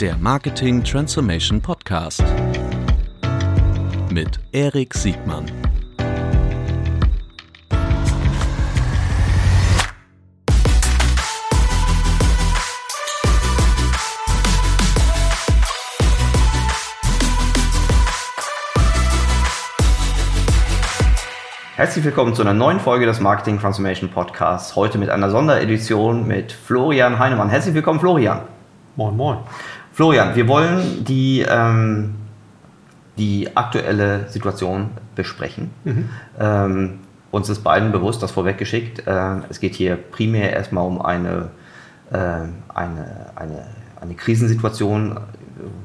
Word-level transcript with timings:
der 0.00 0.18
Marketing 0.18 0.84
Transformation 0.84 1.62
Podcast 1.62 2.22
mit 4.10 4.38
Erik 4.52 4.92
Siegmann. 4.92 5.46
Herzlich 21.74 22.04
willkommen 22.04 22.34
zu 22.34 22.42
einer 22.42 22.52
neuen 22.52 22.80
Folge 22.80 23.06
des 23.06 23.20
Marketing 23.20 23.58
Transformation 23.58 24.10
Podcasts. 24.10 24.76
Heute 24.76 24.98
mit 24.98 25.08
einer 25.08 25.30
Sonderedition 25.30 26.26
mit 26.26 26.52
Florian 26.52 27.18
Heinemann. 27.18 27.48
Herzlich 27.48 27.74
willkommen, 27.74 28.00
Florian. 28.00 28.42
Moin, 28.96 29.14
moin. 29.14 29.38
Florian, 29.96 30.36
wir 30.36 30.46
wollen 30.46 31.06
die, 31.06 31.40
ähm, 31.48 32.16
die 33.16 33.56
aktuelle 33.56 34.28
Situation 34.28 34.90
besprechen. 35.14 35.70
Mhm. 35.84 36.10
Ähm, 36.38 36.98
uns 37.30 37.48
ist 37.48 37.64
beiden 37.64 37.92
bewusst, 37.92 38.22
das 38.22 38.30
vorweggeschickt, 38.30 39.06
äh, 39.06 39.36
es 39.48 39.58
geht 39.58 39.74
hier 39.74 39.96
primär 39.96 40.52
erstmal 40.52 40.86
um 40.86 41.00
eine, 41.00 41.48
äh, 42.10 42.16
eine, 42.18 43.30
eine, 43.36 43.66
eine 43.98 44.14
Krisensituation, 44.14 45.18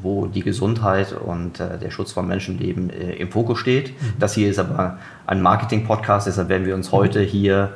wo 0.01 0.25
die 0.25 0.41
Gesundheit 0.41 1.13
und 1.13 1.61
äh, 1.61 1.79
der 1.79 1.89
Schutz 1.89 2.11
von 2.11 2.27
Menschenleben 2.27 2.89
äh, 2.89 3.13
im 3.13 3.31
Fokus 3.31 3.59
steht. 3.59 3.91
Mhm. 3.91 4.13
Das 4.19 4.33
hier 4.33 4.49
ist 4.49 4.59
aber 4.59 4.97
ein 5.25 5.41
Marketing-Podcast, 5.41 6.27
deshalb 6.27 6.49
werden 6.49 6.67
wir 6.67 6.75
uns 6.75 6.91
heute 6.91 7.21
hier 7.21 7.75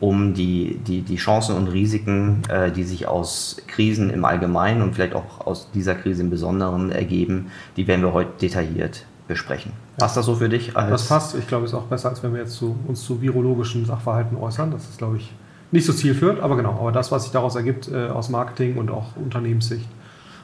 um 0.00 0.34
die, 0.34 0.78
die, 0.86 1.00
die 1.00 1.16
Chancen 1.16 1.56
und 1.56 1.68
Risiken, 1.68 2.42
äh, 2.48 2.70
die 2.70 2.84
sich 2.84 3.08
aus 3.08 3.56
Krisen 3.66 4.10
im 4.10 4.24
Allgemeinen 4.24 4.82
und 4.82 4.94
vielleicht 4.94 5.14
auch 5.14 5.46
aus 5.46 5.70
dieser 5.72 5.94
Krise 5.94 6.22
im 6.22 6.30
Besonderen 6.30 6.92
ergeben, 6.92 7.50
die 7.76 7.86
werden 7.86 8.02
wir 8.02 8.12
heute 8.12 8.30
detailliert 8.40 9.06
besprechen. 9.28 9.72
Passt 9.98 10.16
das 10.16 10.26
so 10.26 10.34
für 10.34 10.48
dich? 10.48 10.72
das 10.74 11.08
passt. 11.08 11.34
Ich 11.36 11.46
glaube, 11.46 11.64
es 11.64 11.72
ist 11.72 11.78
auch 11.78 11.84
besser, 11.84 12.10
als 12.10 12.22
wenn 12.22 12.34
wir 12.34 12.40
jetzt 12.40 12.54
zu, 12.54 12.76
uns 12.86 13.02
zu 13.04 13.22
virologischen 13.22 13.86
Sachverhalten 13.86 14.36
äußern. 14.36 14.70
Das 14.70 14.88
ist, 14.88 14.98
glaube 14.98 15.16
ich, 15.16 15.32
nicht 15.70 15.86
so 15.86 15.92
zielführend, 15.92 16.40
aber 16.40 16.56
genau. 16.56 16.72
Aber 16.78 16.92
das, 16.92 17.10
was 17.10 17.22
sich 17.22 17.32
daraus 17.32 17.54
ergibt 17.54 17.90
äh, 17.90 18.08
aus 18.08 18.28
Marketing 18.28 18.76
und 18.76 18.90
auch 18.90 19.16
Unternehmenssicht, 19.16 19.86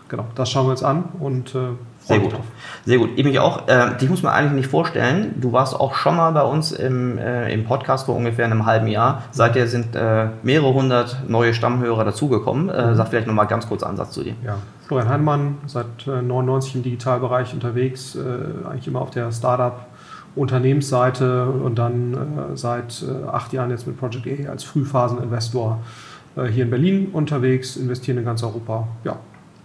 genau, 0.08 0.26
das 0.34 0.50
schauen 0.50 0.66
wir 0.66 0.72
uns 0.72 0.82
an 0.82 1.04
und 1.20 1.54
äh, 1.54 1.70
sehr 2.08 2.20
gut. 2.20 2.34
Sehr 2.86 2.98
gut. 2.98 3.10
Ich 3.16 3.24
mich 3.24 3.38
auch. 3.38 3.68
Äh, 3.68 3.94
dich 4.00 4.08
muss 4.08 4.22
man 4.22 4.32
eigentlich 4.32 4.52
nicht 4.52 4.68
vorstellen. 4.68 5.34
Du 5.36 5.52
warst 5.52 5.78
auch 5.78 5.94
schon 5.94 6.16
mal 6.16 6.30
bei 6.30 6.42
uns 6.42 6.72
im, 6.72 7.18
äh, 7.18 7.52
im 7.52 7.64
Podcast 7.64 8.06
vor 8.06 8.16
ungefähr 8.16 8.46
einem 8.46 8.64
halben 8.64 8.86
Jahr. 8.86 9.24
Seither 9.30 9.66
sind 9.66 9.94
äh, 9.94 10.28
mehrere 10.42 10.72
hundert 10.72 11.28
neue 11.28 11.52
Stammhörer 11.52 12.06
dazugekommen. 12.06 12.70
Äh, 12.70 12.86
mhm. 12.86 12.94
Sag 12.94 13.08
vielleicht 13.08 13.26
nochmal 13.26 13.46
ganz 13.46 13.68
kurz 13.68 13.82
Ansatz 13.82 14.12
zu 14.12 14.24
dir. 14.24 14.34
Ja, 14.42 14.56
Florian 14.86 15.08
Heinemann, 15.10 15.58
seit 15.66 16.06
99 16.06 16.74
äh, 16.74 16.78
im 16.78 16.84
Digitalbereich 16.84 17.52
unterwegs, 17.52 18.16
äh, 18.16 18.66
eigentlich 18.66 18.88
immer 18.88 19.02
auf 19.02 19.10
der 19.10 19.30
Startup- 19.30 19.86
Unternehmensseite 20.36 21.46
und 21.46 21.80
dann 21.80 22.14
äh, 22.14 22.56
seit 22.56 23.04
acht 23.26 23.52
Jahren 23.52 23.70
jetzt 23.70 23.88
mit 23.88 23.98
Project 23.98 24.46
A 24.46 24.50
als 24.50 24.62
Frühphaseninvestor 24.62 25.80
hier 26.52 26.64
in 26.64 26.70
Berlin 26.70 27.08
unterwegs, 27.12 27.76
investieren 27.76 28.18
in 28.18 28.24
ganz 28.24 28.44
Europa. 28.44 28.86
Ja, 29.02 29.16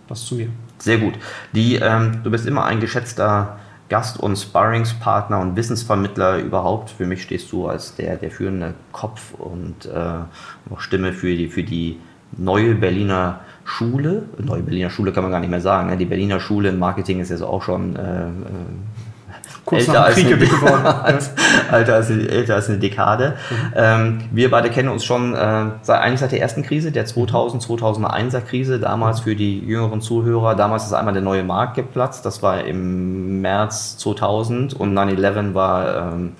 das 0.07 0.25
zu 0.25 0.35
mir. 0.35 0.49
Sehr 0.79 0.97
gut. 0.97 1.13
Die, 1.53 1.75
ähm, 1.75 2.19
du 2.23 2.31
bist 2.31 2.45
immer 2.45 2.65
ein 2.65 2.79
geschätzter 2.79 3.57
Gast 3.89 4.19
und 4.19 4.37
Sparringspartner 4.37 5.39
und 5.39 5.55
Wissensvermittler 5.55 6.39
überhaupt. 6.39 6.89
Für 6.89 7.05
mich 7.05 7.23
stehst 7.23 7.51
du 7.51 7.67
als 7.67 7.95
der, 7.95 8.15
der 8.17 8.31
führende 8.31 8.73
Kopf 8.91 9.33
und 9.35 9.85
äh, 9.85 10.77
Stimme 10.77 11.13
für 11.13 11.35
die, 11.35 11.47
für 11.47 11.63
die 11.63 11.99
neue 12.37 12.75
Berliner 12.75 13.41
Schule. 13.65 14.23
Neue 14.39 14.63
Berliner 14.63 14.89
Schule 14.89 15.11
kann 15.11 15.23
man 15.23 15.31
gar 15.31 15.39
nicht 15.39 15.49
mehr 15.49 15.61
sagen. 15.61 15.89
Ne? 15.89 15.97
Die 15.97 16.05
Berliner 16.05 16.39
Schule 16.39 16.69
im 16.69 16.79
Marketing 16.79 17.19
ist 17.19 17.29
ja 17.29 17.37
so 17.37 17.47
auch 17.47 17.61
schon 17.61 17.95
äh, 17.95 18.27
äh 18.27 18.29
Kurz 19.65 19.87
älter, 19.87 20.03
als 20.05 20.17
eine, 20.17 20.37
geworden. 20.37 20.85
als, 20.85 21.31
älter, 21.71 21.95
als, 21.95 22.09
älter 22.09 22.55
als 22.55 22.69
eine 22.69 22.79
Dekade. 22.79 23.33
Mhm. 23.49 23.73
Ähm, 23.75 24.19
wir 24.31 24.51
beide 24.51 24.69
kennen 24.69 24.89
uns 24.89 25.05
schon 25.05 25.33
äh, 25.35 25.65
seit, 25.81 26.01
eigentlich 26.01 26.19
seit 26.19 26.31
der 26.31 26.41
ersten 26.41 26.63
Krise, 26.63 26.91
der 26.91 27.05
2000, 27.05 27.63
2001er 27.63 28.41
Krise, 28.41 28.79
damals 28.79 29.21
für 29.21 29.35
die 29.35 29.59
jüngeren 29.59 30.01
Zuhörer. 30.01 30.55
Damals 30.55 30.85
ist 30.85 30.93
einmal 30.93 31.13
der 31.13 31.23
neue 31.23 31.43
Markt 31.43 31.75
geplatzt, 31.75 32.25
das 32.25 32.43
war 32.43 32.63
im 32.63 33.41
März 33.41 33.97
2000 33.97 34.73
und 34.73 34.97
9-11 34.97 35.53
war 35.53 36.13
ähm, 36.13 36.33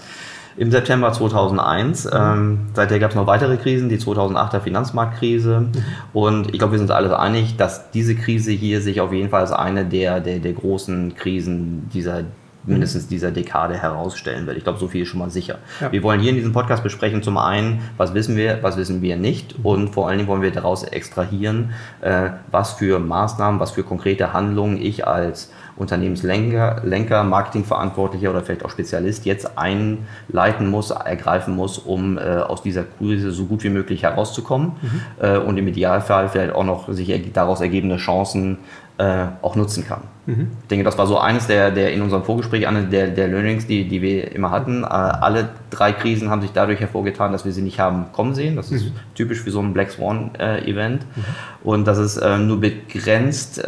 im 0.58 0.72
September 0.72 1.12
2001. 1.12 2.06
Mhm. 2.06 2.12
Ähm, 2.14 2.60
seither 2.74 3.00
gab 3.00 3.12
es 3.12 3.16
noch 3.16 3.28
weitere 3.28 3.58
Krisen, 3.58 3.90
die 3.90 3.98
2008er 3.98 4.60
Finanzmarktkrise. 4.60 5.62
Mhm. 5.62 5.72
Und 6.14 6.54
ich 6.54 6.60
glaube, 6.60 6.74
wir 6.74 6.80
sind 6.80 6.90
uns 6.90 6.96
alle 6.96 7.18
einig, 7.18 7.58
dass 7.58 7.90
diese 7.92 8.16
Krise 8.16 8.52
hier 8.52 8.82
sich 8.82 9.02
auf 9.02 9.14
jeden 9.14 9.30
Fall 9.30 9.42
als 9.42 9.52
eine 9.52 9.86
der, 9.86 10.20
der, 10.20 10.40
der 10.40 10.54
großen 10.54 11.16
Krisen 11.16 11.90
dieser 11.94 12.24
mindestens 12.66 13.08
dieser 13.08 13.32
Dekade 13.32 13.78
herausstellen 13.78 14.48
wird. 14.48 14.58
Ich 14.58 14.64
glaube, 14.64 14.80
so 14.80 14.88
viel 14.88 15.04
ist 15.04 15.10
schon 15.10 15.20
mal 15.20 15.30
sicher. 15.30 15.60
Ja. 15.82 15.92
Wir 15.92 16.04
wollen 16.04 16.20
hier 16.20 16.30
in 16.30 16.36
diesem 16.36 16.54
Podcast 16.54 16.84
besprechen, 16.84 17.24
zum 17.24 17.38
einen, 17.38 17.82
was 17.98 18.14
wissen 18.14 18.36
wir, 18.36 18.60
was 18.62 18.78
wissen 18.78 19.02
wir 19.02 19.18
nicht 19.18 19.56
und 19.64 19.90
vor 19.90 20.08
allen 20.08 20.18
Dingen 20.18 20.30
wollen 20.30 20.42
wir 20.42 20.52
daraus 20.52 20.84
extrahieren, 20.84 21.74
äh, 22.02 22.30
was 22.52 22.74
für 22.74 23.00
Maßnahmen, 23.00 23.60
was 23.60 23.72
für 23.72 23.84
konkrete 23.84 24.34
Handlungen 24.34 24.82
ich 24.82 25.08
als 25.08 25.52
Unternehmenslenker, 25.76 26.82
Lenker, 26.84 27.24
Marketingverantwortlicher 27.24 28.30
oder 28.30 28.42
vielleicht 28.42 28.64
auch 28.64 28.70
Spezialist 28.70 29.26
jetzt 29.26 29.58
einleiten 29.58 30.70
muss, 30.70 30.92
ergreifen 30.92 31.56
muss, 31.56 31.80
um 31.80 32.18
äh, 32.18 32.22
aus 32.22 32.62
dieser 32.62 32.84
Krise 32.84 33.32
so 33.32 33.46
gut 33.46 33.64
wie 33.64 33.70
möglich 33.70 34.04
herauszukommen 34.04 34.74
mhm. 34.82 35.02
äh, 35.20 35.38
und 35.38 35.58
im 35.58 35.68
Idealfall 35.68 36.30
vielleicht 36.30 36.54
auch 36.54 36.64
noch 36.64 36.94
sich 36.94 37.32
daraus 37.34 37.62
ergebende 37.62 37.98
Chancen 37.98 38.60
äh, 38.98 39.26
auch 39.42 39.56
nutzen 39.56 39.86
kann. 39.86 40.02
Mhm. 40.26 40.52
Ich 40.62 40.68
denke, 40.68 40.86
das 40.86 40.98
war 40.98 41.08
so 41.08 41.18
eines 41.18 41.48
der, 41.48 41.72
der 41.72 41.92
in 41.94 42.02
unserem 42.02 42.24
Vorgespräch, 42.24 42.68
eines 42.68 42.90
der, 42.90 43.08
der 43.08 43.28
Learnings, 43.28 43.68
die, 43.68 43.88
die 43.88 44.02
wir 44.02 44.32
immer 44.34 44.52
hatten. 44.52 44.84
Äh, 44.84 44.88
alle 44.88 45.50
drei 45.70 45.92
Krisen 45.92 46.30
haben 46.30 46.42
sich 46.42 46.52
dadurch 46.52 46.80
hervorgetan, 46.80 47.32
dass 47.32 47.44
wir 47.44 47.52
sie 47.52 47.62
nicht 47.62 47.80
haben 47.80 48.06
kommen 48.14 48.36
sehen. 48.36 48.56
Das 48.56 48.72
ist 48.72 48.86
mhm. 48.86 48.92
typisch 49.16 49.42
für 49.42 49.52
so 49.52 49.60
ein 49.60 49.74
Black 49.74 49.92
Swan-Event. 49.92 51.02
Äh, 51.02 51.06
mhm. 51.20 51.24
Und 51.64 51.88
dass 51.88 51.98
es 51.98 52.18
äh, 52.18 52.38
nur 52.38 52.60
begrenzt 52.62 53.64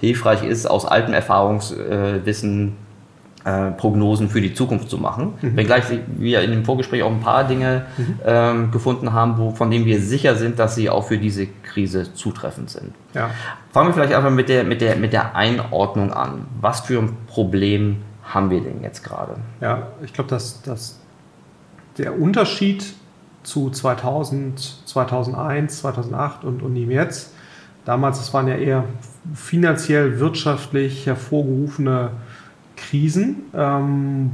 hilfreich 0.00 0.44
ist, 0.44 0.66
aus 0.66 0.84
altem 0.84 1.14
Erfahrungswissen 1.14 2.76
äh, 3.46 3.70
Prognosen 3.70 4.28
für 4.28 4.40
die 4.40 4.54
Zukunft 4.54 4.90
zu 4.90 4.98
machen. 4.98 5.34
Mhm. 5.40 5.56
Wenngleich 5.56 5.84
wir 6.16 6.40
in 6.42 6.50
dem 6.50 6.64
Vorgespräch 6.64 7.04
auch 7.04 7.12
ein 7.12 7.20
paar 7.20 7.44
Dinge 7.44 7.86
mhm. 7.96 8.18
ähm, 8.24 8.70
gefunden 8.72 9.12
haben, 9.12 9.38
wo, 9.38 9.52
von 9.52 9.70
denen 9.70 9.84
wir 9.84 10.00
sicher 10.00 10.34
sind, 10.34 10.58
dass 10.58 10.74
sie 10.74 10.90
auch 10.90 11.06
für 11.06 11.16
diese 11.16 11.46
Krise 11.46 12.12
zutreffend 12.12 12.70
sind. 12.70 12.92
Ja. 13.14 13.30
Fangen 13.70 13.90
wir 13.90 13.94
vielleicht 13.94 14.14
einfach 14.14 14.32
mit 14.32 14.48
der, 14.48 14.64
mit, 14.64 14.80
der, 14.80 14.96
mit 14.96 15.12
der 15.12 15.36
Einordnung 15.36 16.12
an. 16.12 16.48
Was 16.60 16.80
für 16.80 16.98
ein 16.98 17.16
Problem 17.28 17.98
haben 18.24 18.50
wir 18.50 18.60
denn 18.60 18.82
jetzt 18.82 19.04
gerade? 19.04 19.36
Ja, 19.60 19.86
ich 20.02 20.12
glaube, 20.12 20.28
dass, 20.28 20.62
dass 20.62 20.98
der 21.98 22.18
Unterschied 22.18 22.84
zu 23.44 23.70
2000, 23.70 24.58
2001, 24.86 25.78
2008 25.78 26.42
und, 26.42 26.64
und 26.64 26.74
ihm 26.74 26.90
jetzt, 26.90 27.32
damals, 27.84 28.18
es 28.18 28.34
waren 28.34 28.48
ja 28.48 28.56
eher 28.56 28.84
finanziell, 29.34 30.18
wirtschaftlich 30.18 31.06
hervorgerufene 31.06 32.10
Krisen, 32.76 33.42
ähm, 33.54 34.30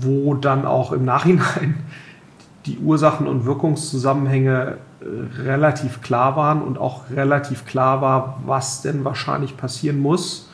wo 0.00 0.34
dann 0.34 0.64
auch 0.64 0.92
im 0.92 1.04
Nachhinein 1.04 1.76
die 2.66 2.78
Ursachen 2.78 3.26
und 3.26 3.44
Wirkungszusammenhänge 3.44 4.76
äh, 5.00 5.42
relativ 5.42 6.00
klar 6.02 6.36
waren 6.36 6.62
und 6.62 6.78
auch 6.78 7.10
relativ 7.10 7.66
klar 7.66 8.00
war, 8.00 8.40
was 8.46 8.82
denn 8.82 9.04
wahrscheinlich 9.04 9.56
passieren 9.56 10.00
muss, 10.00 10.50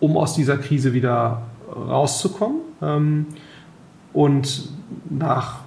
um 0.00 0.16
aus 0.16 0.34
dieser 0.34 0.58
Krise 0.58 0.92
wieder 0.92 1.42
rauszukommen. 1.74 2.60
Ähm, 2.82 3.26
und 4.12 4.68
nach 5.08 5.60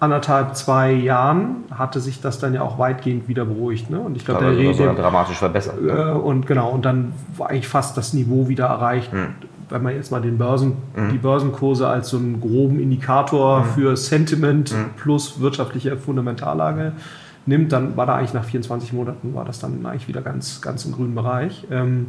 anderthalb, 0.00 0.56
zwei 0.56 0.92
Jahren 0.92 1.64
hatte 1.70 2.00
sich 2.00 2.20
das 2.20 2.38
dann 2.38 2.54
ja 2.54 2.62
auch 2.62 2.78
weitgehend 2.78 3.28
wieder 3.28 3.44
beruhigt. 3.44 3.90
Ne? 3.90 3.98
Und 3.98 4.16
ich 4.16 4.24
glaube, 4.24 4.44
der 4.44 4.56
Rede 4.56 4.94
dramatisch 4.94 5.36
verbessert. 5.36 5.82
Ne? 5.82 5.90
Äh, 5.90 6.12
und 6.12 6.46
genau, 6.46 6.70
und 6.70 6.84
dann 6.84 7.12
war 7.36 7.50
eigentlich 7.50 7.68
fast 7.68 7.96
das 7.96 8.14
Niveau 8.14 8.48
wieder 8.48 8.66
erreicht. 8.66 9.12
Hm 9.12 9.34
wenn 9.68 9.82
man 9.82 9.94
jetzt 9.94 10.10
mal 10.10 10.20
den 10.20 10.38
Börsen, 10.38 10.76
mhm. 10.96 11.10
die 11.12 11.18
Börsenkurse 11.18 11.88
als 11.88 12.08
so 12.08 12.16
einen 12.16 12.40
groben 12.40 12.80
Indikator 12.80 13.60
mhm. 13.60 13.64
für 13.70 13.96
Sentiment 13.96 14.72
mhm. 14.72 14.90
plus 14.96 15.40
wirtschaftliche 15.40 15.96
Fundamentallage 15.96 16.92
nimmt, 17.46 17.72
dann 17.72 17.96
war 17.96 18.06
da 18.06 18.16
eigentlich 18.16 18.34
nach 18.34 18.44
24 18.44 18.92
Monaten 18.92 19.34
war 19.34 19.44
das 19.44 19.58
dann 19.58 19.84
eigentlich 19.86 20.08
wieder 20.08 20.20
ganz, 20.20 20.60
ganz 20.60 20.84
im 20.84 20.92
grünen 20.92 21.14
Bereich. 21.14 21.66
Ähm, 21.70 22.06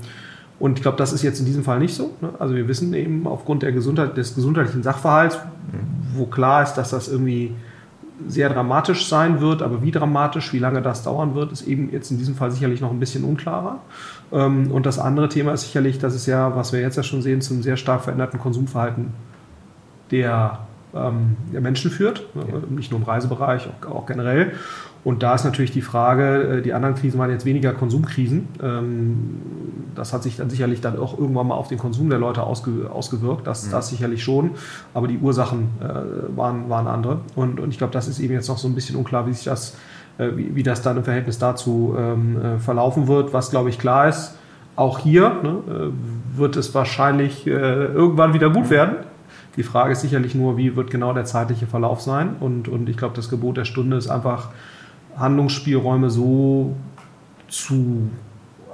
und 0.60 0.78
ich 0.78 0.82
glaube, 0.82 0.98
das 0.98 1.14
ist 1.14 1.24
jetzt 1.24 1.40
in 1.40 1.46
diesem 1.46 1.64
Fall 1.64 1.80
nicht 1.80 1.96
so. 1.96 2.12
Ne? 2.20 2.32
Also 2.38 2.54
wir 2.54 2.68
wissen 2.68 2.94
eben 2.94 3.26
aufgrund 3.26 3.64
der 3.64 3.72
Gesundheit, 3.72 4.18
des 4.18 4.36
gesundheitlichen 4.36 4.84
Sachverhalts, 4.84 5.38
mhm. 5.38 6.18
wo 6.18 6.26
klar 6.26 6.64
ist, 6.64 6.74
dass 6.74 6.90
das 6.90 7.08
irgendwie 7.08 7.56
sehr 8.28 8.50
dramatisch 8.50 9.08
sein 9.08 9.40
wird, 9.42 9.62
aber 9.62 9.82
wie 9.82 9.92
dramatisch, 9.92 10.54
wie 10.54 10.60
lange 10.60 10.82
das 10.82 11.04
dauern 11.04 11.36
wird, 11.36 11.52
ist 11.52 11.68
eben 11.68 11.92
jetzt 11.92 12.12
in 12.12 12.18
diesem 12.18 12.36
Fall 12.36 12.52
sicherlich 12.52 12.82
noch 12.82 12.92
ein 12.92 13.00
bisschen 13.00 13.24
unklarer. 13.24 13.80
Ähm, 14.32 14.72
und 14.72 14.86
das 14.86 15.00
andere 15.00 15.30
Thema 15.30 15.54
ist 15.54 15.64
sicherlich, 15.64 16.00
dass 16.00 16.14
es 16.14 16.26
ja, 16.26 16.56
was 16.56 16.74
wir 16.74 16.82
jetzt 16.82 16.98
ja 16.98 17.04
schon 17.04 17.22
sehen, 17.22 17.42
zum 17.42 17.64
sehr 17.64 17.78
stark 17.78 18.02
veränderten 18.04 18.40
Konsumverhalten 18.40 19.14
der 20.12 20.60
ähm, 20.94 21.38
Menschen 21.52 21.92
führt, 21.92 22.26
ja. 22.36 22.44
nicht 22.70 22.92
nur 22.92 23.00
im 23.00 23.06
Reisebereich, 23.06 23.68
auch, 23.68 23.92
auch, 23.92 24.06
generell. 24.06 24.54
Und 25.04 25.24
da 25.24 25.36
ist 25.36 25.46
natürlich 25.46 25.72
die 25.72 25.82
Frage, 25.82 26.58
äh, 26.58 26.62
die 26.62 26.74
anderen 26.74 26.96
Krisen 26.96 27.20
waren 27.20 27.30
jetzt 27.30 27.46
weniger 27.46 27.74
Konsumkrisen. 27.74 28.48
Ähm, 28.62 29.36
das 29.96 30.14
hat 30.14 30.24
sich 30.24 30.38
dann 30.38 30.50
sicherlich 30.50 30.82
dann 30.82 31.00
auch 31.00 31.18
irgendwann 31.18 31.48
mal 31.48 31.56
auf 31.56 31.68
den 31.68 31.78
Konsum 31.78 32.10
der 32.10 32.20
Leute 32.20 32.44
ausge, 32.44 32.90
ausgewirkt, 32.92 33.48
das, 33.48 33.68
mhm. 33.68 33.72
das 33.72 33.90
sicherlich 33.90 34.24
schon, 34.24 34.52
aber 34.94 35.08
die 35.08 35.18
Ursachen 35.18 35.70
äh, 35.82 36.38
waren, 36.38 36.70
waren 36.70 36.88
andere. 36.88 37.20
Und, 37.36 37.60
und 37.60 37.70
ich 37.70 37.78
glaube, 37.78 37.94
das 37.94 38.08
ist 38.08 38.20
eben 38.20 38.34
jetzt 38.34 38.48
noch 38.50 38.58
so 38.58 38.68
ein 38.68 38.76
bisschen 38.76 38.96
unklar, 38.96 39.26
wie 39.28 39.34
sich 39.34 39.46
das, 39.46 39.78
äh, 40.18 40.30
wie, 40.36 40.56
wie, 40.56 40.64
das 40.64 40.82
dann 40.82 40.98
im 40.98 41.04
Verhältnis 41.04 41.40
dazu 41.40 41.96
ähm, 41.98 42.38
äh, 42.38 42.60
verlaufen 42.60 43.08
wird. 43.08 43.34
Was, 43.34 43.52
glaube 43.52 43.70
ich, 43.70 43.80
klar 43.80 44.10
ist, 44.10 44.36
auch 44.76 45.00
hier 45.00 45.42
ne, 45.44 45.92
wird 46.38 46.56
es 46.56 46.74
wahrscheinlich 46.74 47.46
irgendwann 47.46 48.34
wieder 48.34 48.50
gut 48.50 48.70
werden. 48.70 48.96
Die 49.58 49.64
Frage 49.64 49.92
ist 49.92 50.00
sicherlich 50.00 50.36
nur, 50.36 50.56
wie 50.56 50.78
wird 50.78 50.90
genau 50.90 51.12
der 51.12 51.26
zeitliche 51.26 51.68
Verlauf 51.68 52.00
sein. 52.00 52.38
Und, 52.40 52.70
und 52.70 52.88
ich 52.88 52.96
glaube, 52.96 53.14
das 53.14 53.28
Gebot 53.28 53.58
der 53.58 53.66
Stunde 53.66 53.98
ist 53.98 54.08
einfach, 54.08 54.52
Handlungsspielräume 55.20 56.10
so 56.10 56.76
zu 57.48 58.10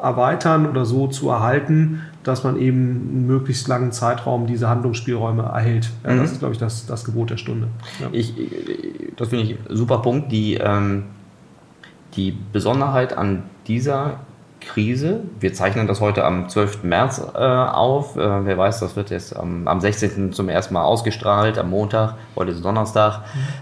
erweitern 0.01 0.67
oder 0.67 0.85
so 0.85 1.07
zu 1.07 1.29
erhalten, 1.29 2.01
dass 2.23 2.43
man 2.43 2.57
eben 2.59 3.09
einen 3.11 3.27
möglichst 3.27 3.67
langen 3.67 3.91
Zeitraum 3.91 4.47
diese 4.47 4.67
Handlungsspielräume 4.67 5.43
erhält. 5.43 5.91
Ja, 6.03 6.13
mhm. 6.13 6.17
Das 6.19 6.31
ist, 6.31 6.39
glaube 6.39 6.53
ich, 6.53 6.59
das, 6.59 6.85
das 6.85 7.05
Gebot 7.05 7.29
der 7.29 7.37
Stunde. 7.37 7.67
Ja. 7.99 8.09
Ich, 8.11 8.33
das 9.15 9.29
finde 9.29 9.45
ich 9.45 9.51
ein 9.51 9.75
super 9.75 9.99
Punkt. 9.99 10.31
Die, 10.31 10.55
ähm, 10.55 11.03
die 12.15 12.35
Besonderheit 12.51 13.17
an 13.17 13.43
dieser 13.67 14.19
Krise. 14.65 15.21
Wir 15.39 15.53
zeichnen 15.53 15.87
das 15.87 16.01
heute 16.01 16.25
am 16.25 16.49
12. 16.49 16.83
März 16.83 17.21
äh, 17.33 17.39
auf. 17.39 18.15
Äh, 18.15 18.45
wer 18.45 18.57
weiß, 18.57 18.79
das 18.79 18.95
wird 18.95 19.09
jetzt 19.09 19.35
am, 19.35 19.67
am 19.67 19.79
16. 19.79 20.33
zum 20.33 20.49
ersten 20.49 20.73
Mal 20.73 20.83
ausgestrahlt, 20.83 21.57
am 21.57 21.69
Montag. 21.69 22.15
Heute 22.35 22.51
ist 22.51 22.63
Donnerstag. 22.63 23.21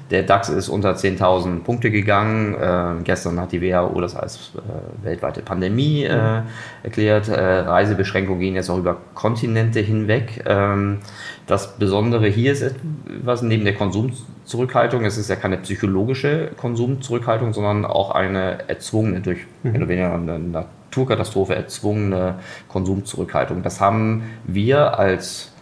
Der 0.09 0.23
DAX 0.23 0.49
ist 0.49 0.69
unter 0.69 0.93
10.000 0.93 1.63
Punkte 1.63 1.91
gegangen. 1.91 2.55
Äh, 2.55 3.03
gestern 3.03 3.39
hat 3.39 3.51
die 3.51 3.61
WHO 3.61 3.99
das 4.01 4.15
als 4.15 4.51
äh, 4.55 5.05
weltweite 5.05 5.41
Pandemie 5.41 6.03
äh, 6.03 6.41
erklärt. 6.83 7.27
Äh, 7.27 7.59
Reisebeschränkungen 7.59 8.39
gehen 8.39 8.55
jetzt 8.55 8.69
auch 8.69 8.77
über 8.77 8.97
Kontinente 9.13 9.81
hinweg. 9.81 10.43
Ähm, 10.47 10.99
das 11.47 11.77
Besondere 11.77 12.27
hier 12.27 12.51
ist 12.51 12.75
was 13.23 13.41
neben 13.41 13.65
der 13.65 13.75
Konsumzurückhaltung, 13.75 15.05
es 15.05 15.17
ist 15.17 15.29
ja 15.29 15.35
keine 15.35 15.57
psychologische 15.57 16.51
Konsumzurückhaltung, 16.57 17.53
sondern 17.53 17.85
auch 17.85 18.11
eine 18.11 18.69
erzwungene 18.69 19.21
durch 19.21 19.39
mhm. 19.63 19.75
eine 19.75 20.39
Naturkatastrophe 20.39 21.55
erzwungene 21.55 22.35
Konsumzurückhaltung. 22.69 23.63
Das 23.63 23.81
haben 23.81 24.23
wir 24.45 24.97
als 24.97 25.53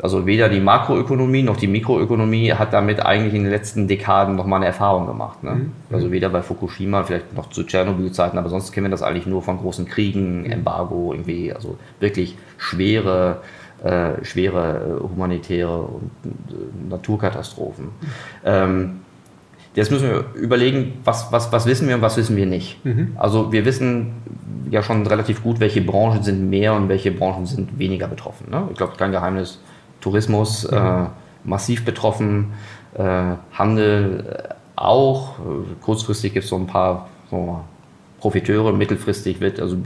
also 0.00 0.26
weder 0.26 0.48
die 0.48 0.60
Makroökonomie 0.60 1.42
noch 1.42 1.56
die 1.56 1.66
Mikroökonomie 1.66 2.52
hat 2.52 2.72
damit 2.72 3.04
eigentlich 3.04 3.34
in 3.34 3.42
den 3.42 3.50
letzten 3.50 3.88
Dekaden 3.88 4.36
nochmal 4.36 4.58
eine 4.58 4.66
Erfahrung 4.66 5.06
gemacht. 5.06 5.42
Ne? 5.42 5.50
Mhm. 5.50 5.72
Also 5.90 6.12
weder 6.12 6.28
bei 6.28 6.42
Fukushima, 6.42 7.02
vielleicht 7.02 7.34
noch 7.34 7.50
zu 7.50 7.64
Tschernobyl-Zeiten, 7.64 8.38
aber 8.38 8.48
sonst 8.48 8.72
kennen 8.72 8.86
wir 8.86 8.90
das 8.90 9.02
eigentlich 9.02 9.26
nur 9.26 9.42
von 9.42 9.58
großen 9.58 9.86
Kriegen, 9.86 10.42
mhm. 10.42 10.52
Embargo, 10.52 11.12
irgendwie, 11.12 11.52
also 11.52 11.76
wirklich 12.00 12.36
schwere 12.58 13.42
äh, 13.84 14.24
schwere 14.24 14.98
äh, 14.98 15.02
humanitäre 15.02 15.82
und 15.82 16.10
äh, 16.24 16.88
Naturkatastrophen. 16.90 17.88
Ähm, 18.44 19.00
jetzt 19.74 19.90
müssen 19.90 20.08
wir 20.08 20.24
überlegen, 20.34 20.94
was, 21.04 21.30
was, 21.30 21.52
was 21.52 21.66
wissen 21.66 21.88
wir 21.88 21.94
und 21.96 22.02
was 22.02 22.16
wissen 22.16 22.36
wir 22.36 22.46
nicht. 22.46 22.84
Mhm. 22.84 23.12
Also 23.16 23.52
wir 23.52 23.64
wissen 23.64 24.14
ja 24.70 24.82
schon 24.82 25.06
relativ 25.06 25.42
gut, 25.42 25.60
welche 25.60 25.80
Branchen 25.80 26.22
sind 26.22 26.50
mehr 26.50 26.74
und 26.74 26.88
welche 26.88 27.10
Branchen 27.10 27.46
sind 27.46 27.78
weniger 27.78 28.08
betroffen. 28.08 28.50
Ne? 28.50 28.68
Ich 28.70 28.76
glaube, 28.76 28.94
kein 28.96 29.12
Geheimnis, 29.12 29.60
Tourismus 30.00 30.70
mhm. 30.70 30.76
äh, 30.76 31.06
massiv 31.44 31.84
betroffen, 31.84 32.52
äh, 32.94 33.02
Handel 33.52 34.54
auch. 34.76 35.34
Kurzfristig 35.82 36.34
gibt 36.34 36.44
es 36.44 36.50
so 36.50 36.56
ein 36.56 36.66
paar 36.66 37.08
so 37.30 37.60
Profiteure, 38.20 38.72
mittelfristig 38.72 39.40
wird 39.40 39.60
also 39.60 39.76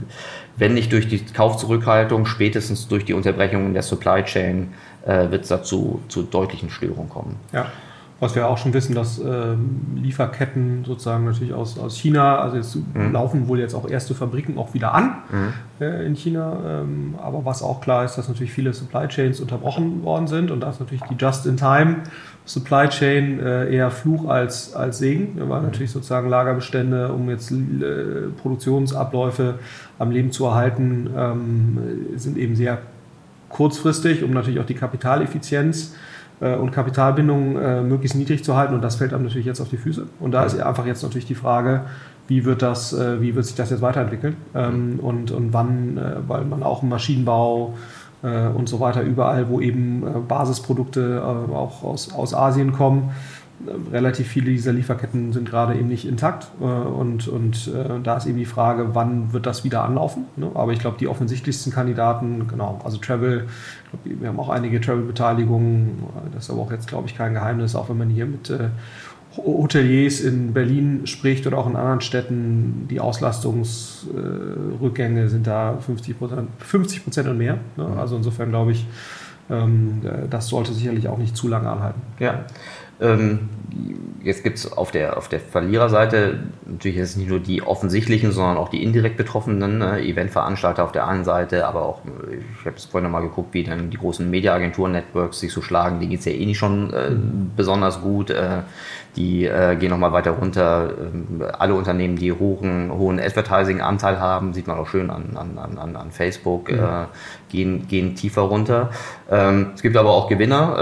wenn 0.57 0.73
nicht 0.73 0.91
durch 0.91 1.07
die 1.07 1.19
Kaufzurückhaltung, 1.19 2.25
spätestens 2.25 2.87
durch 2.87 3.05
die 3.05 3.13
Unterbrechung 3.13 3.73
der 3.73 3.81
Supply 3.81 4.23
Chain 4.23 4.73
äh, 5.05 5.31
wird 5.31 5.43
es 5.43 5.49
dazu 5.49 6.01
zu 6.09 6.23
deutlichen 6.23 6.69
Störungen 6.69 7.09
kommen. 7.09 7.37
Ja. 7.51 7.71
Was 8.19 8.35
wir 8.35 8.47
auch 8.47 8.57
schon 8.57 8.73
wissen, 8.73 8.95
dass 8.95 9.19
äh, 9.19 9.55
Lieferketten 9.95 10.85
sozusagen 10.85 11.25
natürlich 11.25 11.53
aus, 11.53 11.77
aus 11.77 11.97
China, 11.97 12.37
also 12.37 12.55
jetzt 12.55 12.75
mhm. 12.75 13.11
laufen 13.11 13.47
wohl 13.47 13.59
jetzt 13.59 13.73
auch 13.73 13.89
erste 13.89 14.15
Fabriken 14.15 14.57
auch 14.57 14.73
wieder 14.73 14.93
an 14.93 15.15
mhm. 15.29 15.53
äh, 15.81 16.05
in 16.05 16.15
China. 16.15 16.57
Ähm, 16.65 17.15
aber 17.21 17.43
was 17.43 17.61
auch 17.61 17.81
klar 17.81 18.05
ist, 18.05 18.15
dass 18.15 18.29
natürlich 18.29 18.53
viele 18.53 18.73
Supply 18.73 19.07
Chains 19.07 19.41
unterbrochen 19.41 20.03
worden 20.03 20.27
sind 20.27 20.51
und 20.51 20.61
da 20.61 20.69
ist 20.69 20.79
natürlich 20.79 21.03
die 21.09 21.15
Just-in-Time 21.15 21.97
Supply 22.45 22.87
Chain 22.89 23.39
äh, 23.39 23.73
eher 23.73 23.89
Fluch 23.89 24.27
als, 24.27 24.73
als 24.73 24.99
Segen. 24.99 25.37
Waren 25.49 25.63
mhm. 25.63 25.69
natürlich 25.69 25.91
sozusagen 25.91 26.29
Lagerbestände, 26.29 27.11
um 27.11 27.29
jetzt 27.29 27.51
äh, 27.51 28.29
Produktionsabläufe 28.41 29.55
am 29.99 30.11
Leben 30.11 30.31
zu 30.31 30.45
erhalten, 30.45 31.09
ähm, 31.17 31.77
sind 32.15 32.37
eben 32.37 32.55
sehr 32.55 32.79
kurzfristig, 33.49 34.23
um 34.23 34.31
natürlich 34.31 34.59
auch 34.59 34.65
die 34.65 34.73
Kapitaleffizienz 34.73 35.93
äh, 35.93 36.12
und 36.55 36.71
Kapitalbindung 36.71 37.57
äh, 37.57 37.81
möglichst 37.81 38.17
niedrig 38.17 38.43
zu 38.43 38.55
halten. 38.55 38.73
Und 38.73 38.81
das 38.81 38.95
fällt 38.95 39.13
einem 39.13 39.23
natürlich 39.23 39.45
jetzt 39.45 39.61
auf 39.61 39.69
die 39.69 39.77
Füße. 39.77 40.05
Und 40.19 40.31
da 40.31 40.43
ist 40.43 40.59
einfach 40.59 40.85
jetzt 40.85 41.03
natürlich 41.03 41.25
die 41.25 41.35
Frage, 41.35 41.81
wie 42.27 42.45
wird, 42.45 42.61
das, 42.61 42.93
äh, 42.93 43.21
wie 43.21 43.35
wird 43.35 43.45
sich 43.45 43.55
das 43.55 43.69
jetzt 43.69 43.81
weiterentwickeln 43.81 44.37
ähm, 44.55 44.99
und, 45.01 45.31
und 45.31 45.53
wann, 45.53 45.97
äh, 45.97 46.15
weil 46.27 46.45
man 46.45 46.63
auch 46.63 46.83
im 46.83 46.89
Maschinenbau, 46.89 47.73
äh, 48.23 48.47
und 48.47 48.69
so 48.69 48.79
weiter, 48.79 49.01
überall, 49.01 49.49
wo 49.49 49.59
eben 49.59 50.03
äh, 50.07 50.19
Basisprodukte 50.27 51.21
äh, 51.21 51.53
auch 51.53 51.83
aus, 51.83 52.13
aus 52.13 52.33
Asien 52.33 52.71
kommen. 52.71 53.11
Relativ 53.91 54.27
viele 54.27 54.51
dieser 54.51 54.73
Lieferketten 54.73 55.33
sind 55.33 55.49
gerade 55.49 55.75
eben 55.75 55.87
nicht 55.87 56.05
intakt 56.05 56.47
und, 56.59 57.27
und 57.27 57.71
da 58.03 58.17
ist 58.17 58.25
eben 58.25 58.37
die 58.37 58.45
Frage, 58.45 58.89
wann 58.93 59.33
wird 59.33 59.45
das 59.45 59.63
wieder 59.63 59.83
anlaufen. 59.83 60.25
Ne? 60.35 60.51
Aber 60.53 60.73
ich 60.73 60.79
glaube, 60.79 60.97
die 60.99 61.07
offensichtlichsten 61.07 61.71
Kandidaten, 61.71 62.47
genau, 62.47 62.79
also 62.83 62.97
Travel, 62.97 63.47
glaub, 63.89 64.19
wir 64.19 64.27
haben 64.27 64.39
auch 64.39 64.49
einige 64.49 64.81
Travel-Beteiligungen, 64.81 66.03
das 66.33 66.45
ist 66.45 66.49
aber 66.49 66.61
auch 66.61 66.71
jetzt, 66.71 66.87
glaube 66.87 67.07
ich, 67.07 67.15
kein 67.15 67.33
Geheimnis, 67.33 67.75
auch 67.75 67.89
wenn 67.89 67.97
man 67.97 68.09
hier 68.09 68.25
mit 68.25 68.51
Hoteliers 69.37 70.19
in 70.19 70.53
Berlin 70.53 71.07
spricht 71.07 71.47
oder 71.47 71.57
auch 71.57 71.67
in 71.67 71.75
anderen 71.75 72.01
Städten, 72.01 72.85
die 72.89 72.99
Auslastungsrückgänge 72.99 75.29
sind 75.29 75.47
da 75.47 75.77
50 75.77 76.19
Prozent 76.19 76.49
50 76.59 77.03
Prozent 77.03 77.27
und 77.27 77.39
mehr. 77.39 77.57
Ne? 77.75 77.87
Mhm. 77.87 77.97
Also 77.97 78.15
insofern 78.15 78.49
glaube 78.49 78.73
ich, 78.73 78.85
das 79.49 80.47
sollte 80.47 80.73
sicherlich 80.73 81.07
auch 81.07 81.17
nicht 81.17 81.35
zu 81.35 81.47
lange 81.47 81.69
anhalten. 81.69 82.01
Ja. 82.19 82.45
Ähm, 83.01 83.49
jetzt 84.23 84.43
gibt 84.43 84.57
es 84.57 84.71
auf 84.71 84.91
der, 84.91 85.17
auf 85.17 85.27
der 85.27 85.39
Verliererseite 85.39 86.39
natürlich 86.65 86.97
jetzt 86.97 87.17
nicht 87.17 87.29
nur 87.29 87.39
die 87.39 87.61
offensichtlichen, 87.61 88.31
sondern 88.31 88.57
auch 88.57 88.69
die 88.69 88.83
indirekt 88.83 89.17
Betroffenen, 89.17 89.79
ne? 89.79 89.99
Eventveranstalter 90.01 90.83
auf 90.83 90.91
der 90.91 91.07
einen 91.07 91.25
Seite, 91.25 91.67
aber 91.67 91.83
auch, 91.83 92.01
ich 92.31 92.65
habe 92.65 92.77
es 92.77 92.85
vorhin 92.85 93.03
nochmal 93.09 93.27
geguckt, 93.27 93.53
wie 93.53 93.63
dann 93.63 93.89
die 93.89 93.97
großen 93.97 94.29
Mediaagenturen-Networks 94.29 95.39
sich 95.39 95.51
so 95.51 95.61
schlagen, 95.61 95.99
die 95.99 96.07
geht 96.07 96.19
es 96.19 96.25
ja 96.25 96.31
eh 96.31 96.45
nicht 96.45 96.57
schon 96.57 96.93
äh, 96.93 97.09
mhm. 97.09 97.51
besonders 97.55 98.01
gut. 98.01 98.29
Äh, 98.29 98.61
die 99.15 99.45
äh, 99.45 99.75
gehen 99.75 99.91
nochmal 99.91 100.11
weiter 100.11 100.31
runter. 100.31 100.89
Ähm, 100.99 101.43
alle 101.57 101.75
Unternehmen, 101.75 102.15
die 102.15 102.31
hohen, 102.31 102.91
hohen 102.91 103.19
Advertising-Anteil 103.19 104.19
haben, 104.19 104.53
sieht 104.53 104.67
man 104.67 104.77
auch 104.77 104.87
schön 104.87 105.09
an, 105.09 105.35
an, 105.35 105.57
an, 105.77 105.95
an 105.95 106.11
Facebook, 106.11 106.71
mhm. 106.71 106.79
äh, 106.79 107.05
gehen, 107.49 107.87
gehen 107.87 108.15
tiefer 108.15 108.41
runter. 108.41 108.89
Ähm, 109.29 109.71
es 109.75 109.81
gibt 109.81 109.95
aber 109.97 110.11
auch 110.11 110.27
Gewinner. 110.29 110.75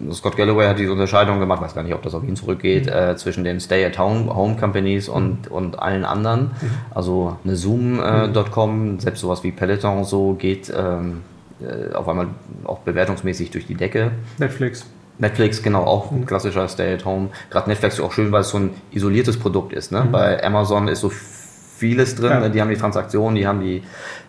Ähm, 0.00 0.12
Scott 0.12 0.36
Galloway 0.36 0.66
hat 0.66 0.78
diese 0.78 0.92
Unterscheidung 0.92 1.40
gemacht, 1.40 1.60
weiß 1.60 1.74
gar 1.74 1.82
nicht, 1.82 1.94
ob 1.94 2.02
das 2.02 2.14
auf 2.14 2.24
ihn 2.24 2.36
zurückgeht, 2.36 2.86
mhm. 2.86 2.92
äh, 2.92 3.16
zwischen 3.16 3.44
den 3.44 3.60
Stay-at-Home-Companies 3.60 5.08
und, 5.08 5.50
mhm. 5.50 5.56
und 5.56 5.78
allen 5.78 6.04
anderen. 6.04 6.40
Mhm. 6.42 6.70
Also 6.94 7.36
eine 7.44 7.56
Zoom.com, 7.56 8.70
äh, 8.70 8.74
mhm. 8.74 9.00
selbst 9.00 9.20
sowas 9.20 9.44
wie 9.44 9.52
Peloton 9.52 10.04
so 10.04 10.34
geht 10.34 10.72
ähm, 10.74 11.22
äh, 11.60 11.94
auf 11.94 12.08
einmal 12.08 12.28
auch 12.64 12.78
bewertungsmäßig 12.80 13.50
durch 13.50 13.66
die 13.66 13.74
Decke. 13.74 14.12
Netflix. 14.38 14.86
Netflix, 15.18 15.62
genau, 15.62 15.84
auch 15.84 16.10
ein 16.10 16.26
klassischer 16.26 16.66
Stay-at-Home. 16.68 17.28
Gerade 17.50 17.68
Netflix 17.68 17.94
ist 17.94 18.00
auch 18.00 18.12
schön, 18.12 18.32
weil 18.32 18.40
es 18.40 18.50
so 18.50 18.58
ein 18.58 18.70
isoliertes 18.90 19.38
Produkt 19.38 19.72
ist. 19.72 19.92
Ne? 19.92 20.04
Mhm. 20.04 20.12
Bei 20.12 20.44
Amazon 20.44 20.88
ist 20.88 21.00
so 21.00 21.10
vieles 21.76 22.16
drin. 22.16 22.30
Ja. 22.30 22.40
Ne? 22.40 22.50
Die 22.50 22.60
haben 22.60 22.70
die 22.70 22.76
Transaktionen, 22.76 23.36
die 23.36 23.46
haben 23.46 23.60
die, 23.60 23.82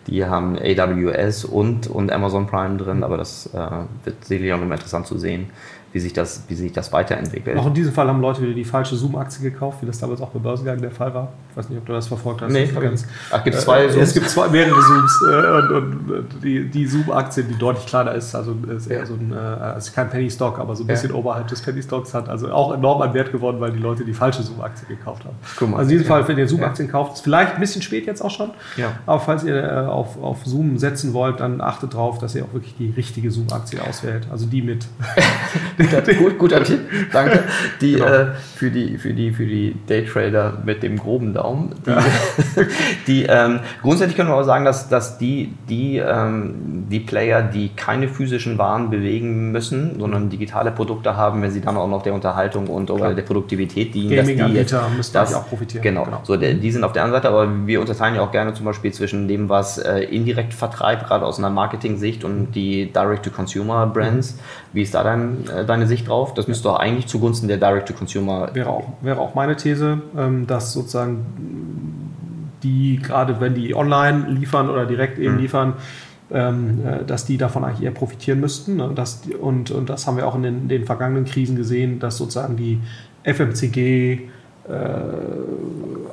die 0.06 0.24
haben 0.24 0.56
AWS 0.58 1.44
und, 1.44 1.88
und 1.88 2.12
Amazon 2.12 2.46
Prime 2.46 2.76
drin, 2.76 3.02
aber 3.02 3.16
das 3.16 3.50
äh, 3.52 3.58
wird 4.04 4.24
sicherlich 4.24 4.52
auch 4.52 4.62
immer 4.62 4.74
interessant 4.74 5.06
zu 5.06 5.18
sehen 5.18 5.50
wie 5.96 6.00
sich 6.00 6.12
das, 6.12 6.42
wie 6.48 6.54
sich 6.54 6.72
das 6.72 6.92
weiterentwickelt. 6.92 7.56
Auch 7.56 7.68
in 7.68 7.72
diesem 7.72 7.90
Fall 7.90 8.06
haben 8.06 8.20
Leute 8.20 8.42
wieder 8.42 8.52
die 8.52 8.66
falsche 8.66 8.94
Zoom-Aktie 8.96 9.50
gekauft, 9.50 9.78
wie 9.80 9.86
das 9.86 9.98
damals 9.98 10.20
auch 10.20 10.28
bei 10.28 10.38
Börsengang 10.38 10.78
der 10.78 10.90
Fall 10.90 11.14
war. 11.14 11.32
Ich 11.50 11.56
weiß 11.56 11.70
nicht, 11.70 11.78
ob 11.78 11.86
du 11.86 11.94
das 11.94 12.06
verfolgt 12.06 12.42
hast. 12.42 12.52
Nee, 12.52 12.66
ganz, 12.66 13.06
Ach, 13.30 13.42
gibt 13.42 13.56
es 13.56 13.64
zwei 13.64 13.86
äh, 13.86 13.88
Zooms? 13.88 14.08
Es 14.08 14.12
gibt 14.12 14.28
zwei, 14.28 14.46
mehrere 14.48 14.78
Zooms 14.78 15.24
äh, 15.26 15.50
und, 15.52 16.12
und, 16.12 16.28
die, 16.44 16.68
die 16.68 16.86
Zoom-Aktie, 16.86 17.44
die 17.44 17.56
deutlich 17.56 17.86
kleiner 17.86 18.12
ist, 18.12 18.34
also 18.34 18.54
ist 18.76 18.88
eher 18.88 19.06
so 19.06 19.14
ein, 19.14 19.32
äh, 19.32 19.36
also 19.36 19.90
kein 19.94 20.10
Penny-Stock, 20.10 20.58
aber 20.58 20.76
so 20.76 20.84
ein 20.84 20.86
bisschen 20.86 21.12
ja. 21.12 21.14
oberhalb 21.14 21.48
des 21.48 21.62
Penny-Stocks 21.62 22.12
hat, 22.12 22.28
also 22.28 22.52
auch 22.52 22.74
enorm 22.74 23.00
an 23.00 23.14
Wert 23.14 23.32
gewonnen, 23.32 23.58
weil 23.58 23.72
die 23.72 23.78
Leute 23.78 24.04
die 24.04 24.12
falsche 24.12 24.42
Zoom-Aktie 24.42 24.86
gekauft 24.88 25.24
haben. 25.24 25.70
Mal, 25.70 25.78
also 25.78 25.90
in 25.90 25.96
diesem 25.96 26.10
ja. 26.10 26.14
Fall, 26.14 26.28
wenn 26.28 26.36
ihr 26.36 26.46
Zoom-Aktien 26.46 26.88
ja. 26.88 26.92
kauft, 26.92 27.14
ist 27.14 27.20
vielleicht 27.22 27.54
ein 27.54 27.60
bisschen 27.60 27.80
spät 27.80 28.04
jetzt 28.04 28.20
auch 28.20 28.30
schon, 28.30 28.50
ja. 28.76 28.92
aber 29.06 29.20
falls 29.20 29.44
ihr 29.44 29.56
äh, 29.56 29.86
auf, 29.86 30.22
auf 30.22 30.44
Zoom 30.44 30.76
setzen 30.76 31.14
wollt, 31.14 31.40
dann 31.40 31.62
achtet 31.62 31.94
darauf, 31.94 32.18
dass 32.18 32.34
ihr 32.34 32.44
auch 32.44 32.52
wirklich 32.52 32.76
die 32.76 32.92
richtige 32.94 33.30
Zoom-Aktie 33.30 33.82
auswählt, 33.82 34.26
also 34.30 34.44
die 34.44 34.60
mit 34.60 34.86
guter, 35.90 36.14
gut, 36.18 36.38
guter 36.38 36.64
Tipp, 36.64 36.80
danke. 37.12 37.44
Die, 37.80 37.92
genau. 37.92 38.06
äh, 38.06 38.26
für, 38.56 38.70
die, 38.70 38.98
für, 38.98 39.12
die, 39.12 39.32
für 39.32 39.46
die 39.46 39.76
Daytrader 39.86 40.58
mit 40.64 40.82
dem 40.82 40.98
groben 40.98 41.34
Daumen. 41.34 41.74
Die, 41.84 41.90
ja. 41.90 42.04
die 43.06 43.22
ähm, 43.24 43.60
grundsätzlich 43.82 44.16
können 44.16 44.30
wir 44.30 44.36
auch 44.36 44.44
sagen, 44.44 44.64
dass, 44.64 44.88
dass 44.88 45.18
die, 45.18 45.52
die, 45.68 45.98
ähm, 45.98 46.86
die 46.90 47.00
Player, 47.00 47.42
die 47.42 47.70
keine 47.70 48.08
physischen 48.08 48.58
Waren 48.58 48.90
bewegen 48.90 49.52
müssen, 49.52 49.98
sondern 49.98 50.30
digitale 50.30 50.70
Produkte 50.70 51.16
haben, 51.16 51.42
wenn 51.42 51.50
sie 51.50 51.60
dann 51.60 51.76
auch 51.76 51.88
noch 51.88 52.02
der 52.02 52.14
Unterhaltung 52.14 52.68
und 52.68 52.90
oder 52.90 53.14
der 53.14 53.22
Produktivität 53.22 53.94
dienen, 53.94 54.54
jetzt, 54.54 54.74
müssen 54.96 55.12
das, 55.12 55.34
auch 55.34 55.48
profitieren. 55.48 55.82
Genau, 55.82 56.04
genau. 56.04 56.20
So, 56.22 56.36
der, 56.36 56.54
die 56.54 56.70
sind 56.70 56.84
auf 56.84 56.92
der 56.92 57.04
anderen 57.04 57.22
Seite, 57.22 57.32
aber 57.32 57.66
wir 57.66 57.80
unterteilen 57.80 58.14
ja 58.14 58.22
auch 58.22 58.32
gerne 58.32 58.54
zum 58.54 58.64
Beispiel 58.64 58.92
zwischen 58.92 59.28
dem, 59.28 59.48
was 59.48 59.78
äh, 59.78 60.00
indirekt 60.00 60.54
vertreibt, 60.54 61.06
gerade 61.06 61.26
aus 61.26 61.38
einer 61.38 61.50
Marketing-Sicht 61.50 62.24
und 62.24 62.52
die 62.52 62.92
Direct-to-Consumer-Brands. 62.92 64.34
Mhm. 64.34 64.40
Wie 64.72 64.82
ist 64.82 64.94
da 64.94 65.04
dein, 65.04 65.44
äh, 65.48 65.64
deine 65.66 65.86
Sicht 65.86 66.08
drauf? 66.08 66.34
Das 66.34 66.48
müsste 66.48 66.64
doch 66.64 66.78
eigentlich 66.78 67.06
zugunsten 67.06 67.48
der 67.48 67.58
Direct-to-Consumer. 67.58 68.54
Wäre 68.54 68.70
auch, 68.70 68.88
wäre 69.02 69.20
auch 69.20 69.34
meine 69.34 69.56
These, 69.56 70.00
ähm, 70.16 70.46
dass 70.46 70.72
sozusagen 70.72 71.26
die, 72.62 72.98
gerade 73.02 73.40
wenn 73.40 73.54
die 73.54 73.74
online 73.74 74.26
liefern 74.28 74.70
oder 74.70 74.86
direkt 74.86 75.18
eben 75.18 75.34
mhm. 75.34 75.40
liefern, 75.40 75.74
ähm, 76.30 76.80
äh, 76.84 77.04
dass 77.04 77.24
die 77.24 77.36
davon 77.36 77.64
eigentlich 77.64 77.82
eher 77.82 77.92
profitieren 77.92 78.40
müssten. 78.40 78.76
Ne? 78.76 78.90
Das, 78.94 79.22
und, 79.40 79.70
und 79.70 79.88
das 79.88 80.06
haben 80.06 80.16
wir 80.16 80.26
auch 80.26 80.34
in 80.34 80.42
den, 80.42 80.68
den 80.68 80.84
vergangenen 80.84 81.24
Krisen 81.24 81.56
gesehen, 81.56 82.00
dass 82.00 82.16
sozusagen 82.16 82.56
die 82.56 82.80
FMCG, 83.24 84.28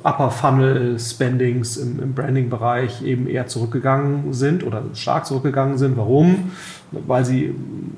Upper 0.03 0.31
Funnel 0.31 0.99
Spendings 0.99 1.77
im, 1.77 1.99
im 2.01 2.13
Branding-Bereich 2.13 3.03
eben 3.03 3.27
eher 3.27 3.47
zurückgegangen 3.47 4.33
sind 4.33 4.63
oder 4.63 4.83
stark 4.93 5.25
zurückgegangen 5.25 5.77
sind. 5.77 5.97
Warum? 5.97 6.51
Weil 6.91 7.25
sie 7.25 7.55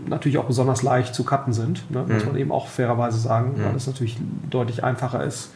natürlich 0.07 0.37
auch 0.37 0.45
besonders 0.45 0.83
leicht 0.83 1.15
zu 1.15 1.23
cutten 1.23 1.51
sind, 1.51 1.89
ne? 1.91 2.05
muss 2.07 2.23
mhm. 2.23 2.29
man 2.29 2.37
eben 2.37 2.51
auch 2.51 2.67
fairerweise 2.67 3.19
sagen, 3.19 3.55
mhm. 3.57 3.65
weil 3.65 3.75
es 3.75 3.87
natürlich 3.87 4.17
deutlich 4.49 4.83
einfacher 4.83 5.23
ist, 5.23 5.51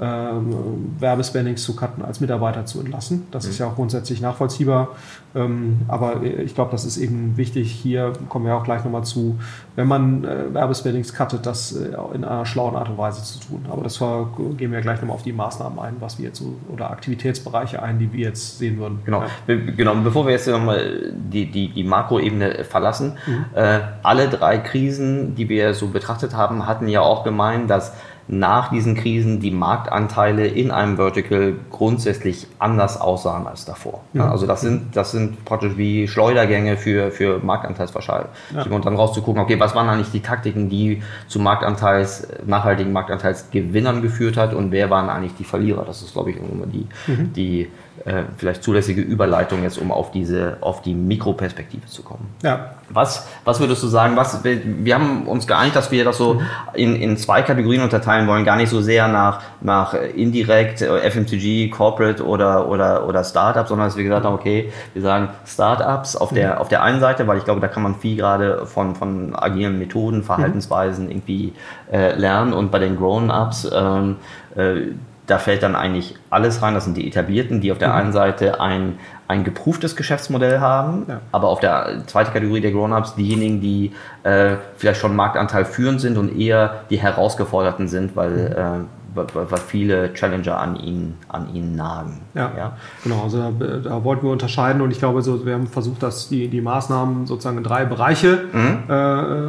ähm, 0.00 0.94
Werbespendings 0.98 1.62
zu 1.62 1.76
cutten, 1.76 2.04
als 2.04 2.20
Mitarbeiter 2.20 2.64
zu 2.64 2.80
entlassen. 2.80 3.26
Das 3.30 3.44
mhm. 3.44 3.50
ist 3.50 3.58
ja 3.58 3.66
auch 3.66 3.74
grundsätzlich 3.74 4.20
nachvollziehbar. 4.20 4.96
Ähm, 5.34 5.80
aber 5.88 6.22
ich 6.22 6.54
glaube, 6.54 6.70
das 6.72 6.84
ist 6.84 6.96
eben 6.96 7.36
wichtig. 7.36 7.70
Hier 7.70 8.12
kommen 8.28 8.46
wir 8.46 8.56
auch 8.56 8.64
gleich 8.64 8.82
nochmal 8.82 9.04
zu, 9.04 9.38
wenn 9.76 9.86
man 9.86 10.24
äh, 10.24 10.52
Werbespendings 10.52 11.14
cuttet, 11.14 11.44
das 11.46 11.72
äh, 11.72 11.96
in 12.14 12.24
einer 12.24 12.46
schlauen 12.46 12.76
Art 12.76 12.88
und 12.88 12.98
Weise 12.98 13.22
zu 13.22 13.38
tun. 13.40 13.66
Aber 13.70 13.82
das 13.82 14.00
war, 14.00 14.30
gehen 14.56 14.72
wir 14.72 14.80
gleich 14.80 15.00
nochmal 15.00 15.16
auf 15.16 15.22
die 15.22 15.32
Maßnahmen 15.32 15.78
ein, 15.78 15.96
was 16.00 16.18
wir 16.18 16.26
jetzt 16.26 16.38
so, 16.38 16.54
oder 16.72 16.90
Aktivitätsbereiche 16.90 17.82
ein, 17.82 17.98
die 17.98 18.12
wir 18.12 18.26
jetzt 18.26 18.58
sehen 18.58 18.78
würden. 18.78 19.00
Genau, 19.04 19.22
ja. 19.46 19.54
genau. 19.76 19.94
bevor 19.96 20.24
wir 20.26 20.32
jetzt 20.32 20.48
nochmal 20.48 21.12
die, 21.12 21.50
die, 21.50 21.68
die 21.68 21.84
Makroebene 21.84 22.64
verlassen, 22.64 23.18
mhm. 23.26 23.44
äh, 23.54 23.80
alle 24.02 24.28
drei 24.28 24.58
Krisen, 24.58 25.34
die 25.34 25.48
wir 25.48 25.74
so 25.74 25.88
betrachtet 25.88 26.34
haben, 26.34 26.66
hatten 26.66 26.88
ja 26.88 27.02
auch 27.02 27.22
gemeint, 27.22 27.68
dass 27.70 27.92
nach 28.32 28.70
diesen 28.70 28.94
Krisen 28.94 29.40
die 29.40 29.50
Marktanteile 29.50 30.46
in 30.46 30.70
einem 30.70 30.96
Vertical 30.96 31.54
grundsätzlich 31.70 32.46
anders 32.60 33.00
aussahen 33.00 33.48
als 33.48 33.64
davor. 33.64 34.02
Ja. 34.12 34.30
Also 34.30 34.46
das 34.46 34.60
sind, 34.60 34.94
das 34.96 35.10
sind 35.10 35.44
praktisch 35.44 35.76
wie 35.76 36.06
Schleudergänge 36.06 36.76
für, 36.76 37.10
für 37.10 37.40
Marktanteilsverschall. 37.42 38.28
Ja. 38.54 38.62
Und 38.70 38.86
dann 38.86 38.94
rauszugucken, 38.94 39.42
okay, 39.42 39.58
was 39.58 39.74
waren 39.74 39.88
eigentlich 39.88 40.12
die 40.12 40.20
Taktiken, 40.20 40.68
die 40.68 41.02
zu 41.26 41.40
Marktanteils, 41.40 42.28
nachhaltigen 42.46 42.92
Marktanteilsgewinnern 42.92 44.00
geführt 44.00 44.36
hat 44.36 44.54
und 44.54 44.70
wer 44.70 44.90
waren 44.90 45.08
eigentlich 45.08 45.34
die 45.34 45.44
Verlierer? 45.44 45.84
Das 45.84 46.00
ist, 46.00 46.12
glaube 46.12 46.30
ich, 46.30 46.36
immer 46.36 46.66
die, 46.66 46.86
mhm. 47.08 47.32
die 47.32 47.68
äh, 48.04 48.22
vielleicht 48.38 48.62
zulässige 48.62 49.02
Überleitung 49.02 49.62
jetzt, 49.62 49.76
um 49.76 49.92
auf 49.92 50.10
diese, 50.10 50.56
auf 50.60 50.80
die 50.80 50.94
Mikroperspektive 50.94 51.86
zu 51.86 52.02
kommen. 52.02 52.28
Ja. 52.42 52.76
Was, 52.88 53.28
was 53.44 53.60
würdest 53.60 53.82
du 53.82 53.88
sagen, 53.88 54.16
was, 54.16 54.42
wir 54.42 54.94
haben 54.94 55.26
uns 55.26 55.46
geeinigt, 55.46 55.76
dass 55.76 55.90
wir 55.90 56.04
das 56.04 56.16
so 56.16 56.34
mhm. 56.34 56.40
in, 56.74 56.96
in 56.96 57.16
zwei 57.16 57.42
Kategorien 57.42 57.82
unterteilen 57.82 58.19
wollen, 58.26 58.44
gar 58.44 58.56
nicht 58.56 58.70
so 58.70 58.80
sehr 58.80 59.08
nach, 59.08 59.42
nach 59.60 59.94
indirekt, 59.94 60.82
äh, 60.82 61.10
FMCG, 61.10 61.70
Corporate 61.70 62.24
oder, 62.24 62.68
oder, 62.68 63.06
oder 63.06 63.24
Startup, 63.24 63.66
sondern 63.66 63.88
dass 63.88 63.96
wir 63.96 64.04
gesagt 64.04 64.24
haben, 64.24 64.34
okay, 64.34 64.72
wir 64.92 65.02
sagen 65.02 65.28
Startups 65.46 66.16
auf 66.16 66.32
der, 66.32 66.54
mhm. 66.54 66.58
auf 66.58 66.68
der 66.68 66.82
einen 66.82 67.00
Seite, 67.00 67.26
weil 67.26 67.38
ich 67.38 67.44
glaube, 67.44 67.60
da 67.60 67.68
kann 67.68 67.82
man 67.82 67.94
viel 67.94 68.16
gerade 68.16 68.66
von, 68.66 68.94
von 68.94 69.34
agilen 69.34 69.78
Methoden, 69.78 70.22
Verhaltensweisen 70.22 71.04
mhm. 71.04 71.10
irgendwie 71.10 71.52
äh, 71.92 72.14
lernen 72.14 72.52
und 72.52 72.70
bei 72.70 72.78
den 72.78 72.96
Grown-Ups, 72.96 73.70
ähm, 73.74 74.16
äh, 74.56 74.92
da 75.30 75.38
fällt 75.38 75.62
dann 75.62 75.76
eigentlich 75.76 76.16
alles 76.28 76.60
rein. 76.60 76.74
Das 76.74 76.84
sind 76.84 76.96
die 76.96 77.06
etablierten, 77.06 77.60
die 77.60 77.70
auf 77.70 77.78
der 77.78 77.90
mhm. 77.90 77.94
einen 77.94 78.12
Seite 78.12 78.60
ein, 78.60 78.98
ein 79.28 79.44
geprüftes 79.44 79.94
Geschäftsmodell 79.94 80.58
haben, 80.58 81.06
ja. 81.08 81.20
aber 81.30 81.48
auf 81.48 81.60
der 81.60 82.02
zweiten 82.06 82.32
Kategorie 82.32 82.60
der 82.60 82.72
Grown-Ups 82.72 83.14
diejenigen, 83.14 83.60
die 83.60 83.92
äh, 84.24 84.56
vielleicht 84.76 85.00
schon 85.00 85.14
Marktanteil 85.14 85.64
führend 85.64 86.00
sind 86.00 86.18
und 86.18 86.36
eher 86.36 86.80
die 86.90 86.98
Herausgeforderten 86.98 87.86
sind, 87.86 88.16
weil, 88.16 88.86
mhm. 89.14 89.20
äh, 89.20 89.24
weil 89.32 89.58
viele 89.58 90.12
Challenger 90.14 90.58
an 90.58 90.74
ihnen, 90.74 91.16
an 91.28 91.54
ihnen 91.54 91.76
nagen. 91.76 92.22
Ja, 92.34 92.50
ja. 92.56 92.76
genau. 93.04 93.22
Also 93.22 93.38
da, 93.38 93.76
da, 93.76 94.02
wollten 94.02 94.26
wir 94.26 94.32
unterscheiden 94.32 94.82
und 94.82 94.90
ich 94.90 94.98
glaube, 94.98 95.22
so, 95.22 95.46
wir 95.46 95.54
haben 95.54 95.68
versucht, 95.68 96.02
dass 96.02 96.28
die, 96.28 96.48
die 96.48 96.60
Maßnahmen 96.60 97.26
sozusagen 97.26 97.58
in 97.58 97.64
drei 97.64 97.84
Bereiche 97.84 98.46
mhm. 98.52 98.78
äh, 98.88 98.92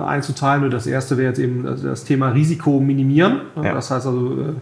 einzuteilen. 0.03 0.63
Und 0.63 0.73
das 0.73 0.85
erste 0.85 1.17
wäre 1.17 1.29
jetzt 1.29 1.39
eben 1.39 1.63
das 1.63 2.03
Thema 2.03 2.29
Risiko 2.29 2.79
minimieren. 2.79 3.41
Ja. 3.55 3.73
Das 3.73 3.89
heißt 3.89 4.05
also, 4.05 4.31
äh, 4.31 4.53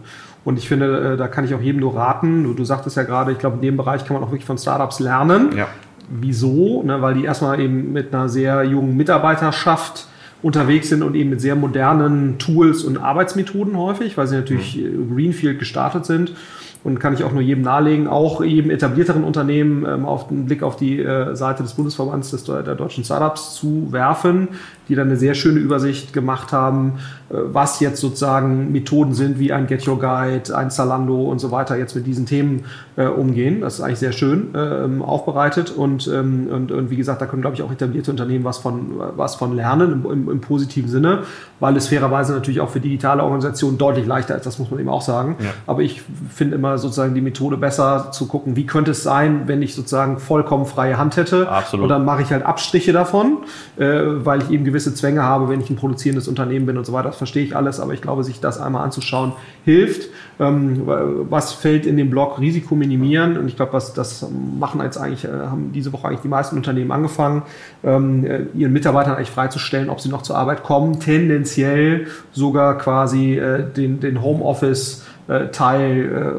und 0.44 0.58
ich 0.58 0.68
finde, 0.68 1.12
äh, 1.12 1.16
da 1.16 1.28
kann 1.28 1.44
ich 1.44 1.54
auch 1.54 1.60
jedem 1.60 1.80
nur 1.80 1.94
raten. 1.94 2.44
Du, 2.44 2.54
du 2.54 2.64
sagtest 2.64 2.96
ja 2.96 3.02
gerade, 3.02 3.32
ich 3.32 3.38
glaube, 3.38 3.56
in 3.56 3.62
dem 3.62 3.76
Bereich 3.76 4.04
kann 4.04 4.14
man 4.14 4.24
auch 4.24 4.30
wirklich 4.30 4.46
von 4.46 4.58
Startups 4.58 5.00
lernen. 5.00 5.50
Ja. 5.56 5.68
Wieso? 6.08 6.82
Ne, 6.82 7.00
weil 7.02 7.14
die 7.14 7.24
erstmal 7.24 7.60
eben 7.60 7.92
mit 7.92 8.12
einer 8.14 8.28
sehr 8.28 8.64
jungen 8.64 8.96
Mitarbeiterschaft 8.96 10.06
unterwegs 10.42 10.88
sind 10.88 11.02
und 11.02 11.14
eben 11.14 11.30
mit 11.30 11.40
sehr 11.40 11.54
modernen 11.54 12.38
Tools 12.38 12.82
und 12.82 12.98
Arbeitsmethoden 12.98 13.76
häufig, 13.76 14.16
weil 14.16 14.26
sie 14.26 14.36
natürlich 14.36 14.76
mhm. 14.76 15.14
Greenfield 15.14 15.58
gestartet 15.58 16.06
sind 16.06 16.32
und 16.82 16.98
kann 16.98 17.12
ich 17.12 17.24
auch 17.24 17.32
nur 17.32 17.42
jedem 17.42 17.62
nahelegen, 17.62 18.08
auch 18.08 18.42
jedem 18.42 18.70
etablierteren 18.70 19.22
Unternehmen 19.22 19.84
ähm, 19.86 20.06
auf 20.06 20.28
den 20.28 20.46
Blick 20.46 20.62
auf 20.62 20.76
die 20.76 20.98
äh, 21.00 21.36
Seite 21.36 21.62
des 21.62 21.74
Bundesverbands 21.74 22.30
des, 22.30 22.44
der 22.44 22.74
deutschen 22.74 23.04
Startups 23.04 23.54
zu 23.54 23.88
werfen, 23.90 24.48
die 24.88 24.94
dann 24.94 25.08
eine 25.08 25.16
sehr 25.16 25.34
schöne 25.34 25.60
Übersicht 25.60 26.12
gemacht 26.12 26.52
haben, 26.52 26.94
was 27.30 27.78
jetzt 27.78 28.00
sozusagen 28.00 28.72
Methoden 28.72 29.14
sind, 29.14 29.38
wie 29.38 29.52
ein 29.52 29.68
Get 29.68 29.86
Your 29.86 30.00
Guide, 30.00 30.56
ein 30.56 30.70
Zalando 30.70 31.22
und 31.30 31.38
so 31.38 31.52
weiter 31.52 31.76
jetzt 31.76 31.94
mit 31.94 32.04
diesen 32.06 32.26
Themen 32.26 32.64
äh, 32.96 33.06
umgehen. 33.06 33.60
Das 33.60 33.74
ist 33.74 33.80
eigentlich 33.80 34.00
sehr 34.00 34.10
schön 34.10 34.54
äh, 34.54 35.02
aufbereitet 35.02 35.70
und, 35.70 36.08
ähm, 36.08 36.48
und, 36.50 36.72
und 36.72 36.90
wie 36.90 36.96
gesagt, 36.96 37.22
da 37.22 37.26
können, 37.26 37.42
glaube 37.42 37.54
ich, 37.54 37.62
auch 37.62 37.70
etablierte 37.70 38.10
Unternehmen 38.10 38.44
was 38.44 38.58
von, 38.58 39.00
was 39.16 39.36
von 39.36 39.54
lernen 39.54 39.92
im, 39.92 40.10
im, 40.10 40.28
im 40.28 40.40
positiven 40.40 40.90
Sinne, 40.90 41.20
weil 41.60 41.76
es 41.76 41.86
fairerweise 41.86 42.32
natürlich 42.32 42.60
auch 42.60 42.70
für 42.70 42.80
digitale 42.80 43.22
Organisationen 43.22 43.78
deutlich 43.78 44.06
leichter 44.06 44.34
ist, 44.34 44.44
das 44.44 44.58
muss 44.58 44.70
man 44.72 44.80
eben 44.80 44.88
auch 44.88 45.02
sagen. 45.02 45.36
Ja. 45.38 45.50
Aber 45.68 45.82
ich 45.82 46.02
finde 46.34 46.56
immer 46.56 46.78
sozusagen 46.78 47.14
die 47.14 47.20
Methode 47.20 47.56
besser 47.56 48.10
zu 48.10 48.26
gucken, 48.26 48.56
wie 48.56 48.66
könnte 48.66 48.90
es 48.90 49.04
sein, 49.04 49.42
wenn 49.46 49.62
ich 49.62 49.76
sozusagen 49.76 50.18
vollkommen 50.18 50.66
freie 50.66 50.98
Hand 50.98 51.16
hätte. 51.16 51.48
Absolut. 51.48 51.84
Und 51.84 51.90
dann 51.90 52.04
mache 52.04 52.22
ich 52.22 52.32
halt 52.32 52.44
Abstriche 52.44 52.92
davon, 52.92 53.38
äh, 53.76 53.84
weil 54.24 54.42
ich 54.42 54.50
eben 54.50 54.64
gewisse 54.64 54.94
Zwänge 54.94 55.22
habe, 55.22 55.48
wenn 55.48 55.60
ich 55.60 55.70
ein 55.70 55.76
produzierendes 55.76 56.26
Unternehmen 56.26 56.66
bin 56.66 56.76
und 56.76 56.84
so 56.84 56.92
weiter. 56.92 57.12
Verstehe 57.20 57.44
ich 57.44 57.54
alles, 57.54 57.80
aber 57.80 57.92
ich 57.92 58.00
glaube, 58.00 58.24
sich 58.24 58.40
das 58.40 58.58
einmal 58.58 58.82
anzuschauen, 58.82 59.34
hilft. 59.66 60.08
Ähm, 60.38 60.84
was 61.28 61.52
fällt 61.52 61.84
in 61.84 61.98
den 61.98 62.08
Block 62.08 62.40
Risiko 62.40 62.74
minimieren? 62.74 63.36
Und 63.36 63.46
ich 63.46 63.56
glaube, 63.56 63.74
was 63.74 63.92
das 63.92 64.26
machen 64.58 64.80
jetzt 64.80 64.96
eigentlich, 64.96 65.26
äh, 65.26 65.28
haben 65.28 65.70
diese 65.74 65.92
Woche 65.92 66.08
eigentlich 66.08 66.22
die 66.22 66.28
meisten 66.28 66.56
Unternehmen 66.56 66.90
angefangen, 66.92 67.42
ähm, 67.84 68.24
äh, 68.24 68.44
ihren 68.54 68.72
Mitarbeitern 68.72 69.16
eigentlich 69.16 69.30
freizustellen, 69.30 69.90
ob 69.90 70.00
sie 70.00 70.08
noch 70.08 70.22
zur 70.22 70.38
Arbeit 70.38 70.62
kommen, 70.62 70.98
tendenziell 70.98 72.06
sogar 72.32 72.78
quasi 72.78 73.36
äh, 73.36 73.70
den, 73.70 74.00
den 74.00 74.22
Homeoffice 74.22 75.04
Teil 75.52 76.34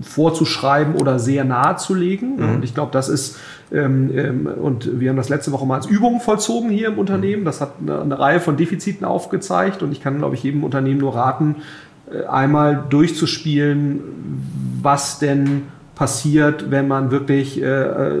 vorzuschreiben 0.00 0.94
oder 0.94 1.18
sehr 1.18 1.44
nahe 1.44 1.76
zu 1.76 1.92
legen. 1.92 2.36
Mhm. 2.36 2.54
Und 2.54 2.64
ich 2.64 2.72
glaube, 2.72 2.90
das 2.90 3.10
ist 3.10 3.36
und 3.80 5.00
wir 5.00 5.08
haben 5.08 5.16
das 5.16 5.30
letzte 5.30 5.50
Woche 5.50 5.64
mal 5.64 5.76
als 5.76 5.86
Übung 5.86 6.20
vollzogen 6.20 6.68
hier 6.68 6.88
im 6.88 6.98
Unternehmen. 6.98 7.44
Das 7.44 7.62
hat 7.62 7.74
eine, 7.80 8.02
eine 8.02 8.18
Reihe 8.18 8.40
von 8.40 8.58
Defiziten 8.58 9.06
aufgezeigt 9.06 9.82
und 9.82 9.92
ich 9.92 10.02
kann, 10.02 10.18
glaube 10.18 10.34
ich, 10.34 10.42
jedem 10.42 10.62
Unternehmen 10.62 11.00
nur 11.00 11.14
raten, 11.14 11.56
äh, 12.12 12.26
einmal 12.26 12.84
durchzuspielen, 12.90 14.00
was 14.82 15.18
denn 15.18 15.62
passiert, 15.94 16.70
wenn 16.70 16.86
man 16.86 17.10
wirklich 17.10 17.62
äh, 17.62 18.20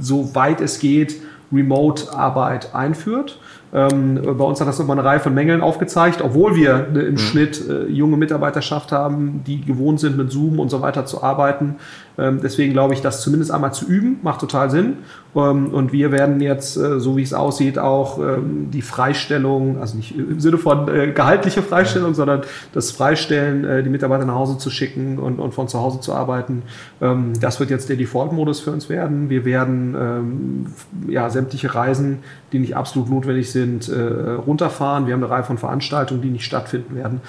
so 0.00 0.34
weit 0.34 0.60
es 0.60 0.78
geht 0.78 1.16
Remote-Arbeit 1.52 2.74
einführt. 2.74 3.38
Ähm, 3.74 4.20
bei 4.22 4.44
uns 4.44 4.60
hat 4.60 4.68
das 4.68 4.78
nochmal 4.78 4.98
eine 4.98 5.06
Reihe 5.06 5.20
von 5.20 5.34
Mängeln 5.34 5.60
aufgezeigt, 5.60 6.22
obwohl 6.22 6.56
wir 6.56 6.88
ne, 6.92 7.02
im 7.02 7.12
mhm. 7.12 7.18
Schnitt 7.18 7.68
äh, 7.68 7.86
junge 7.86 8.16
Mitarbeiterschaft 8.16 8.92
haben, 8.92 9.42
die 9.46 9.60
gewohnt 9.60 10.00
sind, 10.00 10.16
mit 10.16 10.30
Zoom 10.30 10.60
und 10.60 10.70
so 10.70 10.82
weiter 10.82 11.04
zu 11.04 11.22
arbeiten. 11.22 11.76
Ähm, 12.18 12.40
deswegen 12.42 12.72
glaube 12.72 12.94
ich, 12.94 13.00
das 13.00 13.20
zumindest 13.22 13.50
einmal 13.50 13.72
zu 13.72 13.86
üben, 13.86 14.18
macht 14.22 14.40
total 14.40 14.70
Sinn. 14.70 14.98
Ähm, 15.36 15.66
und 15.68 15.92
wir 15.92 16.12
werden 16.12 16.40
jetzt, 16.40 16.76
äh, 16.76 16.98
so 16.98 17.16
wie 17.16 17.22
es 17.22 17.34
aussieht, 17.34 17.78
auch 17.78 18.18
ähm, 18.18 18.70
die 18.70 18.80
Freistellung, 18.80 19.78
also 19.80 19.96
nicht 19.96 20.16
im 20.16 20.40
Sinne 20.40 20.56
von 20.56 20.88
äh, 20.88 21.12
gehaltliche 21.12 21.62
Freistellung, 21.62 22.14
sondern 22.14 22.42
das 22.72 22.90
Freistellen, 22.90 23.64
äh, 23.64 23.82
die 23.82 23.90
Mitarbeiter 23.90 24.24
nach 24.24 24.34
Hause 24.34 24.56
zu 24.56 24.70
schicken 24.70 25.18
und, 25.18 25.38
und 25.38 25.52
von 25.52 25.68
zu 25.68 25.78
Hause 25.78 26.00
zu 26.00 26.14
arbeiten. 26.14 26.62
Ähm, 27.02 27.34
das 27.38 27.60
wird 27.60 27.68
jetzt 27.68 27.90
der 27.90 27.96
Default-Modus 27.96 28.60
für 28.60 28.70
uns 28.70 28.88
werden. 28.88 29.28
Wir 29.28 29.44
werden 29.44 30.66
ja, 31.08 31.28
sämtliche 31.28 31.74
Reisen, 31.74 32.18
die 32.52 32.58
nicht 32.58 32.76
absolut 32.76 33.10
notwendig 33.10 33.50
sind, 33.50 33.90
runterfahren. 33.90 35.06
Wir 35.06 35.14
haben 35.14 35.22
eine 35.22 35.30
Reihe 35.30 35.44
von 35.44 35.58
Veranstaltungen, 35.58 36.22
die 36.22 36.30
nicht 36.30 36.44
stattfinden 36.44 36.94
werden. 36.94 37.20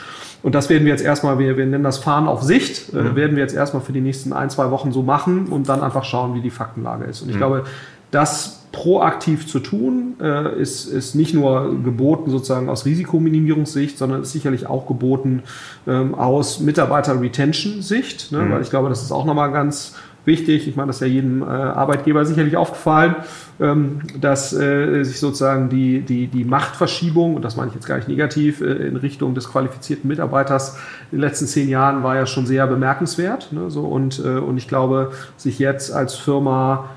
Und 0.43 0.55
das 0.55 0.69
werden 0.69 0.85
wir 0.85 0.91
jetzt 0.91 1.03
erstmal, 1.03 1.39
wir, 1.39 1.57
wir 1.57 1.65
nennen 1.65 1.83
das 1.83 1.97
Fahren 1.97 2.27
auf 2.27 2.43
Sicht, 2.43 2.93
mhm. 2.93 3.15
werden 3.15 3.35
wir 3.35 3.43
jetzt 3.43 3.55
erstmal 3.55 3.81
für 3.81 3.91
die 3.91 4.01
nächsten 4.01 4.33
ein, 4.33 4.49
zwei 4.49 4.71
Wochen 4.71 4.91
so 4.91 5.01
machen 5.01 5.47
und 5.47 5.67
dann 5.69 5.81
einfach 5.81 6.03
schauen, 6.03 6.35
wie 6.35 6.41
die 6.41 6.51
Faktenlage 6.51 7.05
ist. 7.05 7.21
Und 7.21 7.29
ich 7.29 7.35
mhm. 7.35 7.39
glaube, 7.39 7.63
das 8.11 8.57
proaktiv 8.71 9.47
zu 9.47 9.59
tun, 9.59 10.15
äh, 10.21 10.59
ist, 10.61 10.85
ist 10.85 11.15
nicht 11.15 11.33
nur 11.33 11.81
geboten 11.83 12.29
sozusagen 12.29 12.69
aus 12.69 12.85
Risikominimierungssicht, 12.85 13.97
sondern 13.97 14.21
ist 14.21 14.33
sicherlich 14.33 14.67
auch 14.67 14.87
geboten 14.87 15.43
ähm, 15.87 16.13
aus 16.13 16.59
Mitarbeiter-Retention-Sicht, 16.59 18.31
ne? 18.31 18.39
mhm. 18.39 18.51
weil 18.51 18.61
ich 18.61 18.69
glaube, 18.69 18.89
das 18.89 19.01
ist 19.01 19.11
auch 19.11 19.25
nochmal 19.25 19.51
ganz 19.51 19.95
wichtig. 20.25 20.67
Ich 20.67 20.75
meine, 20.75 20.87
das 20.87 20.97
ist 20.97 21.01
ja 21.01 21.07
jedem 21.07 21.41
äh, 21.41 21.45
Arbeitgeber 21.45 22.25
sicherlich 22.25 22.57
aufgefallen, 22.57 23.15
ähm, 23.59 24.01
dass 24.19 24.53
äh, 24.53 25.03
sich 25.03 25.19
sozusagen 25.19 25.69
die, 25.69 26.01
die, 26.01 26.27
die 26.27 26.43
Machtverschiebung, 26.43 27.35
und 27.35 27.43
das 27.43 27.55
meine 27.55 27.69
ich 27.69 27.75
jetzt 27.75 27.87
gar 27.87 27.95
nicht 27.95 28.09
negativ, 28.09 28.61
äh, 28.61 28.65
in 28.65 28.97
Richtung 28.97 29.33
des 29.33 29.49
qualifizierten 29.49 30.07
Mitarbeiters 30.07 30.77
in 31.11 31.17
den 31.17 31.21
letzten 31.21 31.47
zehn 31.47 31.69
Jahren 31.69 32.03
war 32.03 32.15
ja 32.15 32.27
schon 32.27 32.45
sehr 32.45 32.67
bemerkenswert. 32.67 33.51
Ne? 33.53 33.71
So, 33.71 33.85
und, 33.85 34.19
äh, 34.19 34.37
und 34.37 34.57
ich 34.57 34.67
glaube, 34.67 35.13
sich 35.37 35.57
jetzt 35.57 35.91
als 35.91 36.15
Firma 36.15 36.89